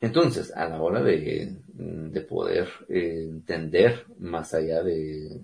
Entonces, 0.00 0.52
a 0.52 0.68
la 0.68 0.80
hora 0.80 1.02
de, 1.02 1.52
poder 2.28 2.68
eh, 2.88 3.26
entender 3.28 4.06
más 4.20 4.54
allá 4.54 4.84
de 4.84 5.40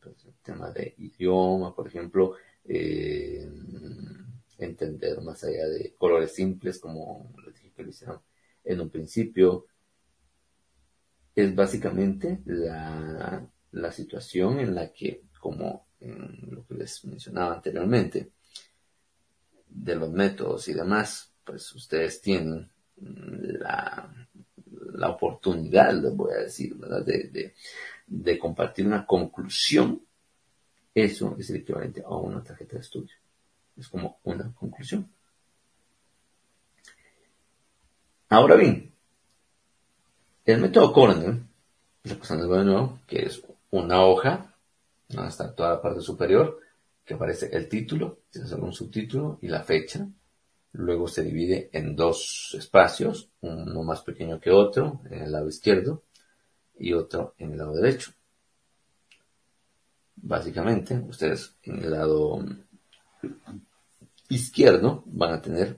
pues, 0.00 0.26
tema 0.42 0.70
de 0.70 0.94
idioma, 0.96 1.76
por 1.76 1.86
ejemplo, 1.86 2.36
eh, 2.64 3.46
entender 4.56 5.20
más 5.20 5.44
allá 5.44 5.68
de 5.68 5.94
colores 5.98 6.32
simples, 6.32 6.78
como 6.78 7.30
les 7.44 7.56
dije 7.56 7.72
que 7.76 7.82
lo 7.82 7.90
hicieron 7.90 8.20
en 8.64 8.80
un 8.80 8.88
principio, 8.88 9.66
es 11.34 11.54
básicamente 11.54 12.40
la, 12.46 13.46
la 13.72 13.92
situación 13.92 14.60
en 14.60 14.74
la 14.74 14.90
que, 14.90 15.24
como 15.44 15.88
en 16.00 16.48
lo 16.52 16.66
que 16.66 16.72
les 16.72 17.04
mencionaba 17.04 17.56
anteriormente, 17.56 18.30
de 19.68 19.94
los 19.94 20.10
métodos 20.10 20.66
y 20.68 20.72
demás, 20.72 21.30
pues 21.44 21.70
ustedes 21.74 22.22
tienen 22.22 22.70
la, 22.96 24.10
la 24.94 25.10
oportunidad, 25.10 25.92
les 25.92 26.16
voy 26.16 26.32
a 26.32 26.44
decir, 26.44 26.74
¿verdad? 26.76 27.04
De, 27.04 27.52
de, 28.06 28.38
compartir 28.38 28.86
una 28.86 29.04
conclusión. 29.04 30.00
Eso 30.94 31.36
es 31.38 31.50
el 31.50 31.56
equivalente 31.56 32.02
a 32.02 32.16
una 32.16 32.42
tarjeta 32.42 32.76
de 32.76 32.80
estudio. 32.80 33.14
Es 33.76 33.88
como 33.88 34.20
una 34.24 34.50
conclusión. 34.54 35.06
Ahora 38.30 38.56
bien, 38.56 38.94
el 40.46 40.60
método 40.62 40.90
Cornell, 40.90 41.42
repasando 42.02 42.48
de 42.48 42.64
nuevo, 42.64 43.00
que 43.06 43.26
es 43.26 43.42
una 43.70 44.02
hoja, 44.02 44.53
hasta 45.16 45.54
toda 45.54 45.70
la 45.70 45.82
parte 45.82 46.00
superior, 46.00 46.60
que 47.04 47.14
aparece 47.14 47.48
el 47.52 47.68
título, 47.68 48.20
si 48.30 48.40
es 48.40 48.52
un 48.52 48.72
subtítulo 48.72 49.38
y 49.42 49.48
la 49.48 49.62
fecha. 49.62 50.06
Luego 50.72 51.06
se 51.06 51.22
divide 51.22 51.70
en 51.72 51.94
dos 51.94 52.56
espacios, 52.58 53.30
uno 53.40 53.82
más 53.82 54.02
pequeño 54.02 54.40
que 54.40 54.50
otro 54.50 55.00
en 55.10 55.22
el 55.22 55.32
lado 55.32 55.48
izquierdo 55.48 56.02
y 56.78 56.92
otro 56.92 57.34
en 57.38 57.52
el 57.52 57.58
lado 57.58 57.74
derecho. 57.74 58.12
Básicamente, 60.16 60.98
ustedes 60.98 61.54
en 61.62 61.84
el 61.84 61.90
lado 61.90 62.44
izquierdo 64.28 65.04
van 65.06 65.34
a 65.34 65.42
tener 65.42 65.76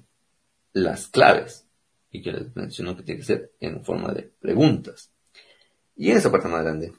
las 0.73 1.09
claves 1.09 1.67
y 2.11 2.23
que 2.23 2.33
les 2.33 2.55
menciono 2.55 2.97
que 2.97 3.03
tiene 3.03 3.21
que 3.21 3.27
ser 3.27 3.53
en 3.61 3.85
forma 3.85 4.13
de 4.13 4.23
preguntas. 4.23 5.11
Y 5.97 6.11
en 6.11 6.19
esa 6.19 6.31
parte 6.31 6.49
más 6.49 6.63
grande 6.63 6.93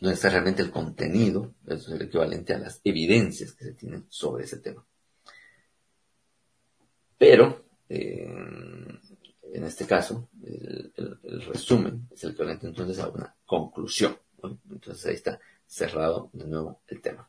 donde 0.00 0.14
está 0.14 0.30
realmente 0.30 0.62
el 0.62 0.70
contenido, 0.70 1.54
eso 1.66 1.88
es 1.94 2.00
el 2.00 2.06
equivalente 2.06 2.54
a 2.54 2.58
las 2.58 2.80
evidencias 2.84 3.52
que 3.52 3.64
se 3.64 3.74
tienen 3.74 4.06
sobre 4.08 4.44
ese 4.44 4.58
tema. 4.58 4.84
Pero, 7.18 7.66
eh, 7.88 8.26
en 9.52 9.64
este 9.64 9.86
caso, 9.86 10.28
el, 10.42 10.92
resumen 11.46 12.08
es 12.10 12.24
el 12.24 12.32
equivalente 12.32 12.66
entonces 12.66 12.98
a 12.98 13.08
una 13.08 13.32
conclusión. 13.46 14.16
Entonces 14.70 15.06
ahí 15.06 15.14
está 15.14 15.38
cerrado 15.64 16.30
de 16.32 16.46
nuevo 16.46 16.82
el 16.88 17.00
tema. 17.00 17.28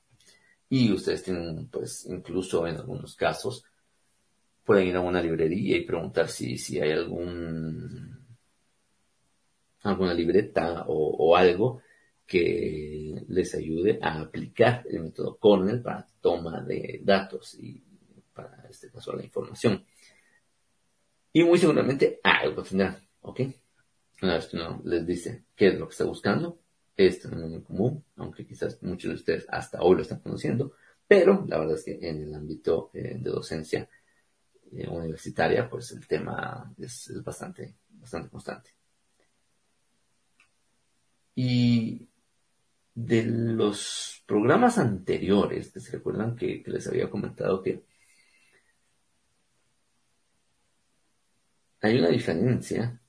Y 0.68 0.92
ustedes 0.92 1.22
tienen, 1.22 1.68
pues, 1.68 2.08
incluso 2.08 2.66
en 2.66 2.78
algunos 2.78 3.16
casos, 3.16 3.66
pueden 4.64 4.88
ir 4.88 4.96
a 4.96 5.02
una 5.02 5.22
librería 5.22 5.78
y 5.78 5.86
preguntar 5.86 6.28
si, 6.28 6.58
si 6.58 6.80
hay 6.80 6.92
algún 6.92 8.24
alguna 9.84 10.16
libreta 10.16 10.86
o 10.88 11.36
algo 11.36 11.83
que 12.26 13.24
les 13.28 13.56
ayude 13.56 14.00
a 14.02 14.22
aplicar 14.22 14.86
el 14.90 15.02
método 15.02 15.38
Cornell 15.38 15.82
para 15.82 16.08
toma 16.22 16.62
de 16.62 17.02
datos 17.04 17.56
y 17.56 17.84
para 18.34 18.66
este 18.70 18.90
caso 18.90 19.14
la 19.14 19.24
información. 19.24 19.86
Y 21.32 21.44
muy 21.44 21.58
seguramente 21.58 22.20
algo 22.24 22.64
tendrán, 22.64 22.98
¿ok? 23.22 23.42
Una 24.22 24.36
vez 24.36 24.48
que 24.48 24.58
uno 24.58 24.82
les 24.86 25.06
dice 25.06 25.46
qué 25.56 25.68
es 25.68 25.80
lo 25.80 25.88
que 25.88 25.92
está 25.92 26.06
buscando, 26.06 26.60
esto 26.96 27.30
no 27.30 27.44
es 27.44 27.50
muy 27.50 27.62
común, 27.62 28.04
aunque 28.18 28.46
quizás 28.46 28.82
muchos 28.84 29.10
de 29.10 29.16
ustedes 29.16 29.46
hasta 29.50 29.82
hoy 29.82 29.96
lo 29.96 30.02
están 30.04 30.20
conociendo, 30.20 30.74
pero 31.08 31.46
la 31.48 31.58
verdad 31.58 31.76
es 31.76 31.84
que 31.84 32.00
en 32.02 32.22
el 32.22 32.34
ámbito 32.34 32.92
eh, 32.94 33.18
de 33.20 33.30
docencia 33.30 33.90
eh, 34.72 34.88
universitaria, 34.88 35.70
pues 35.70 35.92
el 35.92 36.08
tema 36.08 36.74
es, 36.78 37.10
es, 37.10 37.24
bastante, 37.24 37.76
bastante 37.90 38.30
constante. 38.30 38.70
Y 41.36 42.08
de 42.96 43.24
los 43.24 44.24
programas 44.26 44.78
anteriores, 44.78 45.72
que 45.72 45.80
se 45.80 45.94
recuerdan 45.94 46.36
que, 46.36 46.64
les 46.66 46.88
había 46.88 47.10
comentado 47.10 47.62
que 47.62 47.84
hay 51.82 51.98
una 52.00 52.10
diferencia 52.10 53.02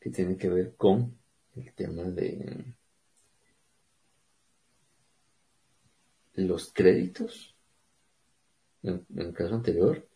que 0.00 0.10
tiene 0.10 0.36
que 0.36 0.48
ver 0.48 0.74
con 0.76 1.16
el 1.54 1.72
tema 1.72 2.04
de 2.04 2.74
los 6.34 6.72
créditos 6.72 7.54
en, 8.82 9.06
el 9.16 9.32
caso 9.32 9.54
anterior 9.54 10.06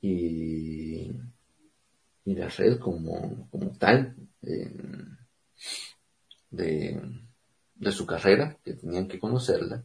y, 0.00 1.10
y 2.24 2.34
la 2.34 2.48
red 2.48 2.78
como, 2.78 3.48
como 3.50 3.70
tal 3.78 4.16
eh, 4.42 4.72
de 6.50 7.00
de 7.80 7.92
su 7.92 8.06
carrera, 8.06 8.58
que 8.62 8.74
tenían 8.74 9.08
que 9.08 9.18
conocerla, 9.18 9.82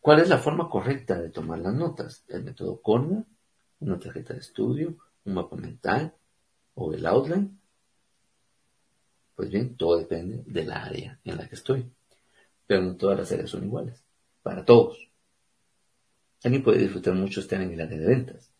¿cuál 0.00 0.20
es 0.20 0.28
la 0.28 0.38
forma 0.38 0.70
correcta 0.70 1.20
de 1.20 1.30
tomar 1.30 1.58
las 1.58 1.74
notas? 1.74 2.24
¿El 2.28 2.44
método 2.44 2.80
Corner, 2.80 3.24
una 3.80 3.98
tarjeta 3.98 4.32
de 4.32 4.40
estudio, 4.40 4.96
un 5.24 5.34
mapa 5.34 5.56
mental 5.56 6.14
o 6.74 6.94
el 6.94 7.04
outline? 7.04 7.60
Pues 9.34 9.50
bien, 9.50 9.76
todo 9.76 9.98
depende 9.98 10.44
del 10.46 10.70
área 10.70 11.18
en 11.24 11.36
la 11.36 11.48
que 11.48 11.56
estoy. 11.56 11.92
Pero 12.66 12.82
no 12.82 12.96
todas 12.96 13.18
las 13.18 13.32
áreas 13.32 13.50
son 13.50 13.64
iguales. 13.64 14.04
Para 14.42 14.64
todos. 14.64 15.10
Alguien 16.44 16.62
puede 16.62 16.78
disfrutar 16.78 17.14
mucho 17.14 17.40
estar 17.40 17.60
en 17.60 17.72
el 17.72 17.80
área 17.80 17.98
de 17.98 18.06
ventas. 18.06 18.52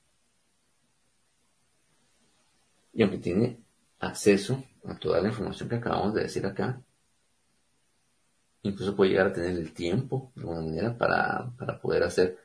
Y 2.92 3.02
aunque 3.02 3.18
tiene 3.18 3.60
acceso 4.00 4.64
a 4.84 4.98
toda 4.98 5.20
la 5.20 5.28
información 5.28 5.68
que 5.68 5.76
acabamos 5.76 6.14
de 6.14 6.22
decir 6.22 6.44
acá, 6.44 6.82
incluso 8.62 8.96
puede 8.96 9.10
llegar 9.10 9.28
a 9.28 9.32
tener 9.32 9.56
el 9.56 9.72
tiempo 9.72 10.32
de 10.34 10.42
alguna 10.42 10.60
manera 10.60 10.96
para, 10.96 11.78
poder 11.80 12.02
hacer 12.02 12.38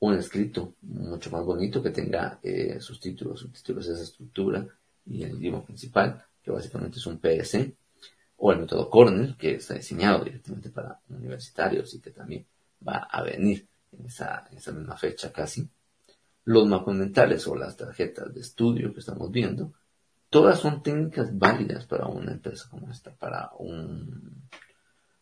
un 0.00 0.14
escrito 0.14 0.74
mucho 0.82 1.30
más 1.30 1.44
bonito 1.44 1.82
que 1.82 1.90
tenga 1.90 2.38
eh, 2.42 2.80
sus 2.80 2.98
títulos, 3.00 3.40
subtítulos 3.40 3.86
de 3.86 3.94
esa 3.94 4.02
estructura 4.02 4.66
y 5.06 5.22
el 5.22 5.36
idioma 5.36 5.64
principal, 5.64 6.24
que 6.42 6.50
básicamente 6.50 6.98
es 6.98 7.06
un 7.06 7.18
PS, 7.18 7.70
o 8.38 8.52
el 8.52 8.60
método 8.60 8.88
Cornell, 8.88 9.36
que 9.36 9.56
está 9.56 9.74
diseñado 9.74 10.24
directamente 10.24 10.70
para 10.70 11.00
universitarios 11.10 11.92
y 11.94 12.00
que 12.00 12.10
también 12.10 12.46
va 12.86 13.06
a 13.10 13.22
venir 13.22 13.66
en 13.92 14.06
esa, 14.06 14.46
en 14.50 14.56
esa 14.56 14.72
misma 14.72 14.96
fecha 14.96 15.30
casi. 15.30 15.68
Los 16.44 16.66
mapas 16.66 16.94
mentales 16.94 17.46
o 17.46 17.54
las 17.54 17.76
tarjetas 17.76 18.32
de 18.32 18.40
estudio 18.40 18.94
que 18.94 19.00
estamos 19.00 19.30
viendo 19.30 19.74
Todas 20.30 20.60
son 20.60 20.80
técnicas 20.82 21.36
válidas 21.36 21.86
para 21.86 22.06
una 22.06 22.30
empresa 22.30 22.68
como 22.70 22.88
esta, 22.88 23.12
para 23.12 23.50
un 23.58 24.48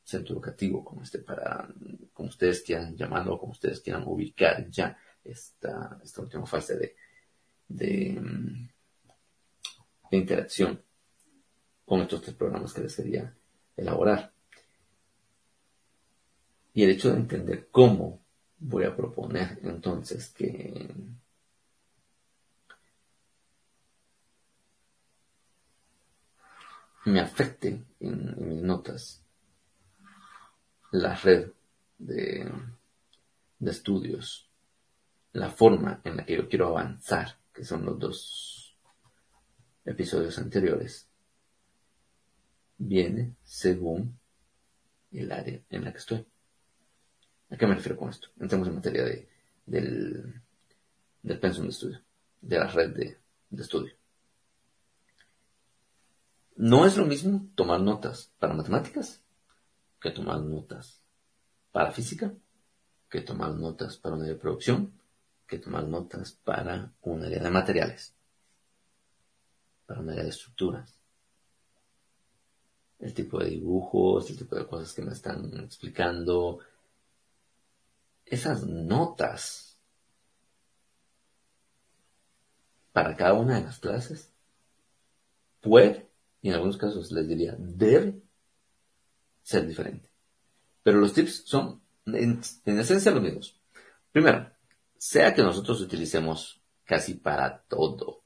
centro 0.04 0.34
educativo 0.34 0.84
como 0.84 1.02
este, 1.02 1.18
para, 1.18 1.66
como 2.12 2.28
ustedes 2.28 2.62
quieran 2.62 2.94
llamarlo, 2.94 3.38
como 3.38 3.52
ustedes 3.52 3.80
quieran 3.80 4.04
ubicar 4.06 4.68
ya 4.70 4.98
esta, 5.24 5.98
esta 6.04 6.20
última 6.20 6.46
fase 6.46 6.76
de, 6.76 6.96
de, 7.68 8.20
de 10.10 10.16
interacción 10.16 10.82
con 11.86 12.02
estos 12.02 12.20
tres 12.20 12.36
programas 12.36 12.74
que 12.74 12.82
les 12.82 12.94
quería 12.94 13.34
elaborar. 13.78 14.30
Y 16.74 16.84
el 16.84 16.90
hecho 16.90 17.10
de 17.10 17.16
entender 17.16 17.68
cómo 17.70 18.20
voy 18.58 18.84
a 18.84 18.94
proponer 18.94 19.58
entonces 19.62 20.28
que 20.28 20.86
me 27.08 27.20
afecte 27.20 27.84
en, 28.00 28.34
mis 28.48 28.62
notas 28.62 29.22
la 30.92 31.14
red 31.14 31.50
de, 31.98 32.50
estudios, 33.60 34.48
la 35.32 35.50
forma 35.50 36.00
en 36.04 36.16
la 36.16 36.24
que 36.24 36.36
yo 36.36 36.48
quiero 36.48 36.68
avanzar, 36.68 37.36
que 37.52 37.64
son 37.64 37.84
los 37.84 37.98
dos 37.98 38.78
episodios 39.84 40.38
anteriores, 40.38 41.08
viene 42.78 43.34
según 43.42 44.18
el 45.12 45.32
área 45.32 45.60
en 45.70 45.84
la 45.84 45.92
que 45.92 45.98
estoy. 45.98 46.26
¿A 47.50 47.56
qué 47.56 47.66
me 47.66 47.74
refiero 47.74 47.96
con 47.96 48.10
esto? 48.10 48.28
Entramos 48.38 48.68
en 48.68 48.74
materia 48.74 49.04
de, 49.04 49.28
del, 49.66 50.40
del 51.22 51.38
pensum 51.40 51.64
de 51.64 51.70
estudio, 51.70 52.00
de 52.40 52.58
la 52.58 52.66
red 52.68 52.90
de 53.50 53.62
estudio. 53.62 53.97
No 56.58 56.84
es 56.84 56.96
lo 56.96 57.06
mismo 57.06 57.48
tomar 57.54 57.80
notas 57.80 58.32
para 58.40 58.52
matemáticas 58.52 59.22
que 60.00 60.10
tomar 60.10 60.40
notas 60.40 61.04
para 61.70 61.92
física, 61.92 62.34
que 63.08 63.20
tomar 63.20 63.54
notas 63.54 63.96
para 63.96 64.16
un 64.16 64.22
área 64.22 64.34
de 64.34 64.40
producción, 64.40 64.92
que 65.46 65.60
tomar 65.60 65.84
notas 65.84 66.32
para 66.32 66.92
un 67.02 67.24
área 67.24 67.40
de 67.40 67.50
materiales, 67.50 68.12
para 69.86 70.00
un 70.00 70.10
área 70.10 70.24
de 70.24 70.30
estructuras. 70.30 70.98
El 72.98 73.14
tipo 73.14 73.38
de 73.38 73.50
dibujos, 73.50 74.28
el 74.28 74.38
tipo 74.38 74.56
de 74.56 74.66
cosas 74.66 74.92
que 74.92 75.02
me 75.02 75.12
están 75.12 75.44
explicando. 75.62 76.58
Esas 78.26 78.66
notas 78.66 79.78
para 82.92 83.14
cada 83.14 83.34
una 83.34 83.60
de 83.60 83.62
las 83.62 83.78
clases 83.78 84.32
puede 85.60 86.07
en 86.48 86.54
algunos 86.54 86.76
casos 86.76 87.10
les 87.12 87.26
diría 87.28 87.54
debe 87.58 88.20
ser 89.42 89.66
diferente. 89.66 90.10
Pero 90.82 90.98
los 90.98 91.12
tips 91.12 91.42
son 91.46 91.80
en, 92.06 92.40
esencia 92.64 93.10
los 93.10 93.22
mismos. 93.22 93.60
Primero, 94.12 94.50
sea 94.96 95.34
que 95.34 95.42
nosotros 95.42 95.80
utilicemos 95.80 96.60
casi 96.84 97.14
para 97.14 97.62
todo 97.62 98.22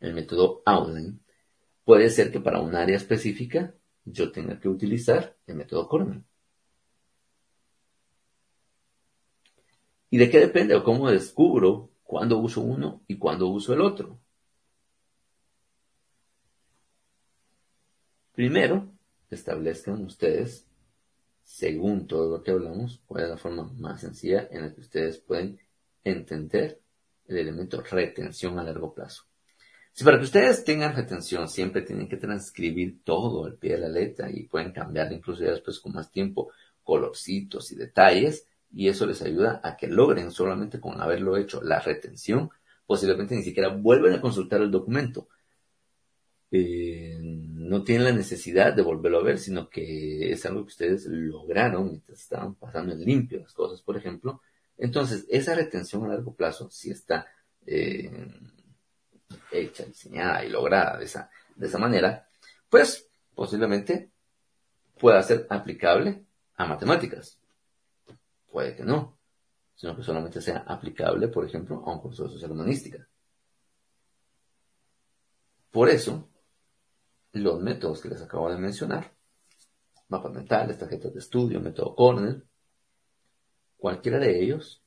el 0.00 0.14
método 0.14 0.62
Outline, 0.66 1.20
puede 1.84 2.10
ser 2.10 2.30
que 2.32 2.40
para 2.40 2.60
un 2.60 2.74
área 2.74 2.96
específica 2.96 3.74
yo 4.04 4.32
tenga 4.32 4.58
que 4.58 4.68
utilizar 4.68 5.36
el 5.46 5.56
método 5.56 5.88
Cornell. 5.88 6.24
¿Y 10.10 10.18
de 10.18 10.28
qué 10.28 10.40
depende 10.40 10.74
o 10.74 10.84
cómo 10.84 11.10
descubro 11.10 11.90
cuándo 12.02 12.36
uso 12.38 12.60
uno 12.60 13.02
y 13.06 13.16
cuándo 13.16 13.46
uso 13.48 13.72
el 13.72 13.80
otro? 13.80 14.18
Primero, 18.32 18.90
establezcan 19.30 20.04
ustedes, 20.04 20.66
según 21.42 22.06
todo 22.06 22.30
lo 22.30 22.42
que 22.42 22.50
hablamos, 22.50 23.02
cuál 23.06 23.24
es 23.24 23.30
la 23.30 23.36
forma 23.36 23.70
más 23.78 24.00
sencilla 24.00 24.48
en 24.50 24.62
la 24.62 24.74
que 24.74 24.80
ustedes 24.80 25.18
pueden 25.18 25.58
entender 26.04 26.80
el 27.26 27.36
elemento 27.36 27.82
retención 27.82 28.58
a 28.58 28.64
largo 28.64 28.94
plazo. 28.94 29.24
Si 29.92 30.04
para 30.04 30.18
que 30.18 30.24
ustedes 30.24 30.64
tengan 30.64 30.96
retención 30.96 31.48
siempre 31.48 31.82
tienen 31.82 32.08
que 32.08 32.16
transcribir 32.16 33.04
todo 33.04 33.44
al 33.44 33.56
pie 33.56 33.72
de 33.72 33.78
la 33.80 33.88
letra 33.88 34.30
y 34.30 34.44
pueden 34.44 34.72
cambiar 34.72 35.12
incluso 35.12 35.44
después 35.44 35.78
con 35.80 35.92
más 35.92 36.10
tiempo 36.10 36.50
colorcitos 36.82 37.70
y 37.72 37.76
detalles, 37.76 38.46
y 38.74 38.88
eso 38.88 39.06
les 39.06 39.20
ayuda 39.20 39.60
a 39.62 39.76
que 39.76 39.88
logren 39.88 40.30
solamente 40.30 40.80
con 40.80 41.00
haberlo 41.00 41.36
hecho 41.36 41.62
la 41.62 41.78
retención, 41.80 42.50
posiblemente 42.86 43.36
ni 43.36 43.42
siquiera 43.42 43.68
vuelven 43.68 44.14
a 44.14 44.20
consultar 44.22 44.62
el 44.62 44.70
documento. 44.70 45.28
Eh, 46.50 47.11
no 47.72 47.84
tienen 47.84 48.04
la 48.04 48.12
necesidad 48.12 48.74
de 48.74 48.82
volverlo 48.82 49.20
a 49.20 49.22
ver, 49.22 49.38
sino 49.38 49.70
que 49.70 50.30
es 50.30 50.44
algo 50.44 50.60
que 50.60 50.72
ustedes 50.72 51.06
lograron 51.06 51.88
mientras 51.88 52.20
estaban 52.20 52.54
pasando 52.54 52.92
en 52.92 53.02
limpio 53.02 53.40
las 53.40 53.54
cosas, 53.54 53.80
por 53.80 53.96
ejemplo. 53.96 54.42
Entonces, 54.76 55.24
esa 55.30 55.54
retención 55.54 56.04
a 56.04 56.08
largo 56.08 56.34
plazo 56.34 56.68
sí 56.68 56.90
está 56.90 57.26
eh, 57.64 58.28
hecha, 59.50 59.86
diseñada 59.86 60.44
y 60.44 60.50
lograda 60.50 60.98
de 60.98 61.06
esa, 61.06 61.30
de 61.56 61.66
esa 61.66 61.78
manera, 61.78 62.28
pues 62.68 63.08
posiblemente 63.34 64.10
pueda 65.00 65.22
ser 65.22 65.46
aplicable 65.48 66.26
a 66.56 66.66
matemáticas. 66.66 67.40
Puede 68.50 68.76
que 68.76 68.84
no, 68.84 69.16
sino 69.76 69.96
que 69.96 70.02
solamente 70.02 70.42
sea 70.42 70.58
aplicable, 70.68 71.28
por 71.28 71.46
ejemplo, 71.46 71.82
a 71.86 71.90
un 71.94 72.00
curso 72.00 72.24
de 72.24 72.34
social 72.34 72.50
humanística. 72.50 73.08
Por 75.70 75.88
eso, 75.88 76.28
los 77.32 77.60
métodos 77.60 78.00
que 78.00 78.08
les 78.08 78.22
acabo 78.22 78.50
de 78.50 78.58
mencionar, 78.58 79.12
mapas 80.08 80.32
mentales, 80.32 80.78
tarjetas 80.78 81.12
de 81.12 81.20
estudio, 81.20 81.60
método 81.60 81.94
Cornell, 81.94 82.44
cualquiera 83.76 84.18
de 84.18 84.42
ellos 84.42 84.82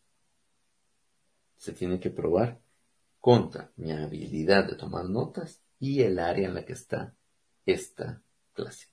se 1.58 1.74
tiene 1.74 2.00
que 2.00 2.12
probar 2.12 2.62
contra 3.20 3.72
mi 3.78 3.92
habilidad 3.92 4.68
de 4.68 4.76
tomar 4.76 5.06
notas 5.06 5.62
y 5.80 6.02
el 6.02 6.20
área 6.20 6.48
en 6.48 6.54
la 6.54 6.64
que 6.64 6.74
está 6.74 7.16
esta 7.66 8.22
clase. 8.54 8.88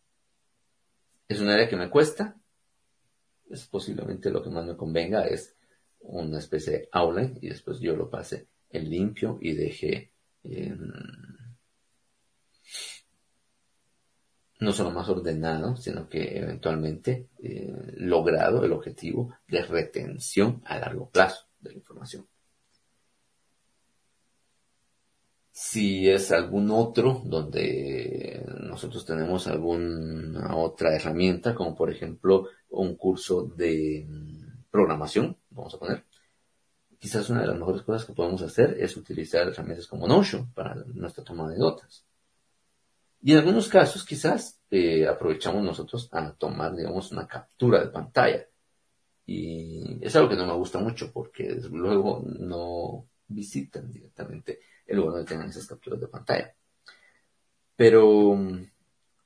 Es 1.28 1.40
un 1.40 1.48
área 1.48 1.68
que 1.68 1.76
me 1.76 1.90
cuesta, 1.90 2.36
es 3.50 3.66
posiblemente 3.66 4.30
lo 4.30 4.42
que 4.42 4.50
más 4.50 4.64
me 4.64 4.76
convenga 4.76 5.26
es 5.26 5.54
una 6.00 6.38
especie 6.38 6.72
de 6.72 6.88
aula 6.92 7.30
y 7.40 7.48
después 7.48 7.78
yo 7.80 7.94
lo 7.94 8.08
pase 8.08 8.48
en 8.70 8.88
limpio 8.88 9.38
y 9.40 9.52
deje 9.52 10.12
no 14.62 14.72
solo 14.72 14.92
más 14.92 15.08
ordenado, 15.08 15.76
sino 15.76 16.08
que 16.08 16.38
eventualmente 16.38 17.28
eh, 17.42 17.94
logrado 17.96 18.64
el 18.64 18.72
objetivo 18.72 19.34
de 19.48 19.62
retención 19.62 20.62
a 20.64 20.78
largo 20.78 21.10
plazo 21.10 21.46
de 21.60 21.70
la 21.70 21.76
información. 21.76 22.26
Si 25.50 26.08
es 26.08 26.30
algún 26.32 26.70
otro 26.70 27.22
donde 27.24 28.44
nosotros 28.60 29.04
tenemos 29.04 29.46
alguna 29.48 30.56
otra 30.56 30.94
herramienta, 30.94 31.54
como 31.54 31.74
por 31.74 31.90
ejemplo 31.90 32.48
un 32.70 32.96
curso 32.96 33.44
de 33.44 34.06
programación, 34.70 35.36
vamos 35.50 35.74
a 35.74 35.78
poner, 35.78 36.04
quizás 36.98 37.28
una 37.30 37.40
de 37.40 37.48
las 37.48 37.58
mejores 37.58 37.82
cosas 37.82 38.06
que 38.06 38.14
podemos 38.14 38.42
hacer 38.42 38.76
es 38.78 38.96
utilizar 38.96 39.48
herramientas 39.48 39.88
como 39.88 40.06
Notion 40.06 40.52
para 40.52 40.76
nuestra 40.94 41.24
toma 41.24 41.50
de 41.50 41.58
notas. 41.58 42.06
Y 43.22 43.32
en 43.32 43.38
algunos 43.38 43.68
casos 43.68 44.04
quizás 44.04 44.60
eh, 44.70 45.06
aprovechamos 45.06 45.62
nosotros 45.62 46.08
a 46.12 46.32
tomar, 46.32 46.74
digamos, 46.74 47.12
una 47.12 47.26
captura 47.26 47.80
de 47.80 47.90
pantalla. 47.90 48.46
Y 49.24 50.04
es 50.04 50.16
algo 50.16 50.28
que 50.28 50.36
no 50.36 50.46
me 50.46 50.54
gusta 50.54 50.80
mucho 50.80 51.12
porque 51.12 51.56
luego 51.70 52.24
no 52.26 53.06
visitan 53.28 53.90
directamente 53.92 54.60
el 54.86 54.96
lugar 54.96 55.14
donde 55.14 55.28
tengan 55.28 55.48
esas 55.48 55.66
capturas 55.68 56.00
de 56.00 56.08
pantalla. 56.08 56.52
Pero 57.76 58.36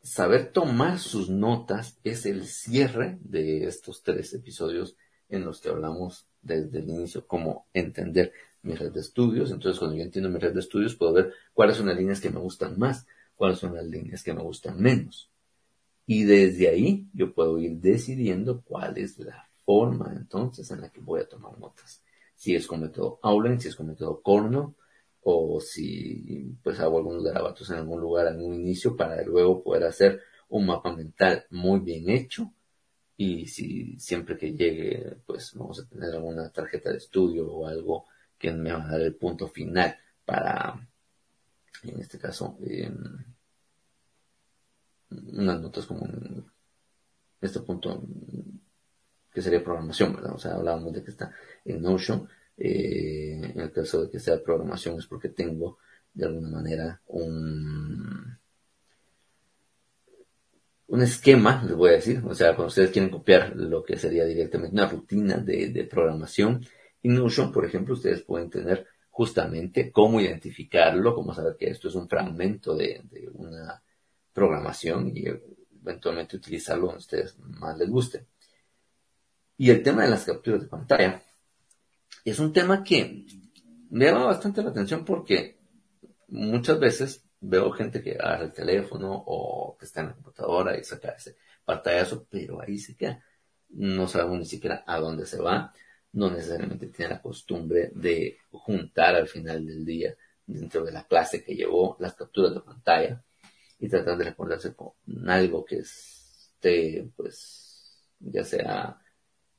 saber 0.02 0.52
tomar 0.52 0.98
sus 0.98 1.30
notas 1.30 1.98
es 2.04 2.26
el 2.26 2.46
cierre 2.46 3.18
de 3.22 3.66
estos 3.66 4.02
tres 4.02 4.34
episodios 4.34 4.94
en 5.30 5.44
los 5.44 5.60
que 5.60 5.70
hablamos 5.70 6.26
desde 6.42 6.78
el 6.78 6.90
inicio, 6.90 7.26
cómo 7.26 7.66
entender 7.72 8.32
mi 8.62 8.74
red 8.74 8.92
de 8.92 9.00
estudios. 9.00 9.50
Entonces, 9.50 9.78
cuando 9.78 9.96
yo 9.96 10.02
entiendo 10.02 10.28
mi 10.28 10.38
red 10.38 10.52
de 10.52 10.60
estudios, 10.60 10.94
puedo 10.94 11.14
ver 11.14 11.32
cuáles 11.54 11.78
son 11.78 11.86
las 11.86 11.96
líneas 11.96 12.20
que 12.20 12.30
me 12.30 12.40
gustan 12.40 12.78
más 12.78 13.06
cuáles 13.36 13.58
son 13.58 13.74
las 13.74 13.86
líneas 13.86 14.22
que 14.22 14.34
me 14.34 14.42
gustan 14.42 14.80
menos. 14.80 15.30
Y 16.06 16.24
desde 16.24 16.68
ahí 16.68 17.08
yo 17.12 17.34
puedo 17.34 17.58
ir 17.58 17.78
decidiendo 17.78 18.62
cuál 18.62 18.96
es 18.98 19.18
la 19.18 19.48
forma 19.64 20.12
entonces 20.16 20.70
en 20.70 20.80
la 20.80 20.90
que 20.90 21.00
voy 21.00 21.20
a 21.20 21.28
tomar 21.28 21.58
notas. 21.58 22.02
Si 22.34 22.54
es 22.54 22.66
con 22.66 22.80
método 22.80 23.18
Aulen, 23.22 23.60
si 23.60 23.68
es 23.68 23.76
con 23.76 23.88
método 23.88 24.20
Corno, 24.22 24.76
o 25.28 25.60
si 25.60 26.56
pues 26.62 26.78
hago 26.78 26.98
algunos 26.98 27.24
garabatos 27.24 27.68
en 27.70 27.78
algún 27.78 28.00
lugar 28.00 28.28
en 28.28 28.40
un 28.44 28.54
inicio 28.54 28.94
para 28.96 29.20
luego 29.22 29.62
poder 29.62 29.84
hacer 29.84 30.20
un 30.48 30.66
mapa 30.66 30.94
mental 30.94 31.44
muy 31.50 31.80
bien 31.80 32.08
hecho. 32.10 32.52
Y 33.16 33.46
si 33.48 33.98
siempre 33.98 34.36
que 34.36 34.52
llegue, 34.52 35.16
pues 35.26 35.52
vamos 35.54 35.80
a 35.80 35.88
tener 35.88 36.14
alguna 36.14 36.50
tarjeta 36.52 36.90
de 36.90 36.98
estudio 36.98 37.50
o 37.50 37.66
algo 37.66 38.04
que 38.38 38.52
me 38.52 38.72
va 38.72 38.84
a 38.84 38.92
dar 38.92 39.00
el 39.00 39.16
punto 39.16 39.48
final 39.48 39.96
para 40.24 40.88
en 41.84 42.00
este 42.00 42.18
caso, 42.18 42.58
eh, 42.64 42.90
unas 45.10 45.60
notas 45.60 45.86
como 45.86 46.06
este 47.40 47.60
punto 47.60 48.02
que 49.32 49.42
sería 49.42 49.62
programación, 49.62 50.14
¿verdad? 50.14 50.34
O 50.34 50.38
sea, 50.38 50.54
hablábamos 50.54 50.92
de 50.94 51.02
que 51.02 51.10
está 51.10 51.32
en 51.64 51.82
Notion. 51.82 52.28
Eh, 52.56 53.38
en 53.54 53.60
el 53.60 53.70
caso 53.70 54.02
de 54.02 54.10
que 54.10 54.18
sea 54.18 54.42
programación 54.42 54.98
es 54.98 55.06
porque 55.06 55.28
tengo 55.28 55.78
de 56.14 56.24
alguna 56.24 56.48
manera 56.48 57.02
un, 57.08 58.38
un 60.86 61.02
esquema, 61.02 61.62
les 61.64 61.76
voy 61.76 61.90
a 61.90 61.94
decir. 61.94 62.22
O 62.24 62.34
sea, 62.34 62.56
cuando 62.56 62.68
ustedes 62.68 62.90
quieren 62.90 63.10
copiar 63.10 63.54
lo 63.54 63.84
que 63.84 63.98
sería 63.98 64.24
directamente 64.24 64.74
una 64.74 64.88
rutina 64.88 65.36
de, 65.36 65.68
de 65.68 65.84
programación, 65.84 66.64
en 67.02 67.14
Notion, 67.14 67.52
por 67.52 67.66
ejemplo, 67.66 67.94
ustedes 67.94 68.22
pueden 68.22 68.48
tener 68.48 68.86
justamente 69.16 69.90
cómo 69.90 70.20
identificarlo, 70.20 71.14
cómo 71.14 71.32
saber 71.32 71.56
que 71.56 71.70
esto 71.70 71.88
es 71.88 71.94
un 71.94 72.06
fragmento 72.06 72.76
de, 72.76 73.02
una 73.32 73.82
programación 74.30 75.10
y 75.16 75.24
eventualmente 75.26 76.36
utilizarlo 76.36 76.88
donde 76.88 76.98
ustedes 76.98 77.38
más 77.38 77.78
les 77.78 77.88
guste. 77.88 78.26
Y 79.56 79.70
el 79.70 79.82
tema 79.82 80.02
de 80.02 80.10
las 80.10 80.26
capturas 80.26 80.60
de 80.60 80.68
pantalla 80.68 81.22
es 82.26 82.38
un 82.38 82.52
tema 82.52 82.84
que 82.84 83.24
me 83.88 84.04
llama 84.04 84.26
bastante 84.26 84.62
la 84.62 84.68
atención 84.68 85.02
porque 85.02 85.60
muchas 86.28 86.78
veces 86.78 87.24
veo 87.40 87.70
gente 87.70 88.02
que 88.02 88.16
agarra 88.16 88.44
el 88.44 88.52
teléfono 88.52 89.24
o 89.26 89.78
que 89.78 89.86
está 89.86 90.02
en 90.02 90.08
la 90.08 90.14
computadora 90.14 90.78
y 90.78 90.84
saca 90.84 91.12
ese 91.12 91.38
pantallazo, 91.64 92.26
pero 92.28 92.60
ahí 92.60 92.76
se 92.76 92.94
queda. 92.94 93.24
No 93.70 94.08
sabemos 94.08 94.40
ni 94.40 94.44
siquiera 94.44 94.84
a 94.86 94.98
dónde 94.98 95.24
se 95.24 95.40
va 95.40 95.72
no 96.16 96.30
necesariamente 96.30 96.86
tiene 96.86 97.10
la 97.12 97.22
costumbre 97.22 97.90
de 97.94 98.38
juntar 98.50 99.14
al 99.14 99.28
final 99.28 99.66
del 99.66 99.84
día 99.84 100.16
dentro 100.46 100.82
de 100.82 100.90
la 100.90 101.04
clase 101.04 101.44
que 101.44 101.54
llevó 101.54 101.96
las 102.00 102.14
capturas 102.14 102.54
de 102.54 102.60
pantalla 102.60 103.22
y 103.78 103.88
tratar 103.88 104.16
de 104.16 104.24
recordarse 104.24 104.74
con 104.74 104.92
algo 105.28 105.62
que 105.62 105.76
esté 105.76 107.06
pues 107.14 108.08
ya 108.18 108.44
sea 108.44 108.98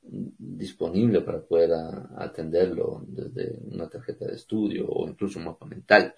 disponible 0.02 1.20
para 1.20 1.40
poder 1.40 1.70
atenderlo 2.16 3.04
desde 3.06 3.56
una 3.62 3.88
tarjeta 3.88 4.26
de 4.26 4.34
estudio 4.34 4.88
o 4.88 5.08
incluso 5.08 5.38
un 5.38 5.44
mapa 5.44 5.64
mental. 5.64 6.12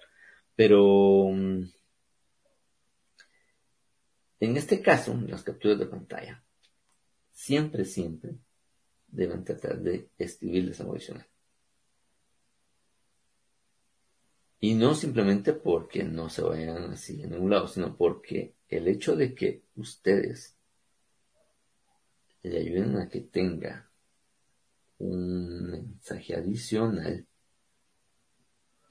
Pero 0.55 1.29
mm, 1.29 1.63
en 4.39 4.57
este 4.57 4.81
caso 4.81 5.13
las 5.27 5.43
capturas 5.43 5.77
de 5.77 5.85
pantalla 5.85 6.43
siempre 7.31 7.85
siempre 7.85 8.39
deben 9.11 9.43
tratar 9.43 9.79
de 9.79 10.09
escribirles 10.17 10.79
algo 10.79 10.93
adicional. 10.93 11.27
Y 14.59 14.75
no 14.75 14.93
simplemente 14.93 15.53
porque 15.53 16.03
no 16.03 16.29
se 16.29 16.43
vayan 16.43 16.91
así 16.91 17.21
en 17.23 17.33
un 17.33 17.49
lado, 17.49 17.67
sino 17.67 17.97
porque 17.97 18.53
el 18.69 18.87
hecho 18.87 19.15
de 19.15 19.33
que 19.33 19.63
ustedes 19.75 20.55
le 22.43 22.59
ayuden 22.59 22.97
a 22.97 23.09
que 23.09 23.21
tenga 23.21 23.89
un 24.99 25.71
mensaje 25.71 26.35
adicional, 26.35 27.25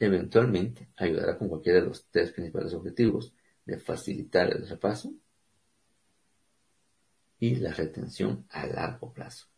eventualmente 0.01 0.89
ayudará 0.97 1.39
con 1.39 1.49
cualquiera 1.49 1.81
de 1.81 1.87
los 1.87 2.07
tres 2.11 2.33
principales 2.33 2.75
objetivos 2.75 3.33
de 3.65 3.79
facilitar 3.79 4.51
el 4.51 4.69
repaso 4.69 5.13
y 7.39 7.57
la 7.57 7.73
retención 7.73 8.45
a 8.51 8.67
largo 8.67 9.13
plazo. 9.13 9.50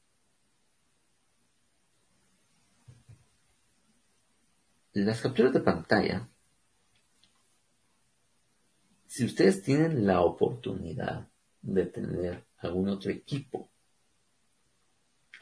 Las 4.93 5.20
capturas 5.20 5.53
de 5.53 5.61
pantalla, 5.61 6.28
si 9.07 9.24
ustedes 9.24 9.62
tienen 9.62 10.07
la 10.07 10.20
oportunidad 10.20 11.28
de 11.61 11.86
tener 11.86 12.45
algún 12.59 12.88
otro 12.88 13.11
equipo 13.11 13.72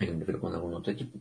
¿A 0.01 0.07
qué 0.07 0.13
me 0.13 0.21
refiero 0.21 0.41
con 0.41 0.55
algún 0.55 0.73
otro 0.73 0.93
equipo? 0.93 1.21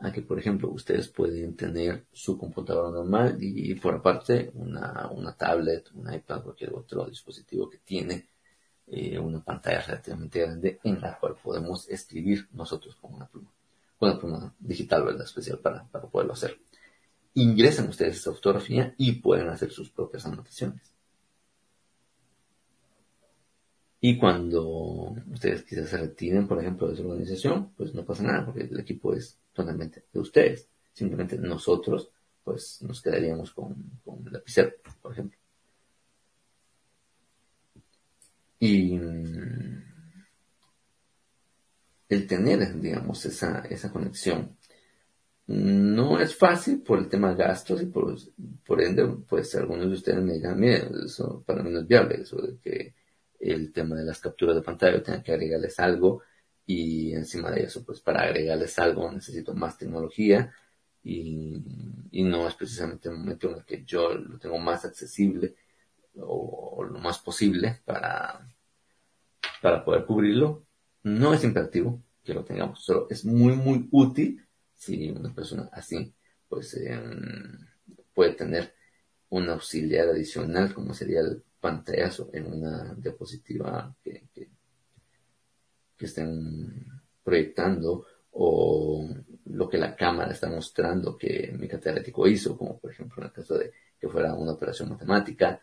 A 0.00 0.10
que, 0.10 0.22
por 0.22 0.38
ejemplo, 0.38 0.70
ustedes 0.70 1.08
pueden 1.08 1.54
tener 1.54 2.06
su 2.10 2.38
computadora 2.38 2.90
normal 2.90 3.36
y, 3.38 3.74
por 3.74 3.94
aparte 3.94 4.50
una, 4.54 5.10
una, 5.10 5.36
tablet, 5.36 5.90
un 5.92 6.12
iPad, 6.12 6.42
cualquier 6.42 6.72
otro 6.72 7.04
dispositivo 7.04 7.68
que 7.68 7.78
tiene 7.78 8.28
eh, 8.86 9.18
una 9.18 9.44
pantalla 9.44 9.82
relativamente 9.82 10.40
grande 10.40 10.80
en 10.82 11.02
la 11.02 11.18
cual 11.18 11.36
podemos 11.42 11.86
escribir 11.90 12.48
nosotros 12.52 12.96
con 12.96 13.12
una 13.12 13.26
pluma. 13.28 13.52
Con 13.98 14.10
una 14.10 14.18
pluma 14.18 14.54
digital, 14.58 15.04
¿verdad? 15.04 15.24
Especial 15.24 15.58
para, 15.58 15.84
para 15.84 16.06
poderlo 16.06 16.32
hacer. 16.32 16.58
Ingresan 17.34 17.88
ustedes 17.88 18.16
esta 18.16 18.32
fotografía 18.32 18.94
y 18.98 19.12
pueden 19.12 19.48
hacer 19.48 19.70
sus 19.70 19.90
propias 19.90 20.26
anotaciones. 20.26 20.92
Y 24.04 24.18
cuando 24.18 25.14
ustedes 25.32 25.62
quizás 25.62 25.88
se 25.88 25.96
retiren, 25.96 26.48
por 26.48 26.60
ejemplo, 26.60 26.88
de 26.88 26.96
su 26.96 27.08
organización, 27.08 27.72
pues 27.76 27.94
no 27.94 28.04
pasa 28.04 28.24
nada, 28.24 28.44
porque 28.44 28.62
el 28.62 28.80
equipo 28.80 29.14
es 29.14 29.38
totalmente 29.52 30.04
de 30.12 30.20
ustedes. 30.20 30.68
Simplemente 30.92 31.38
nosotros, 31.38 32.10
pues 32.42 32.82
nos 32.82 33.00
quedaríamos 33.00 33.52
con, 33.52 34.00
con 34.04 34.26
el 34.26 34.32
lapicero, 34.32 34.72
por 35.00 35.12
ejemplo. 35.12 35.38
Y 38.58 38.98
mm, 38.98 39.84
el 42.08 42.26
tener, 42.26 42.80
digamos, 42.80 43.24
esa, 43.24 43.60
esa 43.70 43.92
conexión 43.92 44.56
no 45.52 46.18
es 46.18 46.34
fácil 46.34 46.80
por 46.80 46.98
el 46.98 47.08
tema 47.08 47.30
de 47.30 47.44
gastos 47.44 47.82
y 47.82 47.86
por, 47.86 48.16
por 48.64 48.80
ende, 48.80 49.06
pues 49.28 49.54
algunos 49.54 49.86
de 49.86 49.94
ustedes 49.94 50.22
me 50.22 50.34
digan, 50.34 50.58
mire, 50.58 50.88
eso 51.04 51.42
para 51.46 51.62
mí 51.62 51.70
no 51.70 51.80
es 51.80 51.86
viable, 51.86 52.22
eso 52.22 52.40
de 52.40 52.56
que 52.58 52.94
el 53.38 53.70
tema 53.72 53.96
de 53.96 54.04
las 54.04 54.18
capturas 54.18 54.56
de 54.56 54.62
pantalla, 54.62 55.02
tengo 55.02 55.22
que 55.22 55.32
agregarles 55.32 55.78
algo 55.78 56.22
y 56.64 57.12
encima 57.12 57.50
de 57.50 57.64
eso, 57.64 57.84
pues 57.84 58.00
para 58.00 58.22
agregarles 58.22 58.78
algo 58.78 59.10
necesito 59.12 59.54
más 59.54 59.76
tecnología 59.76 60.52
y, 61.04 61.62
no 62.24 62.48
es 62.48 62.54
precisamente 62.54 63.08
el 63.08 63.16
momento 63.16 63.50
en 63.50 63.56
el 63.56 63.64
que 63.64 63.84
yo 63.84 64.14
lo 64.14 64.38
tengo 64.38 64.58
más 64.58 64.84
accesible 64.84 65.54
o, 66.16 66.82
lo 66.84 66.98
más 66.98 67.18
posible 67.18 67.80
para, 67.84 68.48
para 69.60 69.84
poder 69.84 70.06
cubrirlo. 70.06 70.64
No 71.02 71.34
es 71.34 71.44
imperativo 71.44 72.00
que 72.24 72.32
lo 72.32 72.44
tengamos, 72.44 72.84
solo 72.84 73.06
es 73.10 73.24
muy, 73.24 73.54
muy 73.54 73.88
útil 73.90 74.40
si 74.82 75.10
una 75.10 75.32
persona 75.32 75.68
así, 75.72 76.12
pues 76.48 76.74
em, 76.74 77.56
puede 78.12 78.32
tener 78.34 78.74
un 79.30 79.48
auxiliar 79.48 80.08
adicional 80.08 80.74
como 80.74 80.92
sería 80.92 81.20
el 81.20 81.40
pantallazo 81.60 82.30
en 82.32 82.52
una 82.52 82.94
diapositiva 82.94 83.94
que, 84.02 84.24
que, 84.34 84.48
estén 86.00 87.00
proyectando 87.22 88.04
o 88.32 89.08
lo 89.44 89.68
que 89.68 89.78
la 89.78 89.94
cámara 89.94 90.32
está 90.32 90.48
mostrando 90.48 91.16
que 91.16 91.54
mi 91.56 91.68
catedrático 91.68 92.26
hizo, 92.26 92.58
como 92.58 92.80
por 92.80 92.90
ejemplo 92.90 93.22
en 93.22 93.26
el 93.28 93.32
caso 93.32 93.56
de 93.56 93.72
que 94.00 94.08
fuera 94.08 94.34
una 94.34 94.54
operación 94.54 94.88
matemática, 94.88 95.60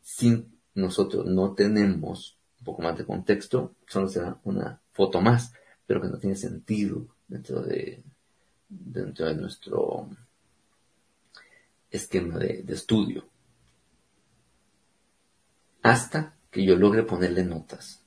sin 0.00 0.58
nosotros 0.74 1.26
no 1.26 1.54
tenemos 1.54 2.40
un 2.58 2.64
poco 2.64 2.82
más 2.82 2.98
de 2.98 3.06
contexto, 3.06 3.76
solo 3.86 4.08
será 4.08 4.40
una 4.42 4.82
foto 4.90 5.20
más, 5.20 5.52
pero 5.86 6.00
que 6.00 6.08
no 6.08 6.18
tiene 6.18 6.34
sentido 6.34 7.06
dentro 7.28 7.62
de, 7.62 8.02
dentro 8.80 9.26
de 9.26 9.34
nuestro 9.34 10.08
esquema 11.90 12.38
de 12.38 12.64
estudio 12.68 13.32
hasta 15.82 16.34
que 16.50 16.64
yo 16.64 16.76
logre 16.76 17.02
ponerle 17.02 17.44
notas. 17.44 18.00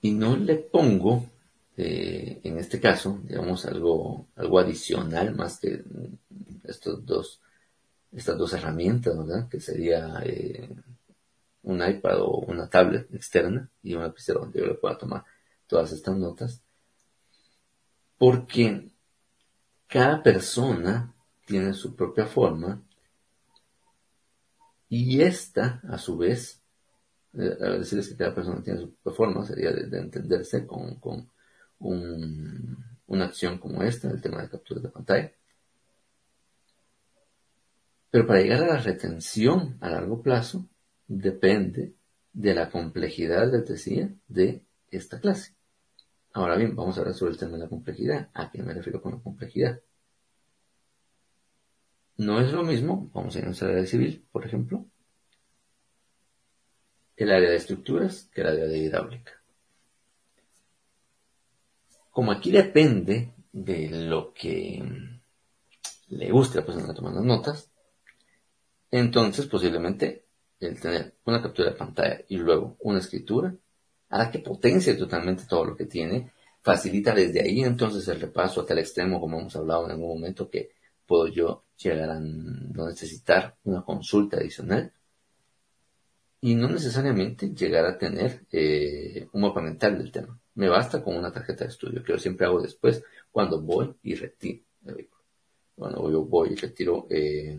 Y 0.00 0.12
no 0.12 0.36
le 0.36 0.56
pongo, 0.56 1.28
eh, 1.76 2.40
en 2.44 2.58
este 2.58 2.80
caso, 2.80 3.20
digamos, 3.24 3.66
algo, 3.66 4.28
algo 4.36 4.58
adicional 4.60 5.34
más 5.34 5.58
que 5.58 5.82
estos 6.64 7.04
dos, 7.04 7.40
estas 8.12 8.38
dos 8.38 8.52
herramientas, 8.52 9.18
¿verdad? 9.18 9.48
Que 9.48 9.60
sería 9.60 10.20
eh, 10.24 10.70
un 11.62 11.82
iPad 11.82 12.20
o 12.20 12.38
una 12.46 12.68
tablet 12.68 13.12
externa 13.12 13.68
y 13.82 13.94
un 13.94 14.02
lapicero 14.02 14.40
donde 14.40 14.60
yo 14.60 14.66
le 14.66 14.74
pueda 14.74 14.96
tomar 14.96 15.24
todas 15.66 15.92
estas 15.92 16.16
notas. 16.16 16.62
Porque 18.18 18.90
cada 19.86 20.22
persona 20.22 21.14
tiene 21.46 21.72
su 21.72 21.94
propia 21.96 22.26
forma 22.26 22.82
y 24.88 25.20
esta, 25.20 25.80
a 25.88 25.98
su 25.98 26.16
vez, 26.16 26.62
eh, 27.34 27.56
al 27.60 27.80
decirles 27.80 28.08
que 28.08 28.16
cada 28.16 28.34
persona 28.34 28.62
tiene 28.62 28.80
su 28.80 28.94
forma, 29.12 29.44
sería 29.44 29.72
de, 29.72 29.98
entenderse 29.98 30.66
con, 30.66 30.96
con 30.96 31.30
una 31.78 33.24
acción 33.24 33.58
como 33.58 33.82
esta, 33.82 34.10
el 34.10 34.20
tema 34.20 34.42
de 34.42 34.48
captura 34.48 34.80
de 34.80 34.88
pantalla. 34.88 35.32
Pero 38.10 38.26
para 38.26 38.40
llegar 38.40 38.62
a 38.62 38.74
la 38.74 38.78
retención 38.78 39.76
a 39.80 39.90
largo 39.90 40.22
plazo, 40.22 40.66
depende 41.06 41.94
de 42.32 42.54
la 42.54 42.70
complejidad, 42.70 43.50
les 43.52 43.66
decía, 43.68 44.10
de 44.28 44.62
esta 44.90 45.20
clase. 45.20 45.57
Ahora 46.38 46.54
bien, 46.54 46.76
vamos 46.76 46.96
a 46.96 47.00
hablar 47.00 47.16
sobre 47.16 47.32
el 47.32 47.36
tema 47.36 47.54
de 47.54 47.64
la 47.64 47.68
complejidad. 47.68 48.30
¿A 48.32 48.48
qué 48.48 48.62
me 48.62 48.72
refiero 48.72 49.02
con 49.02 49.10
la 49.10 49.18
complejidad? 49.18 49.80
No 52.16 52.40
es 52.40 52.52
lo 52.52 52.62
mismo, 52.62 53.10
vamos 53.12 53.34
a 53.34 53.38
ir 53.38 53.44
a 53.44 53.48
nuestra 53.48 53.70
área 53.70 53.84
civil, 53.84 54.24
por 54.30 54.46
ejemplo, 54.46 54.86
el 57.16 57.32
área 57.32 57.50
de 57.50 57.56
estructuras 57.56 58.30
que 58.32 58.42
el 58.42 58.46
área 58.46 58.66
de 58.66 58.78
hidráulica. 58.78 59.32
Como 62.12 62.30
aquí 62.30 62.52
depende 62.52 63.34
de 63.50 64.06
lo 64.06 64.32
que 64.32 64.80
le 66.06 66.30
guste 66.30 66.58
a 66.58 66.60
la 66.60 66.66
persona 66.68 66.94
tomando 66.94 67.20
notas, 67.20 67.68
entonces 68.92 69.46
posiblemente 69.46 70.24
el 70.60 70.80
tener 70.80 71.16
una 71.24 71.42
captura 71.42 71.70
de 71.70 71.76
pantalla 71.76 72.20
y 72.28 72.36
luego 72.36 72.76
una 72.78 73.00
escritura 73.00 73.52
hará 74.10 74.30
que 74.30 74.38
potencie 74.38 74.94
totalmente 74.94 75.44
todo 75.48 75.64
lo 75.64 75.76
que 75.76 75.86
tiene, 75.86 76.32
facilita 76.62 77.14
desde 77.14 77.40
ahí 77.40 77.60
entonces 77.60 78.06
el 78.08 78.20
repaso 78.20 78.60
hasta 78.60 78.72
el 78.72 78.80
extremo, 78.80 79.20
como 79.20 79.40
hemos 79.40 79.56
hablado 79.56 79.86
en 79.86 79.92
algún 79.92 80.08
momento, 80.08 80.50
que 80.50 80.70
puedo 81.06 81.28
yo 81.28 81.64
llegar 81.78 82.10
a 82.10 82.20
no 82.20 82.86
necesitar 82.86 83.56
una 83.64 83.82
consulta 83.82 84.36
adicional 84.36 84.92
y 86.40 86.54
no 86.54 86.68
necesariamente 86.68 87.52
llegar 87.54 87.84
a 87.84 87.98
tener 87.98 88.46
eh, 88.52 89.28
un 89.32 89.40
mapa 89.42 89.60
mental 89.60 89.98
del 89.98 90.12
tema. 90.12 90.38
Me 90.54 90.68
basta 90.68 91.02
con 91.02 91.16
una 91.16 91.32
tarjeta 91.32 91.64
de 91.64 91.70
estudio, 91.70 92.02
que 92.02 92.12
yo 92.12 92.18
siempre 92.18 92.46
hago 92.46 92.60
después 92.60 93.02
cuando 93.30 93.60
voy 93.60 93.94
y 94.02 94.14
retiro 94.14 94.62
el 94.86 94.94
vehículo. 94.94 95.22
Cuando 95.74 96.10
yo 96.10 96.24
voy 96.24 96.50
y 96.50 96.56
retiro, 96.56 97.06
eh, 97.10 97.58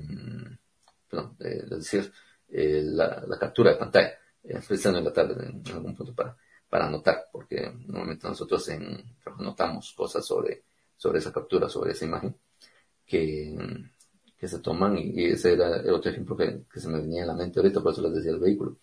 perdón, 1.10 1.36
eh, 1.40 1.62
es 1.64 1.70
decir, 1.70 2.12
la, 2.50 3.38
captura 3.40 3.72
de 3.72 3.78
pantalla, 3.78 4.12
eh, 4.44 4.60
en 4.70 5.04
la 5.04 5.14
tarde 5.14 5.50
en 5.50 5.64
algún 5.74 5.96
punto 5.96 6.14
para, 6.14 6.36
para 6.70 6.88
anotar, 6.88 7.28
porque 7.32 7.72
normalmente 7.88 8.28
nosotros 8.28 8.68
en, 8.70 9.04
anotamos 9.26 9.94
cosas 9.94 10.26
sobre, 10.26 10.64
sobre 10.96 11.20
esa 11.20 11.32
captura, 11.32 11.70
sobre 11.70 11.92
esa 11.92 12.06
imagen 12.06 12.36
que, 13.06 13.56
que 14.40 14.48
se 14.48 14.60
toman 14.60 14.98
y, 14.98 15.26
ese 15.26 15.54
era 15.54 15.78
el 15.78 15.92
otro 15.92 16.12
ejemplo 16.12 16.38
que, 16.38 16.64
se 16.80 16.88
me 16.88 17.02
venía 17.02 17.24
a 17.24 17.28
la 17.28 17.34
mente 17.34 17.60
ahorita, 17.60 17.82
por 17.82 17.92
eso 17.92 18.02
les 18.02 18.14
decía 18.14 18.32
el 18.32 18.40
vehículo. 18.40 18.78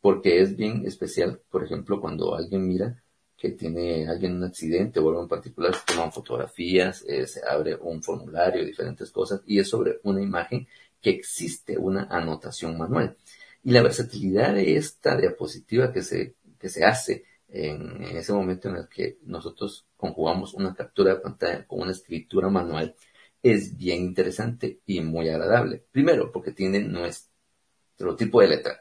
Porque 0.00 0.40
es 0.40 0.56
bien 0.56 0.86
especial, 0.86 1.40
por 1.50 1.64
ejemplo, 1.64 2.00
cuando 2.00 2.34
alguien 2.34 2.66
mira 2.66 3.02
que 3.36 3.50
tiene 3.50 4.06
alguien 4.08 4.36
un 4.36 4.44
accidente 4.44 5.00
o 5.00 5.08
algo 5.08 5.22
en 5.22 5.28
particular, 5.28 5.74
se 5.74 5.94
toman 5.94 6.12
fotografías, 6.12 7.04
eh, 7.08 7.26
se 7.26 7.40
abre 7.46 7.74
un 7.74 8.02
formulario, 8.02 8.64
diferentes 8.64 9.10
cosas, 9.10 9.42
y 9.46 9.58
es 9.58 9.68
sobre 9.68 9.98
una 10.04 10.22
imagen 10.22 10.68
que 11.00 11.10
existe 11.10 11.78
una 11.78 12.04
anotación 12.04 12.76
manual. 12.78 13.16
Y 13.62 13.72
la 13.72 13.82
versatilidad 13.82 14.54
de 14.54 14.76
esta 14.76 15.16
diapositiva 15.16 15.92
que 15.92 16.02
se, 16.02 16.34
que 16.58 16.68
se 16.68 16.84
hace 16.84 17.24
en, 17.52 18.02
ese 18.16 18.32
momento 18.32 18.68
en 18.68 18.76
el 18.76 18.88
que 18.88 19.18
nosotros 19.22 19.86
conjugamos 19.96 20.54
una 20.54 20.74
captura 20.74 21.14
de 21.14 21.20
pantalla 21.20 21.66
con 21.66 21.80
una 21.80 21.92
escritura 21.92 22.48
manual, 22.48 22.94
es 23.42 23.76
bien 23.76 24.02
interesante 24.02 24.80
y 24.86 25.00
muy 25.00 25.28
agradable. 25.28 25.82
Primero, 25.90 26.30
porque 26.30 26.52
tiene 26.52 26.80
nuestro 26.80 28.16
tipo 28.16 28.40
de 28.40 28.48
letra. 28.48 28.80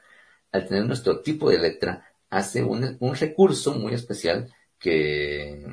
Al 0.51 0.67
tener 0.67 0.86
nuestro 0.86 1.21
tipo 1.21 1.49
de 1.49 1.59
letra, 1.59 2.05
hace 2.30 2.63
un, 2.63 2.97
recurso 3.15 3.73
muy 3.73 3.93
especial 3.93 4.53
que 4.77 5.63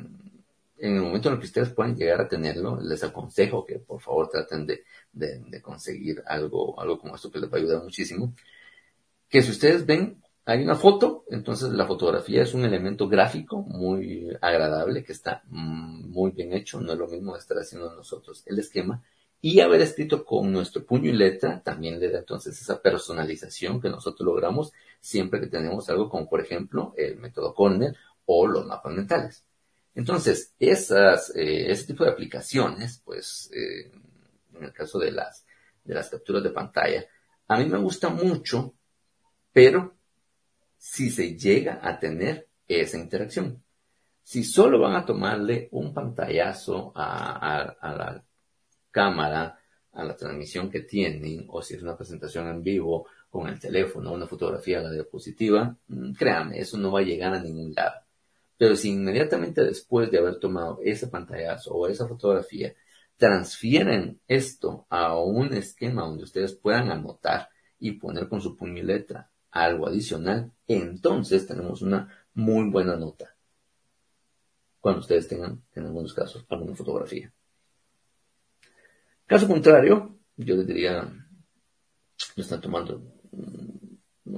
en 0.79 0.95
el 0.95 1.01
momento 1.01 1.29
en 1.29 1.35
el 1.35 1.39
que 1.39 1.47
ustedes 1.47 1.69
puedan 1.69 1.95
llegar 1.95 2.21
a 2.21 2.27
tenerlo, 2.27 2.79
les 2.81 3.03
aconsejo 3.03 3.65
que 3.65 3.79
por 3.79 3.99
favor 4.01 4.29
traten 4.29 4.67
de, 4.67 4.83
de, 5.11 5.61
conseguir 5.61 6.21
algo, 6.25 6.79
algo 6.79 6.99
como 6.99 7.15
esto 7.15 7.31
que 7.31 7.39
les 7.39 7.51
va 7.51 7.55
a 7.55 7.59
ayudar 7.59 7.83
muchísimo. 7.83 8.33
Que 9.29 9.41
si 9.41 9.51
ustedes 9.51 9.85
ven, 9.85 10.23
hay 10.45 10.63
una 10.63 10.75
foto, 10.75 11.25
entonces 11.29 11.69
la 11.71 11.85
fotografía 11.85 12.41
es 12.41 12.53
un 12.53 12.63
elemento 12.63 13.07
gráfico 13.09 13.61
muy 13.61 14.29
agradable 14.41 15.03
que 15.03 15.11
está 15.11 15.43
mm, 15.47 16.09
muy 16.09 16.31
bien 16.31 16.53
hecho, 16.53 16.79
no 16.79 16.93
es 16.93 16.99
lo 16.99 17.07
mismo 17.07 17.35
estar 17.35 17.57
haciendo 17.57 17.93
nosotros 17.93 18.43
el 18.45 18.59
esquema, 18.59 19.03
y 19.41 19.59
haber 19.59 19.81
escrito 19.81 20.25
con 20.25 20.51
nuestro 20.51 20.85
puño 20.85 21.09
y 21.09 21.13
letra 21.13 21.61
también 21.61 21.99
le 21.99 22.09
da 22.09 22.19
entonces 22.19 22.59
esa 22.59 22.81
personalización 22.81 23.79
que 23.79 23.89
nosotros 23.89 24.25
logramos 24.25 24.71
siempre 24.99 25.39
que 25.39 25.47
tenemos 25.47 25.89
algo 25.89 26.09
como 26.09 26.27
por 26.27 26.41
ejemplo 26.41 26.93
el 26.97 27.17
método 27.17 27.53
Cornell 27.53 27.95
o 28.25 28.47
los 28.47 28.65
mapas 28.65 28.93
mentales. 28.93 29.43
Entonces, 29.97 30.53
esas, 30.59 31.35
eh, 31.35 31.71
ese 31.71 31.87
tipo 31.87 32.03
de 32.03 32.11
aplicaciones, 32.11 33.01
pues, 33.03 33.49
eh, 33.51 33.91
en 34.53 34.63
el 34.63 34.71
caso 34.71 34.99
de 34.99 35.11
las, 35.11 35.43
de 35.83 35.95
las 35.95 36.09
capturas 36.09 36.43
de 36.43 36.51
pantalla, 36.51 37.03
a 37.47 37.57
mí 37.57 37.65
me 37.65 37.79
gusta 37.79 38.09
mucho, 38.09 38.75
pero 39.57 39.95
si 40.77 41.09
se 41.09 41.35
llega 41.35 41.79
a 41.81 41.97
tener 41.97 42.47
esa 42.67 42.99
interacción. 42.99 43.63
Si 44.21 44.43
solo 44.43 44.79
van 44.79 44.95
a 44.95 45.03
tomarle 45.03 45.67
un 45.71 45.95
pantallazo 45.95 46.91
a, 46.93 47.75
la 47.81 48.23
cámara, 48.91 49.57
a 49.93 50.03
la 50.03 50.15
transmisión 50.15 50.69
que 50.69 50.81
tienen, 50.81 51.47
o 51.49 51.63
si 51.63 51.73
es 51.73 51.81
una 51.81 51.97
presentación 51.97 52.47
en 52.49 52.61
vivo 52.61 53.07
con 53.31 53.47
el 53.47 53.59
teléfono, 53.59 54.13
una 54.13 54.27
fotografía 54.27 54.77
a 54.77 54.83
la 54.83 54.91
diapositiva, 54.91 55.75
mm, 55.87 56.11
créanme, 56.13 56.59
eso 56.59 56.77
no 56.77 56.91
va 56.91 56.99
a 56.99 57.03
llegar 57.03 57.33
a 57.33 57.41
ningún 57.41 57.73
lado. 57.73 58.01
Pero 58.59 58.75
si 58.75 58.91
inmediatamente 58.91 59.63
después 59.63 60.11
de 60.11 60.19
haber 60.19 60.37
tomado 60.37 60.81
ese 60.83 61.07
pantallazo 61.07 61.73
o 61.73 61.87
esa 61.87 62.07
fotografía, 62.07 62.75
transfieren 63.15 64.21
esto 64.27 64.85
a 64.91 65.17
un 65.17 65.51
esquema 65.55 66.03
donde 66.03 66.25
ustedes 66.25 66.53
puedan 66.53 66.91
anotar 66.91 67.49
y 67.79 67.93
poner 67.93 68.29
con 68.29 68.39
su 68.39 68.55
puño 68.55 68.83
y 68.83 68.83
letra 68.83 69.31
algo 69.63 69.87
adicional, 69.87 70.51
entonces 70.67 71.47
tenemos 71.47 71.81
una 71.81 72.09
muy 72.33 72.69
buena 72.69 72.95
nota. 72.95 73.35
Cuando 74.79 75.01
ustedes 75.01 75.27
tengan, 75.27 75.63
en 75.73 75.85
algunos 75.85 76.13
casos, 76.13 76.45
alguna 76.49 76.75
fotografía. 76.75 77.31
Caso 79.25 79.47
contrario, 79.47 80.17
yo 80.37 80.55
les 80.55 80.67
diría, 80.67 81.01
no 81.03 82.43
están 82.43 82.61
tomando 82.61 83.01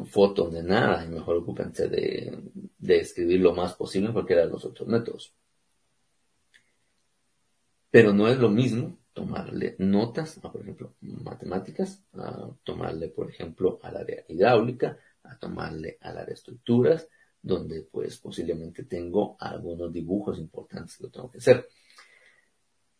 fotos 0.05 0.53
de 0.53 0.63
nada 0.63 1.05
y 1.05 1.09
mejor 1.09 1.37
ocúpense 1.37 1.87
de, 1.87 2.41
de 2.77 2.99
escribir 2.99 3.41
lo 3.41 3.53
más 3.53 3.75
posible 3.75 4.07
en 4.07 4.13
cualquiera 4.13 4.45
de 4.45 4.51
los 4.51 4.65
otros 4.65 4.87
métodos. 4.87 5.33
Pero 7.91 8.13
no 8.13 8.27
es 8.27 8.37
lo 8.37 8.49
mismo 8.49 8.97
tomarle 9.13 9.75
notas 9.79 10.37
a, 10.43 10.51
por 10.51 10.61
ejemplo, 10.61 10.93
matemáticas, 11.01 12.03
a 12.13 12.49
tomarle, 12.63 13.09
por 13.09 13.29
ejemplo, 13.29 13.79
al 13.83 13.97
área 13.97 14.23
hidráulica, 14.27 14.97
a 15.29 15.37
tomarle 15.37 15.97
al 16.01 16.17
área 16.17 16.33
estructuras, 16.33 17.07
donde 17.41 17.83
pues 17.83 18.17
posiblemente 18.17 18.83
tengo 18.83 19.37
algunos 19.39 19.91
dibujos 19.91 20.37
importantes 20.39 20.97
que 20.97 21.07
tengo 21.07 21.31
que 21.31 21.37
hacer. 21.37 21.67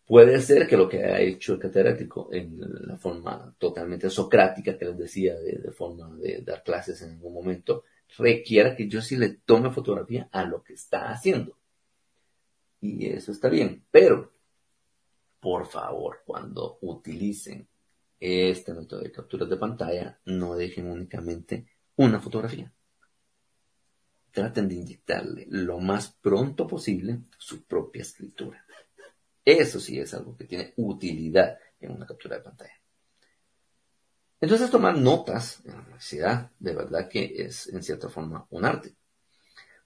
Puede 0.06 0.42
ser 0.42 0.68
que 0.68 0.76
lo 0.76 0.90
que 0.90 1.04
ha 1.04 1.20
hecho 1.20 1.54
el 1.54 1.60
catedrático 1.60 2.30
en 2.32 2.60
la 2.88 2.98
forma 2.98 3.54
totalmente 3.60 4.10
socrática 4.10 4.76
que 4.76 4.86
les 4.86 4.98
decía, 4.98 5.36
de, 5.36 5.72
forma 5.72 6.10
de 6.16 6.42
dar 6.42 6.64
clases 6.64 7.02
en 7.04 7.12
algún 7.12 7.34
momento, 7.34 7.84
requiera 8.18 8.76
que 8.76 8.88
yo 8.88 9.02
sí 9.02 9.18
le 9.18 9.30
tome 9.46 9.70
fotografía 9.70 10.28
a 10.32 10.46
lo 10.46 10.64
que 10.64 10.74
está 10.74 11.12
haciendo. 11.12 11.60
Y 12.82 13.06
eso 13.06 13.32
está 13.32 13.50
bien, 13.50 13.84
pero 13.92 14.32
por 15.40 15.68
favor, 15.68 16.22
cuando 16.26 16.80
utilicen 16.82 17.68
este 18.20 18.74
método 18.74 19.02
de 19.02 19.12
capturas 19.12 19.48
de 19.48 19.58
pantalla, 19.58 20.20
no 20.26 20.56
dejen 20.56 20.90
únicamente 20.90 21.68
una 22.00 22.22
fotografía. 22.22 22.72
Traten 24.32 24.70
de 24.70 24.76
inyectarle 24.76 25.48
lo 25.50 25.80
más 25.80 26.16
pronto 26.22 26.66
posible 26.66 27.24
su 27.38 27.66
propia 27.66 28.04
escritura. 28.04 28.66
Eso 29.44 29.82
sí 29.82 30.00
es 30.00 30.14
algo 30.14 30.38
que 30.38 30.46
tiene 30.46 30.74
utilidad 30.78 31.58
en 31.78 31.92
una 31.92 32.06
captura 32.06 32.38
de 32.38 32.44
pantalla. 32.44 32.80
Entonces 34.40 34.72
tomar 34.72 34.98
notas 34.98 35.62
en 35.66 35.74
la 35.74 35.82
universidad 35.82 36.52
de 36.58 36.74
verdad 36.74 37.10
que 37.10 37.34
es 37.36 37.68
en 37.68 37.84
cierta 37.84 38.08
forma 38.08 38.48
un 38.50 38.64
arte. 38.64 38.96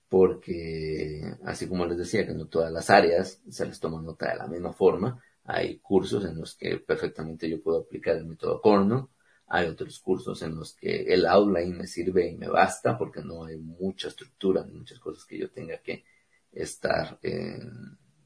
Porque 0.08 1.36
así 1.46 1.68
como 1.68 1.88
les 1.88 1.98
decía 1.98 2.28
que 2.28 2.36
no 2.36 2.46
todas 2.46 2.72
las 2.72 2.92
áreas 2.92 3.42
se 3.50 3.66
les 3.66 3.80
toma 3.80 4.00
nota 4.00 4.30
de 4.30 4.38
la 4.38 4.46
misma 4.46 4.72
forma, 4.72 5.20
hay 5.46 5.80
cursos 5.80 6.24
en 6.26 6.40
los 6.40 6.54
que 6.56 6.78
perfectamente 6.78 7.50
yo 7.50 7.60
puedo 7.60 7.80
aplicar 7.80 8.18
el 8.18 8.26
método 8.26 8.62
Corno, 8.62 9.10
hay 9.56 9.68
otros 9.68 10.00
cursos 10.00 10.42
en 10.42 10.56
los 10.56 10.74
que 10.74 11.14
el 11.14 11.28
outline 11.28 11.78
me 11.78 11.86
sirve 11.86 12.28
y 12.28 12.36
me 12.36 12.48
basta 12.48 12.98
porque 12.98 13.22
no 13.22 13.46
hay 13.46 13.58
mucha 13.58 14.08
estructura, 14.08 14.64
muchas 14.64 14.98
cosas 14.98 15.26
que 15.26 15.38
yo 15.38 15.52
tenga 15.52 15.78
que 15.78 16.04
estar 16.52 17.20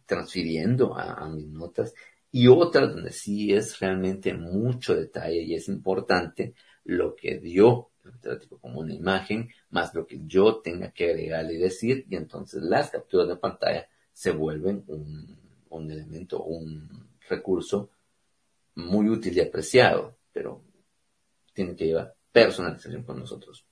transfiriendo 0.05 0.97
a, 0.97 1.27
mis 1.27 1.47
notas. 1.47 1.93
Y 2.31 2.47
otras 2.47 2.93
donde 2.93 3.11
sí 3.11 3.53
es 3.53 3.77
realmente 3.77 4.33
mucho 4.33 4.95
detalle 4.95 5.41
y 5.41 5.53
es 5.53 5.67
importante 5.67 6.53
lo 6.85 7.13
que 7.13 7.39
dio 7.39 7.89
como 8.61 8.79
una 8.79 8.93
imagen, 8.93 9.49
más 9.69 9.93
lo 9.93 10.07
que 10.07 10.21
yo 10.25 10.61
tenga 10.61 10.91
que 10.91 11.09
agregarle 11.09 11.55
y 11.55 11.57
decir, 11.57 12.05
y 12.09 12.15
entonces 12.15 12.63
las 12.63 12.89
capturas 12.89 13.27
de 13.27 13.35
pantalla 13.35 13.89
se 14.13 14.31
vuelven 14.31 14.85
un, 14.87 15.37
un 15.71 15.91
elemento, 15.91 16.41
un 16.41 17.09
recurso 17.27 17.89
muy 18.75 19.09
útil 19.09 19.35
y 19.35 19.41
apreciado, 19.41 20.15
pero 20.31 20.63
tiene 21.57 21.75
que 21.75 21.87
llevar 21.87 22.13
personalización 22.31 23.01
con 23.01 23.17
nosotros. 23.17 23.65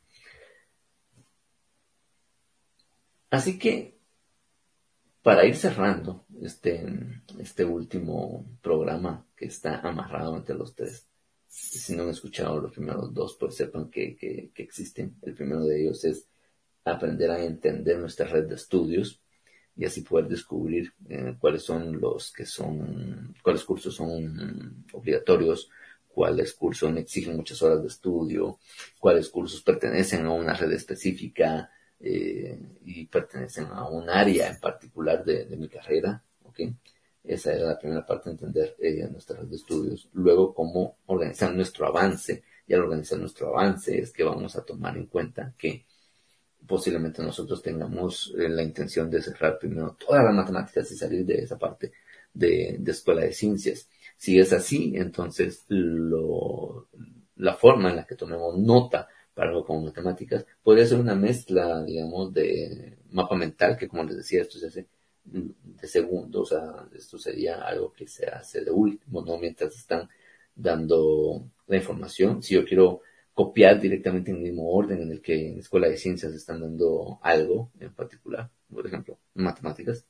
Así 3.30 3.60
que 3.60 4.00
para 5.22 5.46
ir 5.46 5.56
cerrando 5.56 6.26
este, 6.42 6.84
este 7.38 7.64
último 7.64 8.44
programa 8.60 9.24
que 9.36 9.46
está 9.46 9.82
amarrado 9.82 10.36
entre 10.36 10.56
los 10.56 10.74
tres, 10.74 11.08
si 11.48 11.96
no 11.96 12.04
han 12.04 12.10
escuchado 12.10 12.60
los 12.60 12.72
primeros 12.72 13.14
dos, 13.14 13.38
pues 13.40 13.56
sepan 13.56 13.92
que, 13.92 14.16
que, 14.16 14.52
existen. 14.56 15.16
El 15.22 15.36
primero 15.36 15.64
de 15.66 15.82
ellos 15.84 16.04
es 16.04 16.28
aprender 16.86 17.30
a 17.30 17.44
entender 17.44 18.00
nuestra 18.00 18.26
red 18.26 18.48
de 18.48 18.56
estudios 18.56 19.22
y 19.76 19.86
así 19.86 20.02
poder 20.02 20.28
descubrir 20.28 20.92
eh, 21.08 21.36
cuáles 21.38 21.62
son 21.62 22.00
los 22.00 22.32
que 22.32 22.48
son, 22.48 23.36
cuáles 23.44 23.64
cursos 23.64 23.94
son 23.94 24.86
obligatorios, 24.92 25.70
cuáles 26.16 26.54
cursos 26.54 26.96
exigen 26.98 27.36
muchas 27.36 27.62
horas 27.62 27.82
de 27.82 27.90
estudio, 27.90 28.58
cuáles 29.00 29.28
cursos 29.28 29.62
pertenecen 29.62 30.26
a 30.26 30.32
una 30.32 30.54
red 30.54 30.72
específica, 30.72 31.70
eh, 32.00 32.58
y 32.84 33.06
pertenecen 33.08 33.66
a 33.72 33.88
un 33.88 34.10
área 34.10 34.50
en 34.50 34.60
particular 34.60 35.24
de, 35.24 35.46
mi 35.58 35.68
carrera. 35.68 36.22
¿okay? 36.44 36.74
Esa 37.24 37.54
era 37.54 37.68
la 37.70 37.80
primera 37.80 38.06
parte, 38.06 38.30
entender 38.30 38.76
eh, 38.80 39.08
nuestra 39.12 39.38
red 39.40 39.48
de 39.48 39.56
estudios. 39.56 40.10
Luego, 40.14 40.54
cómo 40.54 40.98
organizar 41.08 41.54
nuestro 41.54 41.88
avance. 41.88 42.44
Y 42.68 42.74
al 42.74 42.82
organizar 42.82 43.20
nuestro 43.20 43.50
avance 43.50 43.98
es 44.00 44.12
que 44.12 44.24
vamos 44.24 44.56
a 44.56 44.64
tomar 44.64 44.98
en 44.98 45.08
cuenta 45.08 45.54
que 45.58 45.86
posiblemente 46.68 47.22
nosotros 47.22 47.62
tengamos 47.62 48.34
eh, 48.38 48.50
la 48.50 48.64
intención 48.64 49.10
de 49.10 49.22
cerrar 49.22 49.60
primero 49.60 49.96
todas 50.00 50.24
las 50.24 50.34
matemáticas 50.34 50.92
y 50.92 50.98
salir 50.98 51.26
de 51.26 51.44
esa 51.44 51.58
parte 51.58 51.92
de 52.34 52.80
escuela 52.86 53.22
de 53.22 53.34
ciencias. 53.34 53.88
Si 54.18 54.40
es 54.40 54.54
así, 54.54 54.94
entonces 54.96 55.66
lo, 55.68 56.88
la 57.36 57.56
forma 57.56 57.90
en 57.90 57.98
la 57.98 58.06
que 58.06 58.16
tomemos 58.16 58.58
nota 58.58 59.08
para 59.34 59.50
algo 59.50 59.66
como 59.66 59.86
matemáticas, 59.86 60.46
podría 60.64 60.86
ser 60.86 61.00
una 61.00 61.16
mezcla, 61.16 61.84
digamos, 61.84 62.34
de 62.34 62.98
mapa 63.12 63.36
mental, 63.36 63.78
que 63.78 63.88
como 63.88 64.04
les 64.04 64.18
decía, 64.18 64.42
esto 64.42 64.58
se 64.58 64.68
hace 64.68 64.88
de 65.26 65.88
segundo, 65.88 66.42
o 66.42 66.46
sea, 66.46 66.88
esto 66.96 67.18
sería 67.18 67.62
algo 67.62 67.92
que 67.92 68.08
se 68.08 68.28
hace 68.28 68.64
de 68.64 68.72
último, 68.72 69.24
¿no? 69.24 69.38
Mientras 69.38 69.76
están 69.76 70.08
dando 70.56 71.50
la 71.68 71.78
información. 71.78 72.42
Si 72.42 72.54
yo 72.54 72.64
quiero 72.64 73.02
copiar 73.34 73.82
directamente 73.82 74.32
en 74.32 74.38
el 74.38 74.44
mismo 74.44 74.72
orden 74.72 75.02
en 75.02 75.12
el 75.12 75.22
que 75.22 75.50
en 75.50 75.56
la 75.56 75.62
escuela 75.62 75.90
de 75.90 75.98
ciencias 75.98 76.34
están 76.34 76.62
dando 76.62 77.20
algo 77.22 77.72
en 77.80 77.94
particular, 77.94 78.50
por 78.72 78.88
ejemplo, 78.88 79.20
matemáticas, 79.34 80.06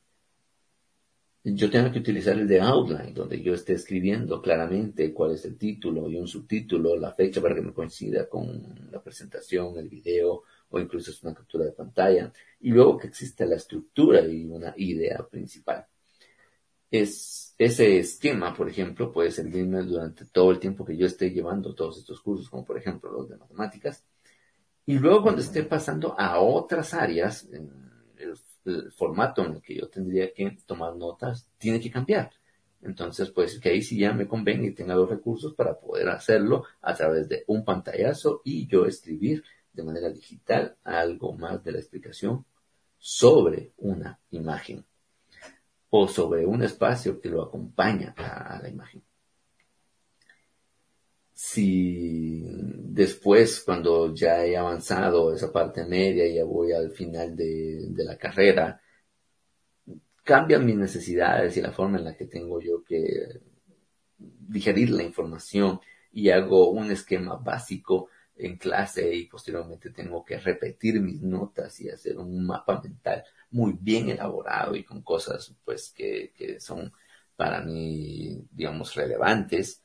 yo 1.54 1.70
tengo 1.70 1.92
que 1.92 2.00
utilizar 2.00 2.40
el 2.40 2.48
de 2.48 2.60
outline, 2.60 3.14
donde 3.14 3.40
yo 3.40 3.54
esté 3.54 3.74
escribiendo 3.74 4.42
claramente 4.42 5.14
cuál 5.14 5.34
es 5.34 5.46
el 5.46 5.58
título 5.58 6.10
y 6.10 6.18
un 6.18 6.28
subtítulo, 6.28 6.96
la 6.96 7.14
fecha 7.14 7.40
para 7.40 7.54
que 7.54 7.62
me 7.62 7.72
coincida 7.72 8.28
con 8.28 8.90
la 8.92 9.00
presentación, 9.00 9.78
el 9.78 9.88
video 9.88 10.42
o 10.70 10.80
incluso 10.80 11.12
es 11.12 11.22
una 11.22 11.36
captura 11.36 11.66
de 11.66 11.72
pantalla. 11.72 12.34
Y 12.62 12.72
luego 12.72 12.98
que 12.98 13.08
exista 13.08 13.46
la 13.46 13.58
estructura 13.58 14.22
y 14.22 14.46
una 14.46 14.74
idea 14.78 15.24
principal. 15.30 15.86
Es, 16.90 17.54
ese 17.60 18.00
esquema, 18.00 18.56
por 18.56 18.68
ejemplo, 18.68 19.12
puede 19.12 19.30
servirme 19.30 19.84
durante 19.84 20.26
todo 20.26 20.50
el 20.50 20.58
tiempo 20.58 20.84
que 20.84 20.98
yo 20.98 21.06
esté 21.06 21.30
llevando 21.30 21.76
todos 21.76 22.00
estos 22.00 22.22
cursos, 22.22 22.50
como 22.50 22.66
por 22.66 22.80
ejemplo 22.80 23.12
los 23.12 23.30
de 23.30 23.38
matemáticas. 23.38 24.04
Y 24.88 24.98
luego 24.98 25.22
cuando 25.22 25.42
esté 25.42 25.62
pasando 25.64 26.20
a 26.20 26.40
otras 26.40 26.96
áreas, 26.96 27.48
el, 27.52 27.70
el 28.66 28.92
formato 28.92 29.46
en 29.46 29.56
el 29.56 29.62
que 29.62 29.76
yo 29.76 29.88
tendría 29.88 30.34
que 30.34 30.58
tomar 30.66 30.96
notas 30.96 31.48
tiene 31.58 31.80
que 31.80 31.92
cambiar. 31.92 32.32
Entonces, 32.82 33.32
pues 33.32 33.60
que 33.60 33.70
ahí 33.70 33.82
sí 33.82 33.98
ya 33.98 34.14
me 34.14 34.28
convenga 34.28 34.68
y 34.68 34.74
tenga 34.74 34.96
los 34.96 35.10
recursos 35.10 35.54
para 35.56 35.80
poder 35.80 36.08
hacerlo 36.10 36.66
a 36.82 36.94
través 36.94 37.28
de 37.28 37.44
un 37.48 37.66
pantallazo 37.66 38.42
y 38.44 38.68
yo 38.68 38.86
escribir 38.86 39.44
de 39.74 39.84
manera 39.84 40.10
digital 40.10 40.78
algo 40.84 41.34
más 41.34 41.64
de 41.64 41.72
la 41.72 41.80
explicación 41.80 42.46
sobre 42.98 43.74
una 43.78 44.20
imagen 44.32 44.86
o 45.90 46.08
sobre 46.08 46.46
un 46.46 46.64
espacio 46.64 47.20
que 47.20 47.30
lo 47.30 47.44
acompaña 47.44 48.14
a, 48.18 48.60
la 48.62 48.70
imagen. 48.70 49.04
Si 51.36 52.44
después, 53.02 53.62
cuando 53.66 54.14
ya 54.16 54.46
he 54.46 54.58
avanzado 54.58 55.34
esa 55.34 55.52
parte 55.52 55.86
media 55.86 56.26
ya 56.28 56.46
voy 56.46 56.72
al 56.72 56.92
final 56.92 57.36
de, 57.36 57.88
de 57.90 58.04
la 58.06 58.18
carrera, 58.18 58.82
cambian 60.24 60.66
mis 60.66 60.76
necesidades 60.76 61.56
y 61.58 61.62
la 61.62 61.72
forma 61.72 61.98
en 62.00 62.06
la 62.06 62.16
que 62.18 62.26
tengo 62.26 62.60
yo 62.62 62.84
que 62.84 63.42
digerir 64.18 64.90
la 64.90 65.04
información 65.04 65.80
y 66.12 66.30
hago 66.30 66.72
un 66.72 66.90
esquema 66.92 67.36
básico 67.36 68.10
en 68.36 68.58
clase 68.58 69.14
y 69.14 69.28
posteriormente 69.28 69.92
tengo 69.92 70.26
que 70.26 70.38
repetir 70.40 71.00
mis 71.02 71.22
notas 71.22 71.80
y 71.82 71.90
hacer 71.90 72.18
un 72.18 72.46
mapa 72.46 72.82
mental 72.82 73.24
muy 73.52 73.78
bien 73.80 74.10
elaborado 74.10 74.76
y 74.76 74.84
con 74.84 75.04
cosas 75.04 75.54
pues 75.64 75.92
que, 75.96 76.34
que 76.36 76.60
son 76.60 76.92
para 77.36 77.62
mí 77.62 78.42
digamos 78.52 78.96
relevantes 78.96 79.85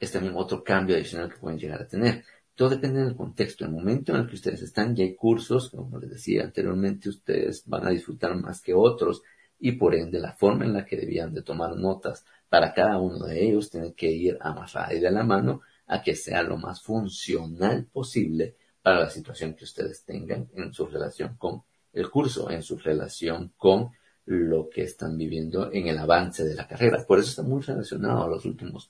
es 0.00 0.10
también 0.10 0.34
otro 0.36 0.64
cambio 0.64 0.96
adicional 0.96 1.30
que 1.30 1.38
pueden 1.38 1.58
llegar 1.58 1.82
a 1.82 1.86
tener 1.86 2.24
todo 2.54 2.70
depende 2.70 3.04
del 3.04 3.14
contexto 3.14 3.64
el 3.64 3.70
momento 3.70 4.12
en 4.12 4.22
el 4.22 4.26
que 4.26 4.34
ustedes 4.34 4.62
están 4.62 4.96
ya 4.96 5.04
hay 5.04 5.14
cursos 5.14 5.70
como 5.70 5.98
les 5.98 6.10
decía 6.10 6.42
anteriormente 6.42 7.08
ustedes 7.08 7.62
van 7.66 7.86
a 7.86 7.90
disfrutar 7.90 8.34
más 8.36 8.60
que 8.60 8.74
otros 8.74 9.22
y 9.58 9.72
por 9.72 9.94
ende 9.94 10.18
la 10.18 10.32
forma 10.32 10.64
en 10.64 10.72
la 10.72 10.84
que 10.84 10.96
debían 10.96 11.32
de 11.32 11.42
tomar 11.42 11.76
notas 11.76 12.24
para 12.48 12.72
cada 12.72 12.98
uno 12.98 13.26
de 13.26 13.46
ellos 13.46 13.70
tiene 13.70 13.92
que 13.92 14.10
ir 14.10 14.38
amarrada 14.40 14.92
y 14.94 15.00
de 15.00 15.10
la 15.10 15.22
mano 15.22 15.60
a 15.86 16.02
que 16.02 16.14
sea 16.14 16.42
lo 16.42 16.56
más 16.56 16.82
funcional 16.82 17.86
posible 17.92 18.56
para 18.82 19.00
la 19.00 19.10
situación 19.10 19.54
que 19.54 19.64
ustedes 19.64 20.04
tengan 20.04 20.48
en 20.54 20.72
su 20.72 20.86
relación 20.86 21.36
con 21.36 21.62
el 21.92 22.08
curso, 22.10 22.50
en 22.50 22.62
su 22.62 22.78
relación 22.78 23.52
con 23.56 23.90
lo 24.24 24.68
que 24.70 24.82
están 24.82 25.16
viviendo 25.16 25.72
en 25.72 25.88
el 25.88 25.98
avance 25.98 26.44
de 26.44 26.54
la 26.54 26.68
carrera. 26.68 27.04
Por 27.06 27.18
eso 27.18 27.30
está 27.30 27.42
muy 27.42 27.60
relacionado 27.60 28.24
a 28.24 28.28
los 28.28 28.44
últimos 28.44 28.88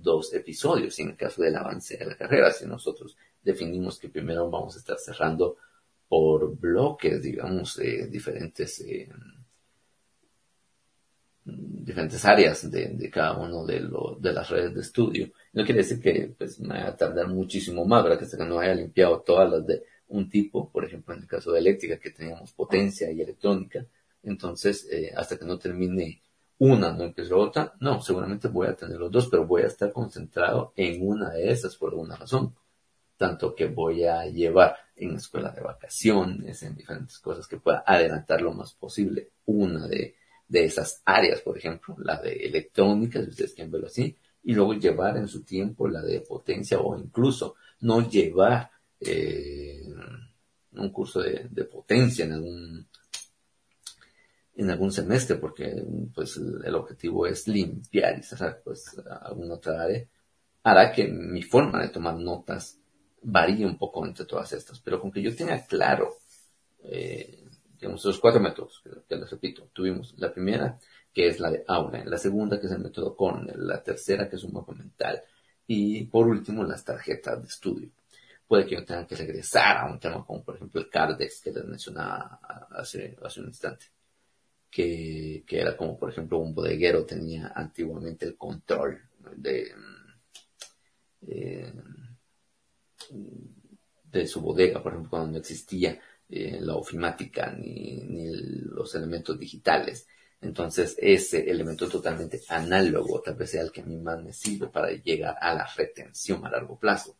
dos 0.00 0.34
episodios, 0.34 0.98
en 0.98 1.10
el 1.10 1.16
caso 1.16 1.42
del 1.42 1.56
avance 1.56 1.96
de 1.96 2.06
la 2.06 2.16
carrera. 2.16 2.50
Si 2.50 2.66
nosotros 2.66 3.16
definimos 3.42 3.98
que 3.98 4.08
primero 4.08 4.50
vamos 4.50 4.76
a 4.76 4.78
estar 4.78 4.98
cerrando 4.98 5.56
por 6.08 6.56
bloques, 6.58 7.22
digamos, 7.22 7.78
eh, 7.78 8.06
diferentes 8.06 8.80
eh, 8.80 9.08
diferentes 11.44 12.24
áreas 12.24 12.70
de, 12.70 13.10
cada 13.10 13.36
uno 13.36 13.66
de, 13.66 14.32
las 14.32 14.48
redes 14.48 14.74
de 14.74 14.80
estudio. 14.80 15.30
No 15.52 15.64
quiere 15.64 15.82
decir 15.82 16.00
que 16.00 16.34
pues, 16.36 16.58
me 16.58 16.68
vaya 16.68 16.88
a 16.88 16.96
tardar 16.96 17.28
muchísimo 17.28 17.84
más, 17.84 18.02
¿verdad? 18.02 18.18
Que 18.18 18.24
hasta 18.24 18.38
que 18.38 18.44
no 18.44 18.58
haya 18.58 18.74
limpiado 18.74 19.20
todas 19.20 19.50
las 19.50 19.66
de 19.66 19.82
un 20.08 20.28
tipo, 20.30 20.70
por 20.70 20.84
ejemplo, 20.84 21.14
en 21.14 21.20
el 21.20 21.26
caso 21.26 21.52
de 21.52 21.58
eléctrica, 21.58 21.98
que 21.98 22.10
teníamos 22.10 22.52
potencia 22.52 23.10
y 23.10 23.20
electrónica. 23.20 23.84
Entonces, 24.22 24.88
eh, 24.90 25.12
hasta 25.14 25.36
que 25.38 25.44
no 25.44 25.58
termine 25.58 26.22
una, 26.58 26.92
no 26.92 27.04
empiece 27.04 27.34
otra, 27.34 27.74
no, 27.80 28.00
seguramente 28.00 28.48
voy 28.48 28.68
a 28.68 28.76
tener 28.76 28.98
los 28.98 29.10
dos, 29.10 29.28
pero 29.28 29.46
voy 29.46 29.62
a 29.62 29.66
estar 29.66 29.92
concentrado 29.92 30.72
en 30.76 31.06
una 31.06 31.30
de 31.30 31.50
esas 31.50 31.76
por 31.76 31.90
alguna 31.90 32.16
razón. 32.16 32.54
Tanto 33.16 33.54
que 33.54 33.66
voy 33.66 34.04
a 34.04 34.26
llevar 34.26 34.76
en 34.96 35.16
escuela 35.16 35.50
de 35.50 35.60
vacaciones, 35.60 36.62
en 36.62 36.76
diferentes 36.76 37.18
cosas 37.18 37.46
que 37.46 37.58
pueda 37.58 37.82
adelantar 37.86 38.40
lo 38.40 38.52
más 38.52 38.72
posible 38.74 39.30
una 39.46 39.86
de, 39.86 40.16
de 40.48 40.64
esas 40.64 41.02
áreas, 41.04 41.40
por 41.40 41.58
ejemplo, 41.58 41.96
la 41.98 42.20
de 42.20 42.32
electrónica, 42.32 43.22
si 43.22 43.30
ustedes 43.30 43.54
quieren 43.54 43.72
verlo 43.72 43.86
así, 43.88 44.16
y 44.44 44.52
luego 44.52 44.74
llevar 44.74 45.16
en 45.16 45.26
su 45.26 45.42
tiempo 45.42 45.88
la 45.88 46.02
de 46.02 46.20
potencia 46.20 46.78
o 46.78 46.96
incluso 46.98 47.56
no 47.80 48.08
llevar 48.08 48.70
eh, 49.00 49.82
un 50.72 50.90
curso 50.90 51.20
de, 51.20 51.64
potencia 51.64 52.24
en 52.24 52.32
algún 52.32 52.86
en 54.56 54.70
algún 54.70 54.92
semestre 54.92 55.36
porque 55.36 55.84
pues 56.14 56.36
el 56.36 56.74
objetivo 56.74 57.26
es 57.26 57.48
limpiar 57.48 58.18
y 58.18 58.22
cerrar 58.22 58.60
pues 58.64 58.96
alguna 59.22 59.54
otra 59.54 59.82
área 59.82 60.06
hará 60.62 60.92
que 60.92 61.08
mi 61.08 61.42
forma 61.42 61.82
de 61.82 61.88
tomar 61.88 62.16
notas 62.16 62.78
varíe 63.22 63.66
un 63.66 63.76
poco 63.78 64.06
entre 64.06 64.26
todas 64.26 64.52
estas 64.52 64.80
pero 64.80 65.00
con 65.00 65.10
que 65.10 65.22
yo 65.22 65.34
tenga 65.34 65.64
claro 65.66 66.14
eh, 66.84 67.44
digamos, 67.84 68.04
los 68.04 68.18
cuatro 68.18 68.40
métodos, 68.40 68.82
que, 69.08 69.16
les 69.16 69.30
repito, 69.30 69.68
tuvimos 69.72 70.14
la 70.16 70.32
primera, 70.32 70.78
que 71.12 71.28
es 71.28 71.38
la 71.38 71.50
de 71.50 71.64
aula, 71.66 72.02
la 72.04 72.18
segunda, 72.18 72.58
que 72.58 72.66
es 72.66 72.72
el 72.72 72.80
método 72.80 73.14
Cornell, 73.14 73.66
la 73.66 73.82
tercera, 73.82 74.28
que 74.28 74.36
es 74.36 74.44
un 74.44 74.54
mapa 74.54 74.72
mental, 74.72 75.22
y 75.66 76.04
por 76.04 76.26
último, 76.26 76.64
las 76.64 76.84
tarjetas 76.84 77.42
de 77.42 77.48
estudio. 77.48 77.90
Puede 78.46 78.66
que 78.66 78.76
yo 78.76 78.84
tenga 78.84 79.06
que 79.06 79.16
regresar 79.16 79.78
a 79.78 79.90
un 79.90 79.98
tema 79.98 80.24
como, 80.24 80.42
por 80.42 80.56
ejemplo, 80.56 80.80
el 80.80 80.88
Cardex, 80.88 81.40
que 81.42 81.52
les 81.52 81.64
mencionaba 81.64 82.40
hace 82.70 83.16
un 83.38 83.46
instante, 83.46 83.86
que, 84.74 85.44
era 85.48 85.76
como, 85.76 85.96
por 85.96 86.10
ejemplo, 86.10 86.38
un 86.38 86.52
bodeguero 86.52 87.06
tenía 87.06 87.52
antiguamente 87.54 88.26
el 88.26 88.36
control 88.36 89.00
de, 89.36 89.72
eh, 91.28 91.72
de 94.10 94.26
su 94.26 94.40
bodega, 94.40 94.82
por 94.82 94.90
ejemplo, 94.90 95.10
cuando 95.10 95.30
no 95.30 95.38
existía 95.38 96.00
eh, 96.28 96.58
la 96.60 96.74
ofimática 96.74 97.52
ni, 97.52 98.02
ni, 98.02 98.32
los 98.32 98.92
elementos 98.96 99.38
digitales. 99.38 100.08
Entonces, 100.40 100.96
ese 100.98 101.48
elemento 101.48 101.88
totalmente 101.88 102.42
análogo 102.48 103.22
tal 103.22 103.36
vez 103.36 103.50
sea 103.50 103.62
el 103.62 103.70
que 103.70 103.82
a 103.82 103.86
mí 103.86 103.96
más 103.96 104.24
me 104.24 104.32
sirve 104.32 104.66
para 104.66 104.90
llegar 104.90 105.36
a 105.40 105.54
la 105.54 105.68
retención 105.76 106.44
a 106.44 106.50
largo 106.50 106.76
plazo, 106.80 107.16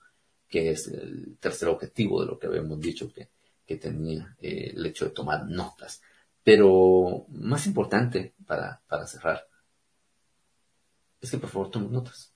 que 0.49 0.71
es 0.71 0.89
el 0.89 1.37
tercer 1.39 1.69
objetivo 1.69 2.21
de 2.21 2.27
lo 2.27 2.37
que 2.37 2.49
habíamos 2.49 2.81
dicho 2.81 3.13
que, 3.13 3.29
que 3.65 3.77
tenía 3.77 4.37
eh, 4.43 4.73
el 4.75 4.85
hecho 4.87 5.05
de 5.05 5.13
tomar 5.13 5.47
notas. 5.47 6.03
Pero 6.45 7.27
más 7.31 7.67
importante 7.67 8.35
para, 8.47 8.83
para 8.87 9.07
cerrar 9.07 9.49
es 11.21 11.31
que 11.31 11.39
por 11.39 11.51
favor 11.51 11.71
tomen 11.71 11.93
notas. 11.93 12.33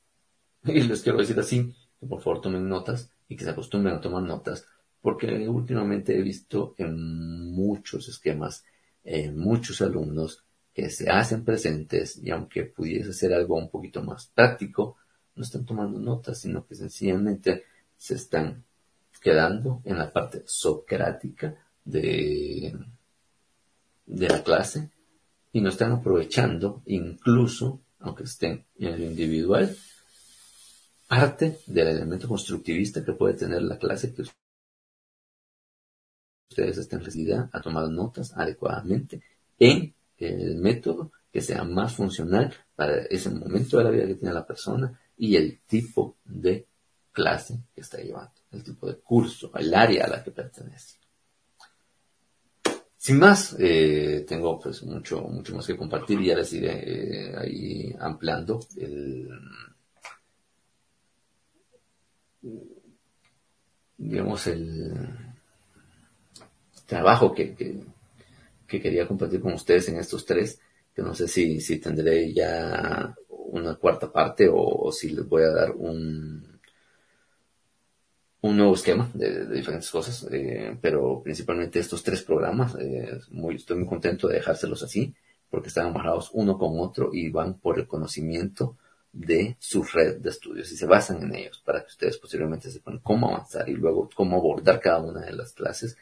Y 0.65 0.83
les 0.83 1.03
quiero 1.03 1.19
decir 1.19 1.39
así, 1.39 1.75
que 2.01 2.07
por 2.07 2.21
favor 2.21 2.41
tomen 2.41 2.69
notas 2.69 3.13
y 3.29 3.37
que 3.37 3.45
se 3.45 3.51
acostumbren 3.51 3.95
a 3.95 4.01
tomar 4.01 4.23
notas 4.23 4.67
porque 5.01 5.49
últimamente 5.49 6.19
he 6.19 6.23
visto 6.23 6.75
en 6.79 7.53
muchos 7.53 8.09
esquemas, 8.09 8.65
en 9.05 9.39
muchos 9.39 9.81
alumnos 9.81 10.45
que 10.73 10.91
se 10.91 11.11
hacen 11.11 11.45
presentes 11.45 12.19
y 12.23 12.31
aunque 12.31 12.65
pudiese 12.65 13.13
ser 13.13 13.33
algo 13.33 13.57
un 13.57 13.71
poquito 13.71 14.03
más 14.03 14.27
práctico, 14.35 14.97
no 15.35 15.43
están 15.45 15.65
tomando 15.65 15.99
notas, 15.99 16.41
sino 16.41 16.67
que 16.67 16.75
sencillamente 16.75 17.65
se 17.97 18.15
están 18.15 18.65
quedando 19.21 19.83
en 19.85 19.99
la 19.99 20.13
parte 20.13 20.43
socrática 20.47 21.57
de, 21.85 22.77
de 24.09 24.29
la 24.29 24.43
clase 24.43 24.91
y 25.53 25.61
no 25.61 25.69
están 25.69 25.93
aprovechando 25.93 26.83
incluso, 26.87 27.83
aunque 28.01 28.25
estén 28.25 28.65
en 28.79 28.95
el 28.95 29.03
individual, 29.03 29.77
parte 31.07 31.61
del 31.67 31.89
elemento 31.89 32.29
constructivista 32.29 33.05
que 33.05 33.13
puede 33.13 33.35
tener 33.35 33.63
la 33.63 33.79
clase 33.79 34.15
que 34.15 34.23
ustedes 36.51 36.79
estén 36.79 37.05
recibida 37.05 37.49
a 37.53 37.61
tomar 37.61 37.89
notas 37.89 38.37
adecuadamente 38.37 39.23
en 39.59 39.95
el 40.19 40.57
método 40.57 41.13
que 41.33 41.41
sea 41.41 41.65
más 41.65 41.95
funcional 41.95 42.53
para 42.75 43.03
ese 43.03 43.31
momento 43.31 43.79
de 43.79 43.85
la 43.85 43.91
vida 43.91 44.07
que 44.07 44.15
tiene 44.15 44.35
la 44.35 44.47
persona 44.47 44.99
y 45.17 45.37
el 45.37 45.61
tipo 45.67 46.17
de 46.25 46.67
clase 47.13 47.61
que 47.75 47.81
está 47.81 47.99
llevando, 47.99 48.33
el 48.53 48.63
tipo 48.63 48.87
de 48.87 48.97
curso, 48.97 49.51
el 49.55 49.75
área 49.75 50.05
a 50.05 50.09
la 50.09 50.23
que 50.23 50.31
pertenece. 50.31 50.99
Sin 52.99 53.19
más, 53.19 53.57
eh, 53.61 54.25
tengo 54.29 54.59
pues 54.59 54.83
mucho, 54.83 55.23
mucho 55.23 55.55
más 55.55 55.67
que 55.67 55.77
compartir 55.77 56.21
y 56.21 56.27
ya 56.27 56.37
les 56.37 56.53
eh, 56.53 57.33
ahí 57.39 57.95
ampliando 58.01 58.61
el, 58.77 59.29
digamos, 63.97 64.47
el, 64.49 64.93
trabajo 66.87 67.33
que, 67.35 67.55
que, 67.55 68.81
quería 68.81 69.07
compartir 69.07 69.41
con 69.41 69.53
ustedes 69.53 69.89
en 69.91 69.99
estos 69.99 70.25
tres, 70.25 70.59
que 70.95 71.03
no 71.03 71.15
sé 71.15 71.29
si, 71.29 71.61
si 71.61 71.79
tendré 71.79 72.33
ya 72.33 73.15
una 73.29 73.77
cuarta 73.77 74.11
parte 74.11 74.49
o, 74.51 74.91
si 74.91 75.11
les 75.11 75.29
voy 75.29 75.43
a 75.43 75.51
dar 75.51 75.71
un, 75.73 76.43
un 78.41 78.57
nuevo 78.57 78.75
esquema 78.75 79.11
de, 79.15 79.47
diferentes 79.49 79.91
cosas, 79.91 80.27
eh, 80.31 80.77
pero 80.81 81.23
principalmente 81.23 81.81
estos 81.81 82.03
tres 82.03 82.23
programas, 82.23 82.77
eh, 82.79 83.19
muy, 83.31 83.57
estoy 83.57 83.79
muy 83.79 83.89
contento 83.89 84.29
de 84.29 84.35
dejárselos 84.35 84.83
así, 84.83 85.15
porque 85.51 85.69
están 85.69 85.87
amarrados 85.87 86.31
uno 86.33 86.59
con 86.59 86.79
otro 86.79 87.11
y 87.13 87.31
van 87.31 87.59
por 87.59 87.79
el 87.79 87.87
conocimiento 87.87 88.77
de 89.13 89.57
su 89.59 89.83
red 89.83 90.19
de 90.19 90.31
estudios 90.31 90.71
y 90.71 90.77
se 90.77 90.87
basan 90.87 91.23
en 91.23 91.35
ellos 91.35 91.63
para 91.65 91.81
que 91.81 91.89
ustedes 91.89 92.19
posiblemente 92.19 92.71
sepan 92.71 92.99
cómo 92.99 93.31
avanzar 93.31 93.69
y 93.69 93.73
luego 93.73 94.09
cómo 94.15 94.37
abordar 94.37 94.81
cada 94.81 95.01
una 95.01 95.23
de 95.23 95.33
las 95.33 95.53
clases 95.53 95.97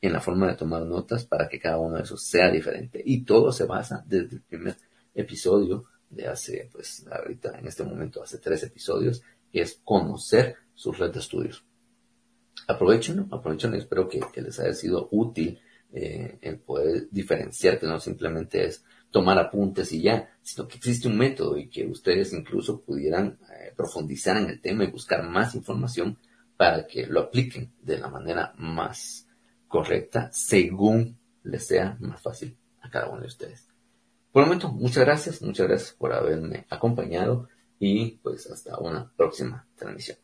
en 0.00 0.12
la 0.12 0.20
forma 0.20 0.48
de 0.48 0.56
tomar 0.56 0.82
notas 0.82 1.26
para 1.26 1.48
que 1.48 1.58
cada 1.58 1.78
uno 1.78 1.96
de 1.96 2.02
esos 2.02 2.24
sea 2.24 2.50
diferente. 2.50 3.02
Y 3.04 3.24
todo 3.24 3.52
se 3.52 3.66
basa 3.66 4.04
desde 4.06 4.36
el 4.36 4.42
primer 4.42 4.76
episodio 5.14 5.84
de 6.10 6.26
hace, 6.26 6.68
pues 6.72 7.06
ahorita 7.10 7.58
en 7.58 7.66
este 7.66 7.84
momento 7.84 8.22
hace 8.22 8.38
tres 8.38 8.62
episodios, 8.64 9.22
que 9.50 9.60
es 9.60 9.80
conocer 9.84 10.56
su 10.74 10.92
red 10.92 11.12
de 11.12 11.20
estudios. 11.20 11.64
Aprovechenlo, 12.72 13.26
aprovechenlo 13.30 13.76
espero 13.76 14.08
que, 14.08 14.20
les 14.40 14.58
haya 14.60 14.74
sido 14.74 15.08
útil 15.10 15.60
eh, 15.92 16.38
el 16.40 16.58
poder 16.58 17.08
diferenciar 17.10 17.78
no 17.82 18.00
simplemente 18.00 18.64
es 18.64 18.82
tomar 19.10 19.38
apuntes 19.38 19.92
y 19.92 20.00
ya, 20.00 20.30
sino 20.40 20.66
que 20.66 20.78
existe 20.78 21.06
un 21.06 21.18
método 21.18 21.58
y 21.58 21.68
que 21.68 21.86
ustedes 21.86 22.32
incluso 22.32 22.80
pudieran 22.80 23.38
eh, 23.52 23.74
profundizar 23.76 24.38
en 24.38 24.48
el 24.48 24.60
tema 24.60 24.84
y 24.84 24.90
buscar 24.90 25.22
más 25.22 25.54
información 25.54 26.18
para 26.56 26.86
que 26.86 27.06
lo 27.06 27.20
apliquen 27.20 27.72
de 27.82 27.98
la 27.98 28.08
manera 28.08 28.54
más 28.56 29.26
correcta 29.68 30.30
según 30.32 31.18
les 31.42 31.66
sea 31.66 31.96
más 32.00 32.22
fácil 32.22 32.56
a 32.80 32.88
cada 32.88 33.10
uno 33.10 33.20
de 33.20 33.26
ustedes. 33.26 33.68
Por 34.32 34.42
el 34.42 34.48
momento, 34.48 34.70
muchas 34.70 35.04
gracias, 35.04 35.42
muchas 35.42 35.68
gracias 35.68 35.92
por 35.92 36.14
haberme 36.14 36.64
acompañado 36.70 37.48
y 37.78 38.12
pues 38.22 38.50
hasta 38.50 38.78
una 38.78 39.12
próxima 39.14 39.68
transmisión. 39.76 40.16